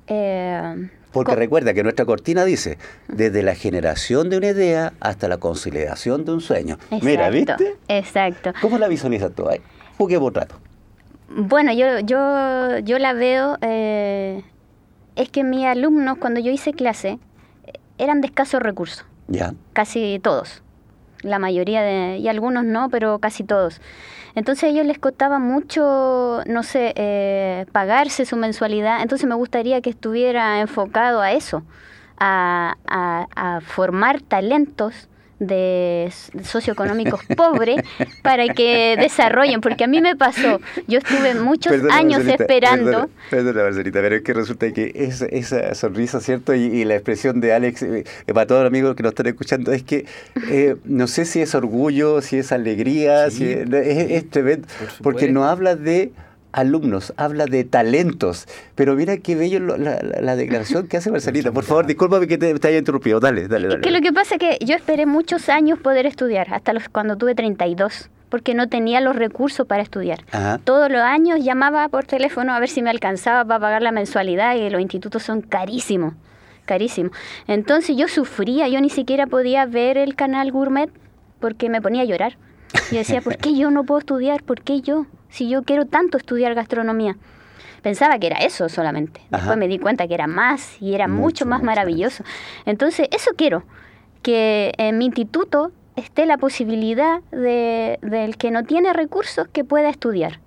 eh, 0.08 0.90
porque 1.12 1.36
recuerda 1.36 1.74
que 1.74 1.84
nuestra 1.84 2.06
cortina 2.06 2.46
dice, 2.46 2.78
desde 3.08 3.42
la 3.42 3.56
generación 3.56 4.30
de 4.30 4.38
una 4.38 4.48
idea 4.48 4.94
hasta 5.00 5.28
la 5.28 5.38
consolidación 5.38 6.26
de 6.26 6.34
un 6.34 6.42
sueño. 6.42 6.78
Mira, 7.02 7.30
¿viste? 7.30 7.78
Exacto. 7.88 8.54
¿Cómo 8.62 8.78
la 8.78 8.88
visualizas 8.88 9.32
tú 9.34 9.48
ahí? 9.50 9.60
Juguemos 9.98 10.34
rato. 10.34 10.56
Bueno, 11.30 11.74
yo, 11.74 12.00
yo, 12.00 12.80
yo 12.80 13.00
la 13.00 13.14
veo, 13.14 13.58
eh, 13.62 14.44
es 15.16 15.30
que 15.30 15.44
mis 15.44 15.66
alumnos 15.66 16.18
cuando 16.18 16.40
yo 16.40 16.52
hice 16.52 16.74
clase 16.74 17.20
eran 17.98 18.22
de 18.22 18.28
escasos 18.28 18.62
recursos. 18.62 19.06
Ya. 19.28 19.54
Casi 19.74 20.20
todos. 20.22 20.64
La 21.22 21.40
mayoría 21.40 21.82
de, 21.82 22.18
y 22.18 22.28
algunos 22.28 22.64
no, 22.64 22.90
pero 22.90 23.20
casi 23.20 23.44
todos. 23.44 23.82
Entonces 24.36 24.64
a 24.64 24.68
ellos 24.68 24.86
les 24.86 25.00
costaba 25.00 25.40
mucho, 25.40 26.42
no 26.46 26.64
sé, 26.64 26.94
eh, 26.96 27.66
pagarse 27.72 28.26
su 28.26 28.38
mensualidad. 28.38 29.02
Entonces 29.02 29.28
me 29.28 29.36
gustaría 29.36 29.82
que 29.82 29.90
estuviera 29.90 30.62
enfocado 30.62 31.22
a 31.22 31.34
eso, 31.34 31.64
a, 32.18 32.76
a 32.88 33.62
formar 33.62 34.22
talentos 34.22 35.09
de 35.40 36.12
socioeconómicos 36.44 37.22
pobres 37.38 37.82
para 38.22 38.48
que 38.50 38.96
desarrollen, 39.00 39.62
porque 39.62 39.86
a 39.86 39.88
mí 39.88 40.02
me 40.02 40.16
pasó, 40.16 40.60
yo 40.88 41.00
estuve 41.00 41.36
muchos 41.36 41.74
años 41.92 42.26
esperando. 42.26 43.10
Perdona, 43.30 43.64
Marcelita, 43.64 44.02
pero 44.02 44.16
es 44.16 44.22
que 44.22 44.34
resulta 44.34 44.72
que 44.72 44.92
esa, 44.96 45.26
esa 45.28 45.74
sonrisa, 45.76 46.20
¿cierto? 46.20 46.54
Y, 46.54 46.80
la 46.90 46.96
expresión 46.96 47.40
de 47.40 47.54
Alex, 47.54 47.84
eh, 47.84 48.04
para 48.34 48.48
todos 48.48 48.62
los 48.62 48.68
amigos 48.70 48.96
que 48.96 49.04
nos 49.04 49.12
están 49.12 49.28
escuchando, 49.28 49.72
es 49.72 49.84
que 49.84 50.06
eh, 50.50 50.76
no 50.86 51.08
sé 51.08 51.26
si 51.26 51.42
es 51.42 51.54
orgullo, 51.54 52.22
si 52.22 52.38
es 52.38 52.52
alegría, 52.52 53.30
si 53.30 53.46
es, 53.52 53.70
es, 53.72 54.30
tremendo, 54.30 54.68
porque 55.04 55.32
no 55.32 55.46
habla 55.46 55.76
de 55.76 56.12
alumnos, 56.52 57.14
habla 57.18 57.46
de 57.46 57.64
talentos. 57.64 58.48
Pero 58.76 58.96
mira 58.96 59.18
qué 59.18 59.36
bello 59.36 59.60
la, 59.60 60.36
declaración 60.36 60.88
que 60.88 60.98
hace 60.98 61.12
Marcelita. 61.12 61.52
Por 61.52 61.64
favor, 61.64 61.86
discúlpame 61.86 62.28
que 62.28 62.38
te, 62.38 62.68
haya 62.68 62.78
interrumpido. 62.78 63.20
Dale, 63.20 63.48
dale, 63.48 63.68
dale. 63.68 63.80
Es 63.80 63.84
que 63.84 63.92
lo 63.92 64.02
que 64.02 64.14
pasa 64.14 64.36
es 64.36 64.40
que 64.40 64.66
yo 64.66 64.76
esperé 64.76 65.06
muchos 65.06 65.50
años 65.50 65.80
poder 65.80 66.06
estudiar, 66.06 66.54
hasta 66.54 66.74
los 66.74 66.90
cuando 66.90 67.18
tuve 67.18 67.36
32 67.36 68.10
porque 68.30 68.54
no 68.54 68.70
tenía 68.70 69.02
los 69.02 69.16
recursos 69.16 69.66
para 69.66 69.82
estudiar. 69.82 70.20
Todos 70.64 70.90
los 70.92 71.02
años 71.02 71.44
llamaba 71.44 71.88
por 71.90 72.06
teléfono 72.06 72.54
a 72.54 72.60
ver 72.60 72.70
si 72.70 72.82
me 72.82 72.90
alcanzaba 72.90 73.44
para 73.44 73.60
pagar 73.60 73.82
la 73.82 73.92
mensualidad 73.92 74.56
y 74.56 74.70
los 74.70 74.82
institutos 74.82 75.24
son 75.24 75.42
carísimos, 75.42 76.14
carísimos. 76.66 77.12
Entonces 77.48 77.98
yo 77.98 78.08
sufría, 78.08 78.68
yo 78.68 78.80
ni 78.82 78.90
siquiera 78.90 79.26
podía 79.26 79.66
ver 79.66 79.98
el 79.98 80.16
canal 80.16 80.52
Gourmet 80.52 80.92
porque 81.40 81.70
me 81.70 81.82
ponía 81.82 82.04
a 82.04 82.06
llorar. 82.06 82.38
Y 82.92 82.96
decía, 82.98 83.22
¿por 83.24 83.38
qué 83.38 83.56
yo 83.56 83.72
no 83.72 83.84
puedo 83.84 84.00
estudiar? 84.00 84.44
¿Por 84.44 84.62
qué 84.62 84.82
yo? 84.82 85.08
Si 85.30 85.50
yo 85.50 85.64
quiero 85.64 85.86
tanto 85.86 86.18
estudiar 86.18 86.56
gastronomía? 86.56 87.18
Pensaba 87.82 88.20
que 88.20 88.28
era 88.28 88.38
eso 88.40 88.68
solamente. 88.68 89.22
Después 89.30 89.58
me 89.58 89.68
di 89.68 89.80
cuenta 89.80 90.08
que 90.08 90.14
era 90.14 90.28
más 90.28 90.82
y 90.82 90.96
era 90.96 91.08
mucho, 91.08 91.46
más 91.46 91.64
maravilloso. 91.64 92.24
Entonces, 92.66 93.08
eso 93.12 93.32
quiero, 93.38 93.64
que 94.22 94.74
en 94.78 94.98
mi 94.98 95.06
instituto 95.06 95.72
esté 95.96 96.26
la 96.26 96.38
posibilidad 96.38 97.22
de, 97.32 98.00
del 98.02 98.38
que 98.38 98.52
no 98.52 98.64
tiene 98.64 98.92
recursos 98.94 99.48
que 99.48 99.64
pueda 99.64 99.90
estudiar 99.90 100.40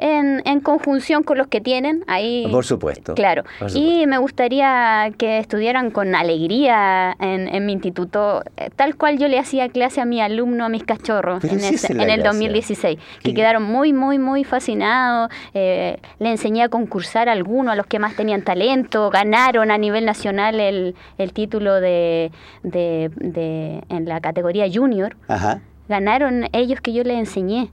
en, 0.00 0.42
en, 0.46 0.60
conjunción 0.60 1.22
con 1.22 1.38
los 1.38 1.46
que 1.46 1.60
tienen. 1.60 2.04
Ahí, 2.06 2.48
por 2.50 2.64
supuesto. 2.64 3.14
Claro. 3.14 3.44
Y 3.74 4.06
me 4.06 4.18
gustaría 4.18 5.12
que 5.18 5.38
estudiaran 5.38 5.90
con 5.90 6.14
alegría 6.14 7.14
en, 7.20 7.48
en, 7.48 7.66
mi 7.66 7.72
instituto, 7.74 8.42
eh, 8.56 8.70
tal 8.74 8.96
cual 8.96 9.18
yo 9.18 9.28
le 9.28 9.38
hacía 9.38 9.68
clase 9.68 10.00
a 10.00 10.04
mi 10.06 10.20
alumno, 10.20 10.64
a 10.64 10.68
mis 10.68 10.84
cachorros, 10.84 11.44
en, 11.44 11.60
en, 12.00 12.10
el 12.10 12.22
2016, 12.22 12.98
que 13.22 13.34
quedaron 13.34 13.62
muy, 13.62 13.92
muy, 13.92 14.18
muy 14.18 14.44
fascinados. 14.44 15.30
Eh, 15.54 15.98
le 16.18 16.30
enseñé 16.30 16.62
a 16.62 16.68
concursar 16.68 17.28
a 17.28 17.32
algunos, 17.32 17.72
a 17.72 17.76
los 17.76 17.86
que 17.86 17.98
más 17.98 18.16
tenían 18.16 18.42
talento, 18.42 19.10
ganaron 19.10 19.70
a 19.70 19.78
nivel 19.78 20.06
nacional 20.06 20.58
el, 20.60 20.94
el 21.18 21.32
título 21.32 21.74
de, 21.74 22.32
de, 22.62 23.10
de, 23.16 23.84
en 23.90 24.06
la 24.06 24.20
categoría 24.20 24.66
junior. 24.72 25.16
Ajá. 25.28 25.60
Ganaron 25.88 26.48
ellos 26.52 26.80
que 26.80 26.92
yo 26.92 27.02
les 27.02 27.18
enseñé. 27.18 27.68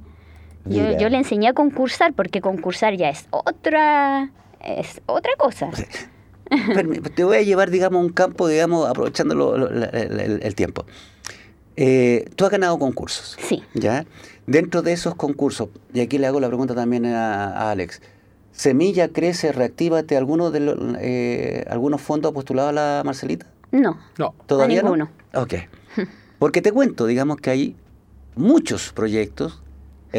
Yo, 0.70 0.98
yo, 0.98 1.10
le 1.10 1.18
enseñé 1.18 1.50
a 1.50 1.54
concursar 1.54 2.14
porque 2.14 2.42
concursar 2.42 2.96
ya 2.96 3.10
es 3.10 3.28
otra, 3.32 4.32
es 4.62 5.02
otra 5.06 5.32
cosa. 5.38 5.70
Te 7.16 7.24
voy 7.24 7.38
a 7.38 7.42
llevar, 7.42 7.70
digamos, 7.70 8.00
a 8.00 8.02
un 8.04 8.10
campo, 8.10 8.48
digamos, 8.48 8.90
aprovechando 8.90 9.56
el, 9.66 10.56
tiempo. 10.56 10.86
Eh, 11.76 12.26
tú 12.36 12.46
has 12.46 12.52
ganado 12.52 12.80
concursos. 12.80 13.38
Sí. 13.40 13.64
¿Ya? 13.74 14.06
Dentro 14.46 14.82
de 14.82 14.94
esos 14.94 15.16
concursos, 15.16 15.70
y 15.94 16.00
aquí 16.00 16.18
le 16.18 16.28
hago 16.28 16.40
la 16.40 16.48
pregunta 16.48 16.74
también 16.74 17.06
a, 17.06 17.70
Alex, 17.72 18.02
¿Semilla 18.52 19.10
crece, 19.10 19.52
reactívate, 19.52 20.18
alguno 20.18 20.50
de 20.50 20.60
los, 20.62 20.78
eh, 21.00 21.64
algunos 21.70 22.02
fondos 22.02 22.34
postulados 22.34 22.70
a 22.70 22.74
la 22.74 23.02
Marcelita? 23.06 23.46
No. 23.72 24.00
No. 24.18 24.34
¿Todavía 24.48 24.82
ninguno. 24.82 25.12
no? 25.34 25.42
Ok. 25.42 25.54
Porque 26.40 26.64
te 26.64 26.72
cuento, 26.72 27.06
digamos 27.06 27.38
que 27.38 27.52
hay 27.52 27.76
muchos 28.36 28.94
proyectos 28.94 29.62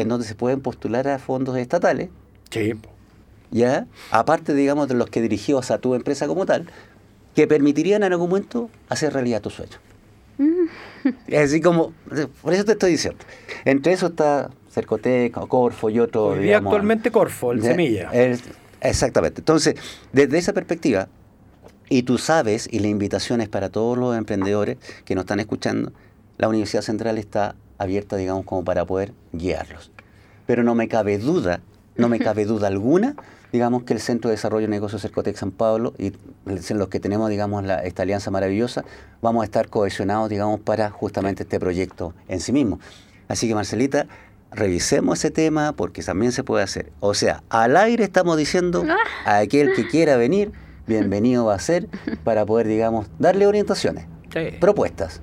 en 0.01 0.09
donde 0.09 0.25
se 0.25 0.35
pueden 0.35 0.61
postular 0.61 1.07
a 1.07 1.19
fondos 1.19 1.57
estatales. 1.57 2.09
Sí. 2.49 2.73
¿Ya? 3.51 3.87
Aparte, 4.11 4.53
digamos, 4.53 4.87
de 4.87 4.95
los 4.95 5.09
que 5.09 5.21
dirigió 5.21 5.59
a 5.59 5.77
tu 5.79 5.95
empresa 5.95 6.27
como 6.27 6.45
tal, 6.45 6.67
que 7.35 7.47
permitirían 7.47 8.03
en 8.03 8.13
algún 8.13 8.29
momento 8.29 8.69
hacer 8.89 9.13
realidad 9.13 9.41
tu 9.41 9.49
sueño. 9.49 9.77
Es 11.27 11.49
así 11.49 11.61
como, 11.61 11.93
por 12.41 12.53
eso 12.53 12.65
te 12.65 12.73
estoy 12.73 12.91
diciendo. 12.91 13.19
Entre 13.65 13.93
eso 13.93 14.07
está 14.07 14.49
Cercoteca, 14.69 15.41
Corfo 15.41 15.89
y 15.89 15.99
otro. 15.99 16.27
Hoy 16.27 16.39
día 16.39 16.57
actualmente 16.57 17.11
Corfo, 17.11 17.51
el 17.51 17.61
Semilla. 17.61 18.11
exactamente. 18.81 19.41
Entonces, 19.41 19.75
desde 20.13 20.37
esa 20.37 20.53
perspectiva, 20.53 21.07
y 21.89 22.03
tú 22.03 22.17
sabes, 22.17 22.69
y 22.71 22.79
la 22.79 22.87
invitación 22.87 23.41
es 23.41 23.49
para 23.49 23.69
todos 23.69 23.97
los 23.97 24.15
emprendedores 24.15 24.77
que 25.05 25.15
nos 25.15 25.23
están 25.23 25.39
escuchando, 25.39 25.91
la 26.37 26.47
Universidad 26.47 26.83
Central 26.83 27.17
está 27.17 27.55
abierta, 27.79 28.15
digamos, 28.17 28.45
como 28.45 28.63
para 28.63 28.85
poder 28.85 29.13
guiarlos. 29.33 29.91
Pero 30.45 30.63
no 30.63 30.75
me 30.75 30.87
cabe 30.87 31.17
duda, 31.17 31.61
no 31.95 32.09
me 32.09 32.19
cabe 32.19 32.45
duda 32.45 32.67
alguna, 32.67 33.15
digamos, 33.51 33.83
que 33.83 33.93
el 33.93 33.99
Centro 33.99 34.29
de 34.29 34.35
Desarrollo 34.35 34.67
de 34.67 34.71
Negocios 34.71 35.01
Cercotec 35.01 35.35
San 35.35 35.51
Pablo 35.51 35.93
y 35.97 36.13
en 36.45 36.77
los 36.77 36.89
que 36.89 36.99
tenemos, 36.99 37.29
digamos, 37.29 37.63
la, 37.63 37.83
esta 37.83 38.03
alianza 38.03 38.29
maravillosa, 38.29 38.83
vamos 39.21 39.41
a 39.41 39.45
estar 39.45 39.69
cohesionados, 39.69 40.29
digamos, 40.29 40.59
para 40.59 40.91
justamente 40.91 41.43
este 41.43 41.59
proyecto 41.59 42.13
en 42.27 42.39
sí 42.39 42.51
mismo. 42.51 42.79
Así 43.27 43.47
que, 43.47 43.55
Marcelita, 43.55 44.07
revisemos 44.51 45.19
ese 45.19 45.31
tema 45.31 45.73
porque 45.73 46.03
también 46.03 46.31
se 46.31 46.43
puede 46.43 46.63
hacer. 46.63 46.91
O 46.99 47.13
sea, 47.13 47.43
al 47.49 47.77
aire 47.77 48.03
estamos 48.03 48.37
diciendo 48.37 48.85
a 49.25 49.37
aquel 49.37 49.73
que 49.73 49.87
quiera 49.87 50.17
venir, 50.17 50.51
bienvenido 50.87 51.45
va 51.45 51.55
a 51.55 51.59
ser 51.59 51.87
para 52.23 52.45
poder, 52.45 52.67
digamos, 52.67 53.07
darle 53.19 53.47
orientaciones, 53.47 54.05
propuestas. 54.59 55.21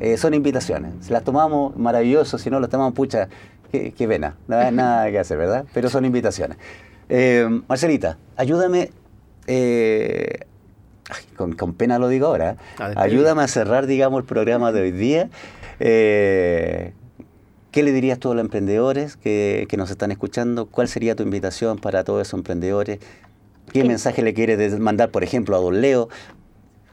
Eh, 0.00 0.16
son 0.16 0.34
invitaciones. 0.34 0.92
Si 1.00 1.12
las 1.12 1.24
tomamos, 1.24 1.76
maravilloso. 1.76 2.38
Si 2.38 2.50
no, 2.50 2.60
las 2.60 2.70
tomamos, 2.70 2.94
pucha, 2.94 3.28
qué, 3.70 3.92
qué 3.92 4.08
pena. 4.08 4.36
No 4.48 4.56
hay 4.56 4.72
nada 4.72 5.10
que 5.10 5.18
hacer, 5.18 5.38
¿verdad? 5.38 5.64
Pero 5.72 5.88
son 5.88 6.04
invitaciones. 6.04 6.58
Eh, 7.08 7.48
Marcelita, 7.68 8.18
ayúdame. 8.36 8.90
Eh, 9.46 10.40
con, 11.36 11.74
pena 11.74 11.98
lo 11.98 12.08
digo 12.08 12.26
ahora. 12.26 12.56
Ayúdame 12.96 13.42
a 13.42 13.48
cerrar, 13.48 13.86
digamos, 13.86 14.20
el 14.20 14.24
programa 14.26 14.72
de 14.72 14.82
hoy 14.82 14.92
día. 14.92 15.28
¿Qué 15.78 16.92
le 17.82 17.92
dirías 17.92 18.18
tú 18.18 18.30
a 18.30 18.34
los 18.34 18.44
emprendedores 18.44 19.16
que, 19.16 19.66
que, 19.68 19.76
nos 19.76 19.90
están 19.90 20.12
escuchando? 20.12 20.66
¿Cuál 20.66 20.88
sería 20.88 21.16
tu 21.16 21.22
invitación 21.22 21.78
para 21.78 22.04
todos 22.04 22.28
esos 22.28 22.38
emprendedores? 22.38 23.00
¿Qué, 23.72 23.84
mensaje 23.84 24.22
le 24.22 24.34
quieres 24.34 24.78
mandar, 24.78 25.10
por 25.10 25.24
ejemplo, 25.24 25.56
a 25.56 25.60
Don 25.60 25.80
Leo 25.80 26.08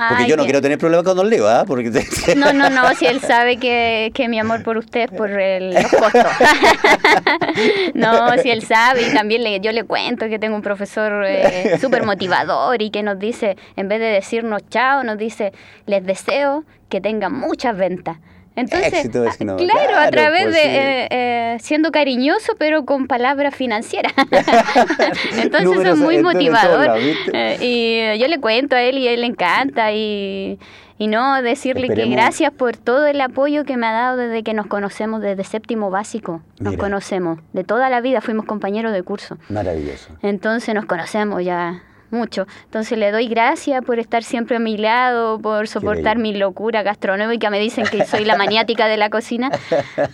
porque 0.08 0.28
yo 0.28 0.38
no 0.38 0.44
quiero 0.44 0.62
tener 0.62 0.78
problemas 0.78 1.06
con 1.06 1.18
Don 1.18 1.30
Leo, 1.30 1.48
¿ah? 1.48 1.66
Porque... 1.68 1.90
No, 2.38 2.54
no, 2.54 2.70
no, 2.70 2.94
si 2.96 3.06
él 3.06 3.20
sabe 3.20 3.58
que, 3.58 4.12
que 4.14 4.30
mi 4.30 4.40
amor 4.40 4.64
por 4.64 4.78
usted 4.78 5.02
es 5.02 5.12
por 5.12 5.30
el, 5.30 5.74
los 5.74 5.92
costos. 5.92 6.24
no, 7.94 8.38
si 8.38 8.50
él 8.50 8.62
sabe, 8.64 9.08
y 9.08 9.14
también 9.14 9.44
le, 9.44 9.60
yo 9.60 9.72
le 9.72 9.84
cuento 9.84 10.28
que 10.28 10.40
tengo 10.40 10.56
un 10.56 10.62
profesor 10.62 11.26
eh, 11.26 11.78
súper 11.80 12.06
motivador 12.06 12.82
y 12.82 12.92
que 12.92 13.04
nos 13.04 13.20
dice, 13.20 13.58
en 13.76 13.88
vez 13.88 14.00
de 14.00 14.08
decirnos 14.08 14.62
chao, 14.70 15.04
nos 15.04 15.18
dice, 15.18 15.52
les 15.86 16.06
deseo 16.06 16.64
que 16.88 17.02
tengan 17.02 17.34
muchas 17.34 17.76
ventas. 17.76 18.18
Entonces, 18.60 19.10
claro, 19.10 19.98
a 19.98 20.10
través 20.10 20.44
pues 20.44 20.54
de 20.54 20.64
eh, 20.64 21.08
eh, 21.12 21.58
siendo 21.62 21.92
cariñoso, 21.92 22.54
pero 22.58 22.86
con 22.86 23.08
palabras 23.08 23.56
financieras. 23.56 24.14
Entonces 25.38 25.86
es 25.86 25.98
muy 25.98 26.22
motivador. 26.22 26.98
Eh, 27.34 27.58
y 27.62 28.20
yo 28.20 28.28
le 28.28 28.40
cuento 28.40 28.76
a 28.76 28.82
él 28.82 28.98
y 28.98 29.08
a 29.08 29.12
él 29.12 29.22
le 29.22 29.28
encanta 29.28 29.92
y, 29.94 30.60
y 30.98 31.08
no 31.08 31.42
decirle 31.42 31.88
que 31.88 32.06
gracias 32.08 32.52
por 32.52 32.76
todo 32.76 33.08
el 33.08 33.22
apoyo 33.22 33.64
que 33.64 33.78
me 33.78 33.88
ha 33.88 33.94
dado 33.94 34.18
desde 34.18 34.44
que 34.44 34.54
nos 34.54 34.68
conocemos, 34.68 35.22
desde 35.22 35.44
séptimo 35.46 35.90
básico. 35.90 36.42
Nos 36.60 36.76
conocemos, 36.76 37.40
de 37.54 37.64
toda 37.64 37.90
la 37.90 38.02
vida 38.02 38.22
fuimos 38.22 38.46
compañeros 38.46 38.92
de 38.92 39.02
curso. 39.04 39.38
Maravilloso. 39.48 40.10
Entonces 40.22 40.76
nos 40.76 40.86
conocemos 40.86 41.44
ya 41.44 41.84
mucho. 42.12 42.48
Entonces 42.66 42.98
le 42.98 43.12
doy 43.12 43.28
gracias 43.28 43.84
por 43.84 44.00
estar 44.00 44.24
siempre 44.24 44.58
a 44.58 44.60
mi 44.60 44.78
lado, 44.78 45.40
por 45.40 45.68
soportar 45.68 46.18
mi 46.18 46.34
locura 46.34 46.84
gastronómica. 46.84 47.50
Me 47.50 47.60
dicen 47.60 47.86
que 47.86 48.06
soy 48.06 48.26
la 48.26 48.36
maniática 48.38 48.88
de 48.88 48.98
la 48.98 49.10
cocina. 49.10 49.50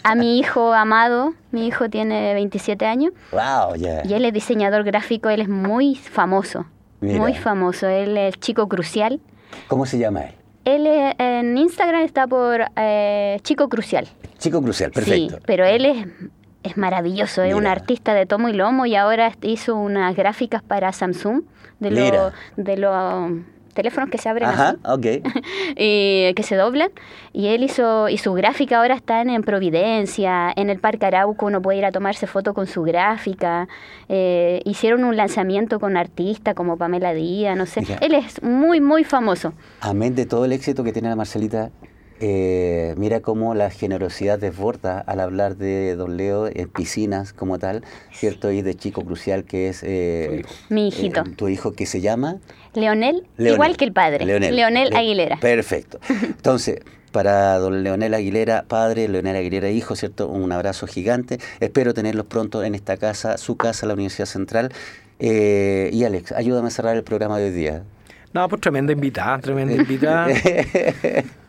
A 0.04 0.16
mi 0.16 0.40
hijo 0.40 0.74
amado, 0.74 1.34
mi 1.52 1.68
hijo 1.68 1.90
tiene 1.90 2.34
27 2.34 2.86
años. 2.86 3.14
Wow, 3.32 3.76
Y 3.76 4.14
él 4.14 4.26
es 4.26 4.34
diseñador 4.34 4.84
gráfico, 4.84 5.30
él 5.30 5.42
es 5.42 5.50
muy 5.50 5.96
famoso. 5.96 6.66
Muy 7.02 7.34
famoso. 7.34 7.88
Él 7.88 8.18
es 8.18 8.40
Chico 8.40 8.68
Crucial. 8.68 9.20
¿Cómo 9.68 9.86
se 9.86 9.98
llama 9.98 10.22
él? 10.22 10.36
Él 10.66 10.88
en 11.20 11.58
Instagram 11.58 12.02
está 12.02 12.26
por 12.26 12.66
eh, 12.76 13.40
Chico 13.44 13.70
Crucial. 13.70 14.08
Chico 14.40 14.62
Crucial, 14.62 14.92
perfecto. 14.92 15.36
Sí, 15.36 15.44
pero 15.46 15.66
él 15.66 15.86
es 15.86 16.08
es 16.66 16.78
maravilloso, 16.78 17.44
es 17.44 17.54
un 17.54 17.68
artista 17.68 18.16
de 18.16 18.26
tomo 18.26 18.50
y 18.50 18.54
lomo 18.54 18.88
y 18.88 18.96
ahora 18.96 19.32
hizo 19.44 19.76
unas 19.76 20.16
gráficas 20.16 20.64
para 20.64 20.92
Samsung 20.92 21.44
de 21.80 21.92
los 21.92 22.34
de 22.58 22.78
los 22.78 23.32
teléfonos 23.76 24.10
que 24.10 24.18
se 24.18 24.30
abren 24.30 24.50
Ajá, 24.50 24.78
y 25.76 26.34
que 26.34 26.44
se 26.44 26.56
doblan. 26.56 26.90
Y 27.34 27.48
él 27.48 27.64
hizo 27.64 28.10
y 28.10 28.18
su 28.18 28.34
gráfica 28.34 28.80
ahora 28.80 28.96
está 28.96 29.22
en 29.22 29.44
Providencia 29.44 30.52
en 30.56 30.70
el 30.70 30.80
Parque 30.80 31.06
Arauco 31.06 31.46
uno 31.46 31.62
puede 31.62 31.80
ir 31.80 31.86
a 31.86 31.92
tomarse 31.92 32.26
foto 32.26 32.54
con 32.54 32.66
su 32.66 32.84
gráfica. 32.84 33.68
Eh, 34.10 34.62
hicieron 34.66 35.04
un 35.04 35.16
lanzamiento 35.16 35.80
con 35.80 35.98
artistas 35.98 36.56
como 36.56 36.78
Pamela 36.78 37.14
Díaz 37.14 37.58
no 37.58 37.66
sé. 37.66 37.84
Él 38.02 38.16
es 38.16 38.42
muy 38.42 38.82
muy 38.82 39.04
famoso. 39.04 39.54
Amén 39.82 40.16
de 40.16 40.26
todo 40.26 40.46
el 40.46 40.54
éxito 40.54 40.84
que 40.84 40.94
tiene 40.94 41.10
la 41.10 41.16
Marcelita 41.16 41.70
eh, 42.20 42.94
mira 42.98 43.20
cómo 43.20 43.56
la 43.56 43.70
generosidad 43.70 44.40
desborda 44.40 45.00
al 45.00 45.20
hablar 45.20 45.58
de 45.58 45.96
Don 45.96 46.16
Leo 46.16 46.48
en 46.48 46.70
piscinas 46.70 47.34
como 47.34 47.60
tal, 47.60 47.84
¿cierto? 48.14 48.52
Y 48.52 48.62
de 48.62 48.76
Chico 48.76 49.04
Crucial, 49.04 49.44
que 49.44 49.70
es... 49.70 49.84
Eh, 49.84 50.44
Mi 50.70 50.88
hijito. 50.88 51.22
Eh, 51.22 51.34
¿Tu 51.36 51.50
hijo 51.50 51.74
que 51.74 51.86
se 51.86 52.00
llama? 52.00 52.38
Leonel, 52.74 53.28
igual 53.38 53.76
que 53.76 53.86
el 53.86 53.92
padre. 53.92 54.26
Leonel, 54.26 54.96
Aguilera. 54.96 55.38
Perfecto. 55.42 56.00
Entonces, 56.10 56.80
para 57.12 57.58
don 57.60 57.84
Leonel 57.84 58.14
Aguilera, 58.14 58.64
padre, 58.68 59.08
Leonel 59.10 59.36
Aguilera, 59.36 59.70
hijo, 59.70 59.96
¿cierto? 59.96 60.30
Un 60.30 60.52
abrazo 60.54 60.88
gigante. 60.88 61.40
Espero 61.60 61.94
tenerlos 61.94 62.28
pronto 62.28 62.64
en 62.64 62.76
esta 62.76 62.96
casa, 62.96 63.38
su 63.38 63.58
casa, 63.58 63.88
la 63.88 63.94
Universidad 63.94 64.28
Central. 64.28 64.72
y 65.20 66.04
Alex, 66.04 66.32
ayúdame 66.32 66.70
a 66.70 66.72
cerrar 66.72 66.96
el 66.96 67.04
programa 67.04 67.40
de 67.40 67.46
hoy 67.46 67.52
día. 67.52 67.84
No, 68.34 68.48
pues 68.50 68.62
tremenda 68.62 68.94
invitada, 68.94 69.40
tremenda 69.40 69.76
invitada. 69.76 70.28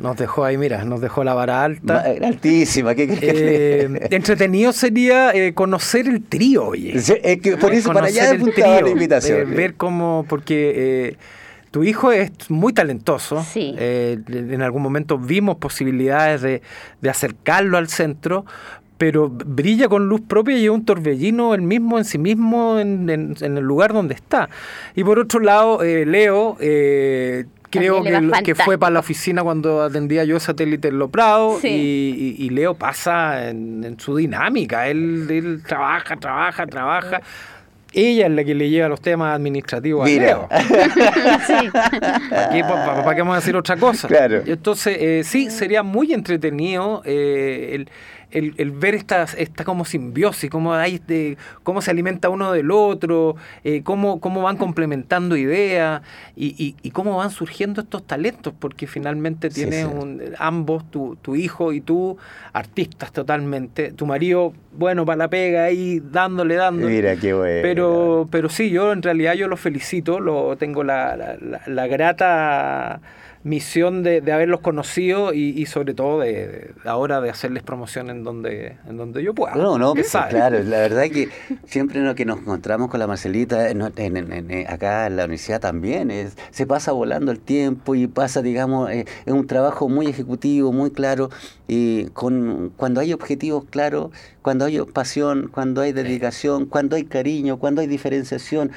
Nos 0.00 0.16
dejó 0.16 0.46
ahí, 0.46 0.56
mira, 0.56 0.82
nos 0.84 1.02
dejó 1.02 1.24
la 1.24 1.34
vara 1.34 1.62
alta. 1.62 2.04
Altísima, 2.24 2.94
¿qué 2.94 3.18
eh, 3.20 4.08
Entretenido 4.10 4.72
sería 4.72 5.30
eh, 5.32 5.52
conocer 5.52 6.08
el 6.08 6.22
trío, 6.22 6.68
oye. 6.68 6.96
es 6.96 7.40
que 7.40 7.58
por 7.58 7.74
eso 7.74 7.92
para 7.92 8.06
allá 8.06 8.30
el 8.30 8.42
trío, 8.54 8.80
la 8.80 8.88
invitación. 8.88 9.54
ver 9.54 9.74
cómo, 9.74 10.24
porque 10.26 10.72
eh, 10.74 11.16
tu 11.70 11.84
hijo 11.84 12.12
es 12.12 12.30
muy 12.48 12.72
talentoso. 12.72 13.44
Sí. 13.44 13.74
en 13.78 14.62
algún 14.62 14.80
momento 14.80 15.18
vimos 15.18 15.58
posibilidades 15.58 16.40
de, 16.40 16.62
de 17.02 17.10
acercarlo 17.10 17.76
al 17.76 17.88
centro, 17.88 18.46
pero 18.96 19.28
brilla 19.28 19.88
con 19.88 20.08
luz 20.08 20.22
propia 20.22 20.56
y 20.56 20.64
es 20.64 20.70
un 20.70 20.86
torbellino 20.86 21.52
el 21.54 21.60
mismo 21.60 21.98
en 21.98 22.06
sí 22.06 22.16
mismo 22.16 22.78
en, 22.78 23.10
en, 23.10 23.36
el 23.38 23.64
lugar 23.64 23.92
donde 23.92 24.14
está. 24.14 24.48
Y 24.94 25.04
por 25.04 25.18
otro 25.18 25.40
lado, 25.40 25.82
Leo 25.82 26.56
creo 27.70 28.02
que, 28.44 28.54
fue 28.54 28.78
para 28.78 28.92
la 28.92 29.00
oficina 29.00 29.42
cuando 29.42 29.82
atendía 29.82 30.24
yo 30.24 30.38
satélite 30.40 30.88
en 30.88 30.98
Loprado 30.98 31.58
y, 31.62 32.48
Leo 32.50 32.74
pasa 32.74 33.48
en, 33.48 33.96
su 33.98 34.16
dinámica, 34.16 34.88
él, 34.88 35.62
trabaja, 35.66 36.16
trabaja, 36.16 36.66
trabaja. 36.66 37.22
Ella 37.92 38.26
es 38.26 38.32
la 38.32 38.44
que 38.44 38.54
le 38.54 38.70
lleva 38.70 38.88
los 38.88 39.00
temas 39.00 39.34
administrativos 39.34 40.06
a 40.06 40.08
Leo. 40.08 40.48
¿Para, 41.72 42.50
qué, 42.52 43.22
vamos 43.22 43.32
a 43.32 43.40
decir 43.40 43.56
otra 43.56 43.76
cosa? 43.76 44.06
Entonces, 44.46 44.96
eh, 45.00 45.22
sí, 45.24 45.50
sería 45.50 45.82
muy 45.82 46.12
entretenido 46.12 47.02
eh, 47.04 47.70
el 47.74 47.88
el, 48.30 48.54
el, 48.56 48.70
ver 48.70 48.94
esta, 48.94 49.24
esta 49.36 49.64
como 49.64 49.84
simbiosis, 49.84 50.50
cómo, 50.50 50.74
hay 50.74 51.00
de, 51.06 51.36
cómo 51.62 51.82
se 51.82 51.90
alimenta 51.90 52.28
uno 52.28 52.52
del 52.52 52.70
otro, 52.70 53.36
eh, 53.64 53.82
cómo, 53.82 54.20
cómo 54.20 54.42
van 54.42 54.56
complementando 54.56 55.36
ideas 55.36 56.02
y, 56.36 56.74
y, 56.82 56.90
cómo 56.90 57.16
van 57.16 57.30
surgiendo 57.30 57.80
estos 57.80 58.06
talentos, 58.06 58.54
porque 58.58 58.86
finalmente 58.86 59.50
tienes 59.50 59.86
ambos, 60.38 60.90
tu, 60.90 61.16
tu, 61.22 61.36
hijo 61.36 61.72
y 61.72 61.80
tú, 61.80 62.16
artistas 62.52 63.12
totalmente, 63.12 63.92
tu 63.92 64.06
marido, 64.06 64.52
bueno, 64.72 65.04
para 65.04 65.16
la 65.16 65.28
pega 65.28 65.64
ahí, 65.64 66.00
dándole, 66.00 66.54
dándole. 66.54 66.92
Mira, 66.92 67.16
qué 67.16 67.32
bueno. 67.32 67.62
Pero, 67.62 68.28
pero 68.30 68.48
sí, 68.48 68.70
yo 68.70 68.92
en 68.92 69.02
realidad 69.02 69.34
yo 69.34 69.48
lo 69.48 69.56
felicito, 69.56 70.20
lo 70.20 70.56
tengo 70.56 70.84
la, 70.84 71.16
la, 71.16 71.60
la 71.66 71.86
grata 71.86 73.00
misión 73.42 74.02
de, 74.02 74.20
de 74.20 74.32
haberlos 74.32 74.60
conocido 74.60 75.32
y, 75.32 75.58
y 75.58 75.64
sobre 75.64 75.94
todo 75.94 76.20
de, 76.20 76.74
ahora 76.84 77.22
de 77.22 77.30
hacerles 77.30 77.62
promoción 77.62 78.10
en 78.10 78.22
donde 78.22 78.76
en 78.86 78.98
donde 78.98 79.22
yo 79.22 79.32
pueda. 79.34 79.54
No, 79.54 79.78
no, 79.78 79.94
pues, 79.94 80.10
claro, 80.10 80.62
la 80.62 80.78
verdad 80.78 81.04
es 81.04 81.12
que 81.12 81.28
siempre 81.64 82.00
lo 82.00 82.14
que 82.14 82.26
nos 82.26 82.40
encontramos 82.40 82.90
con 82.90 83.00
la 83.00 83.06
Marcelita 83.06 83.70
en, 83.70 83.80
en, 83.96 84.66
acá 84.68 85.06
en 85.06 85.16
la 85.16 85.24
universidad 85.24 85.58
también 85.58 86.10
es 86.10 86.36
se 86.50 86.66
pasa 86.66 86.92
volando 86.92 87.32
el 87.32 87.40
tiempo 87.40 87.94
y 87.94 88.06
pasa, 88.06 88.42
digamos, 88.42 88.90
eh, 88.90 89.06
es 89.24 89.32
un 89.32 89.46
trabajo 89.46 89.88
muy 89.88 90.06
ejecutivo, 90.06 90.70
muy 90.70 90.90
claro 90.90 91.30
y 91.66 92.06
con 92.08 92.72
cuando 92.76 93.00
hay 93.00 93.14
objetivos 93.14 93.64
claros, 93.70 94.10
cuando 94.42 94.66
hay 94.66 94.78
pasión, 94.82 95.48
cuando 95.50 95.80
hay 95.80 95.92
dedicación, 95.92 96.66
cuando 96.66 96.96
hay 96.96 97.04
cariño, 97.04 97.58
cuando 97.58 97.80
hay 97.80 97.86
diferenciación, 97.86 98.70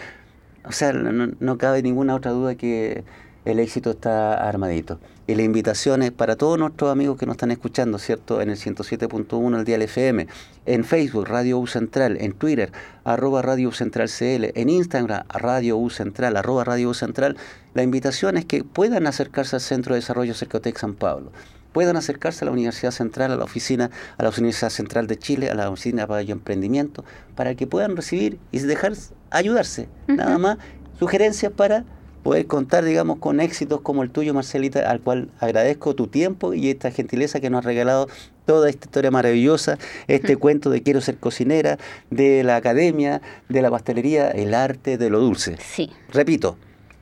o 0.64 0.72
sea, 0.72 0.94
no, 0.94 1.34
no 1.38 1.58
cabe 1.58 1.82
ninguna 1.82 2.16
otra 2.16 2.32
duda 2.32 2.56
que 2.56 3.04
el 3.46 3.60
éxito 3.60 3.92
está 3.92 4.36
armadito. 4.48 5.00
Y 5.26 5.36
la 5.36 5.44
invitación 5.44 6.04
es 6.04 6.12
para 6.12 6.36
todos 6.36 6.60
nuestros 6.60 6.92
amigos 6.92 7.18
que 7.18 7.26
nos 7.26 7.36
están 7.36 7.52
escuchando, 7.52 7.98
¿cierto? 7.98 8.42
En 8.42 8.50
el 8.50 8.58
107.1 8.58 9.58
el 9.58 9.64
Dial 9.64 9.82
FM, 9.82 10.28
en 10.66 10.84
Facebook, 10.84 11.28
Radio 11.28 11.60
U 11.60 11.68
Central, 11.68 12.18
en 12.20 12.34
Twitter, 12.34 12.72
arroba 13.06 13.42
Radio 13.42 13.70
U 13.70 13.72
Central 13.72 14.10
CL, 14.10 14.52
en 14.54 14.70
Instagram, 14.70 15.24
Radio 15.30 15.78
U 15.78 15.90
Central, 15.90 16.36
arroba 16.36 16.66
Radio 16.66 16.90
U 16.90 16.94
Central. 16.94 17.38
La 17.74 17.84
invitación 17.84 18.38
es 18.38 18.46
que 18.46 18.64
puedan 18.64 19.08
acercarse 19.08 19.56
al 19.56 19.62
Centro 19.62 19.94
de 19.96 20.02
Desarrollo 20.02 20.34
Cercotec 20.34 20.78
San 20.78 20.96
Pablo 20.96 21.32
puedan 21.74 21.98
acercarse 21.98 22.46
a 22.46 22.46
la 22.46 22.52
Universidad 22.52 22.92
Central, 22.92 23.32
a 23.32 23.36
la 23.36 23.44
oficina, 23.44 23.90
a 24.18 24.24
la 24.24 24.30
Universidad 24.30 24.70
Central 24.70 25.08
de 25.08 25.18
Chile, 25.18 25.50
a 25.50 25.56
la 25.56 25.70
oficina 25.70 26.06
para 26.06 26.22
el 26.22 26.30
emprendimiento, 26.30 27.04
para 27.36 27.56
que 27.56 27.66
puedan 27.68 27.98
recibir 27.98 28.38
y 28.52 28.60
dejar 28.60 28.94
ayudarse, 29.32 29.90
nada 30.08 30.38
más, 30.38 30.60
sugerencias 31.00 31.52
para 31.52 31.84
poder 32.24 32.48
contar, 32.48 32.86
digamos, 32.86 33.20
con 33.20 33.40
éxitos 33.40 33.82
como 33.82 34.02
el 34.02 34.10
tuyo, 34.10 34.34
Marcelita, 34.34 34.90
al 34.90 35.02
cual 35.02 35.30
agradezco 35.40 35.94
tu 35.94 36.08
tiempo 36.08 36.54
y 36.54 36.70
esta 36.70 36.90
gentileza 36.90 37.42
que 37.42 37.50
nos 37.50 37.60
has 37.60 37.66
regalado 37.66 38.08
toda 38.46 38.70
esta 38.70 38.86
historia 38.86 39.12
maravillosa, 39.12 39.78
este 40.08 40.38
cuento 40.38 40.70
de 40.70 40.82
quiero 40.82 41.02
ser 41.02 41.18
cocinera, 41.18 41.78
de 42.10 42.44
la 42.44 42.56
academia, 42.56 43.22
de 43.50 43.62
la 43.62 43.70
pastelería, 43.70 44.32
el 44.32 44.54
arte 44.54 44.98
de 44.98 45.10
lo 45.10 45.20
dulce. 45.20 45.58
Sí. 45.60 45.92
Repito, 46.12 46.58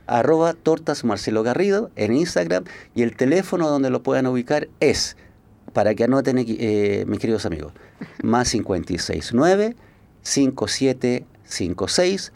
arroba 0.06 0.54
tortas 0.54 1.04
Marcelo 1.04 1.42
Garrido 1.42 1.90
en 1.96 2.16
Instagram 2.16 2.64
y 2.94 3.02
el 3.02 3.16
teléfono 3.16 3.68
donde 3.68 3.90
lo 3.90 4.02
puedan 4.02 4.26
ubicar 4.26 4.68
es, 4.80 5.16
para 5.72 5.94
que 5.94 6.04
anoten 6.04 6.44
eh, 6.46 7.04
mis 7.06 7.18
queridos 7.18 7.46
amigos, 7.46 7.72
más 8.22 8.50
569 8.50 9.76
5756 10.22 12.32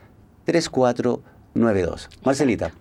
3492. 1.57 2.09
Marcelita. 2.25 2.73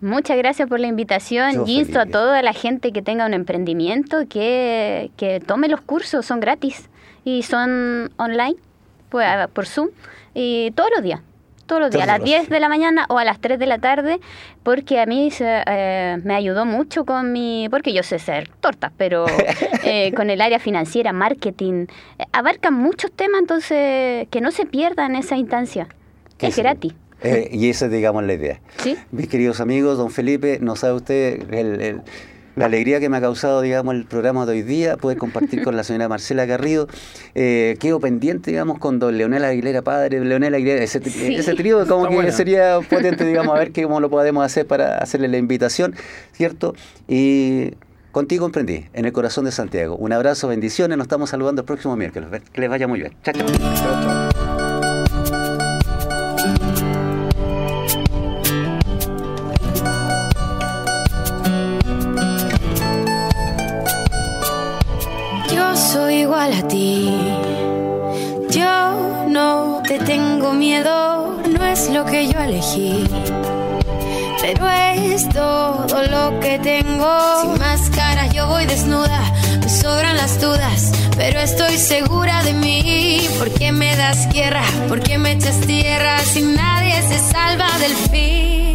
Muchas 0.00 0.36
gracias 0.36 0.68
por 0.68 0.78
la 0.80 0.86
invitación. 0.86 1.66
y 1.66 1.78
insto 1.78 2.00
a 2.00 2.06
toda 2.06 2.42
la 2.42 2.52
gente 2.52 2.92
que 2.92 3.02
tenga 3.02 3.26
un 3.26 3.34
emprendimiento 3.34 4.26
que, 4.28 5.10
que 5.16 5.40
tome 5.40 5.68
los 5.68 5.80
cursos, 5.80 6.26
son 6.26 6.40
gratis 6.40 6.88
y 7.24 7.42
son 7.42 8.10
online, 8.16 8.56
pues, 9.08 9.26
por 9.52 9.66
Zoom, 9.66 9.88
y 10.34 10.70
todos 10.72 10.90
los 10.94 11.02
días 11.02 11.20
todos 11.66 11.82
los 11.82 11.90
días, 11.90 12.04
a 12.04 12.06
las 12.06 12.22
10 12.24 12.48
de 12.48 12.60
la 12.60 12.68
mañana 12.68 13.06
o 13.08 13.18
a 13.18 13.24
las 13.24 13.40
3 13.40 13.58
de 13.58 13.66
la 13.66 13.78
tarde, 13.78 14.20
porque 14.62 15.00
a 15.00 15.06
mí 15.06 15.30
eh, 15.38 16.18
me 16.24 16.34
ayudó 16.34 16.64
mucho 16.64 17.04
con 17.04 17.32
mi, 17.32 17.68
porque 17.70 17.92
yo 17.92 18.02
sé 18.02 18.16
hacer 18.16 18.48
tortas, 18.60 18.92
pero 18.96 19.26
eh, 19.84 20.12
con 20.14 20.30
el 20.30 20.40
área 20.40 20.58
financiera, 20.58 21.12
marketing, 21.12 21.86
eh, 22.18 22.24
abarcan 22.32 22.74
muchos 22.74 23.12
temas, 23.12 23.40
entonces 23.40 24.28
que 24.30 24.40
no 24.40 24.50
se 24.50 24.64
pierdan 24.64 25.16
esa 25.16 25.36
instancia. 25.36 25.88
Es 26.38 26.56
gratis. 26.56 26.92
Eh, 27.22 27.48
y 27.52 27.70
esa 27.70 27.86
es, 27.86 27.92
digamos, 27.92 28.24
la 28.24 28.34
idea. 28.34 28.60
¿Sí? 28.82 28.96
Mis 29.10 29.28
queridos 29.28 29.60
amigos, 29.60 29.98
don 29.98 30.10
Felipe, 30.10 30.58
no 30.60 30.76
sabe 30.76 30.94
usted 30.94 32.02
la 32.56 32.64
alegría 32.64 33.00
que 33.00 33.08
me 33.08 33.18
ha 33.18 33.20
causado, 33.20 33.60
digamos, 33.60 33.94
el 33.94 34.06
programa 34.06 34.46
de 34.46 34.52
hoy 34.52 34.62
día, 34.62 34.96
poder 34.96 35.18
compartir 35.18 35.62
con 35.62 35.76
la 35.76 35.84
señora 35.84 36.08
Marcela 36.08 36.46
Garrido. 36.46 36.88
Eh, 37.34 37.76
quedo 37.78 38.00
pendiente, 38.00 38.50
digamos, 38.50 38.78
con 38.78 38.98
don 38.98 39.16
Leonel 39.16 39.44
Aguilera, 39.44 39.82
padre, 39.82 40.24
Leonel 40.24 40.54
Aguilera, 40.54 40.82
ese, 40.82 41.00
ese 41.04 41.54
trío 41.54 41.86
como 41.86 42.08
que 42.08 42.32
sería 42.32 42.80
potente, 42.88 43.26
digamos, 43.26 43.54
a 43.54 43.58
ver 43.58 43.72
cómo 43.72 44.00
lo 44.00 44.08
podemos 44.08 44.44
hacer 44.44 44.66
para 44.66 44.98
hacerle 44.98 45.28
la 45.28 45.36
invitación, 45.36 45.94
¿cierto? 46.32 46.74
Y 47.06 47.74
contigo 48.10 48.46
emprendí, 48.46 48.86
en 48.94 49.04
el 49.04 49.12
corazón 49.12 49.44
de 49.44 49.52
Santiago. 49.52 49.94
Un 49.96 50.14
abrazo, 50.14 50.48
bendiciones, 50.48 50.96
nos 50.96 51.04
estamos 51.04 51.28
saludando 51.28 51.60
el 51.60 51.66
próximo 51.66 51.94
miércoles. 51.94 52.40
Que 52.52 52.60
les 52.62 52.70
vaya 52.70 52.88
muy 52.88 53.00
bien. 53.00 53.12
chao. 53.22 53.34
chao, 53.34 53.46
chao. 53.46 53.56
igual 53.76 54.35
lo 71.90 72.04
que 72.04 72.28
yo 72.28 72.40
elegí. 72.40 73.04
Pero 74.40 74.68
es 74.68 75.28
todo 75.28 76.02
lo 76.04 76.40
que 76.40 76.58
tengo. 76.58 77.40
Sin 77.42 77.58
máscara 77.58 78.26
yo 78.28 78.46
voy 78.48 78.66
desnuda, 78.66 79.20
me 79.60 79.68
sobran 79.68 80.16
las 80.16 80.40
dudas, 80.40 80.92
pero 81.16 81.40
estoy 81.40 81.76
segura 81.78 82.42
de 82.44 82.52
mí. 82.52 83.26
¿Por 83.38 83.50
qué 83.50 83.72
me 83.72 83.96
das 83.96 84.28
guerra? 84.32 84.64
¿Por 84.88 85.00
qué 85.00 85.18
me 85.18 85.32
echas 85.32 85.60
tierra 85.60 86.18
si 86.20 86.42
nadie 86.42 87.02
se 87.02 87.18
salva 87.18 87.68
del 87.78 87.94
fin? 88.10 88.65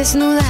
Desnuda, 0.00 0.42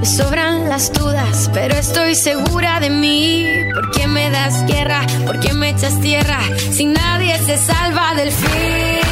me 0.00 0.06
sobran 0.06 0.68
las 0.68 0.92
dudas, 0.92 1.48
pero 1.54 1.76
estoy 1.76 2.16
segura 2.16 2.80
de 2.80 2.90
mí. 2.90 3.46
¿Por 3.72 3.92
qué 3.92 4.08
me 4.08 4.30
das 4.30 4.66
guerra? 4.66 5.06
¿Por 5.24 5.38
qué 5.38 5.52
me 5.52 5.70
echas 5.70 6.00
tierra? 6.00 6.40
Si 6.72 6.86
nadie 6.86 7.38
se 7.38 7.56
salva 7.56 8.14
del 8.14 8.32
fin. 8.32 9.05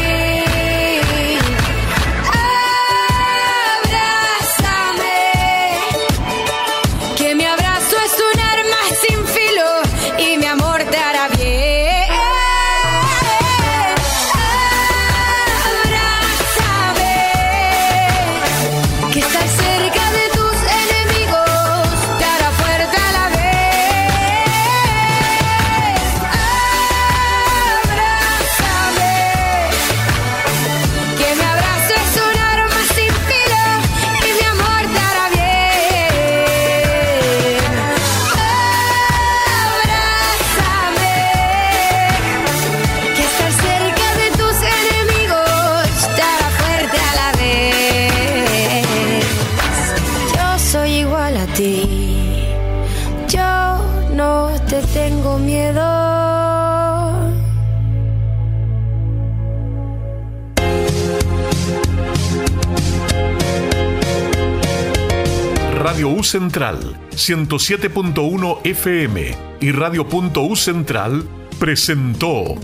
Central 66.35 66.99
107.1 67.13 68.59
FM 68.65 69.37
y 69.61 69.71
Radio.U 69.71 70.57
Central 70.57 71.23
presentó 71.61 72.57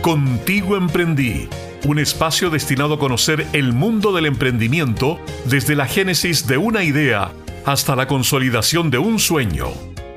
Contigo 0.00 0.74
Emprendí, 0.74 1.46
un 1.84 1.98
espacio 1.98 2.48
destinado 2.48 2.94
a 2.94 2.98
conocer 2.98 3.46
el 3.52 3.74
mundo 3.74 4.14
del 4.14 4.24
emprendimiento 4.24 5.20
desde 5.44 5.76
la 5.76 5.84
génesis 5.84 6.46
de 6.46 6.56
una 6.56 6.82
idea 6.82 7.30
hasta 7.66 7.94
la 7.94 8.06
consolidación 8.06 8.88
de 8.88 8.96
un 8.96 9.18
sueño. 9.18 9.66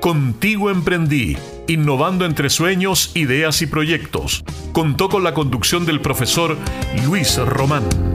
Contigo 0.00 0.70
emprendí, 0.70 1.36
innovando 1.68 2.24
entre 2.24 2.48
sueños, 2.48 3.10
ideas 3.14 3.60
y 3.60 3.66
proyectos. 3.66 4.44
Contó 4.72 5.10
con 5.10 5.24
la 5.24 5.34
conducción 5.34 5.84
del 5.84 6.00
profesor 6.00 6.56
Luis 7.04 7.36
Román. 7.36 8.13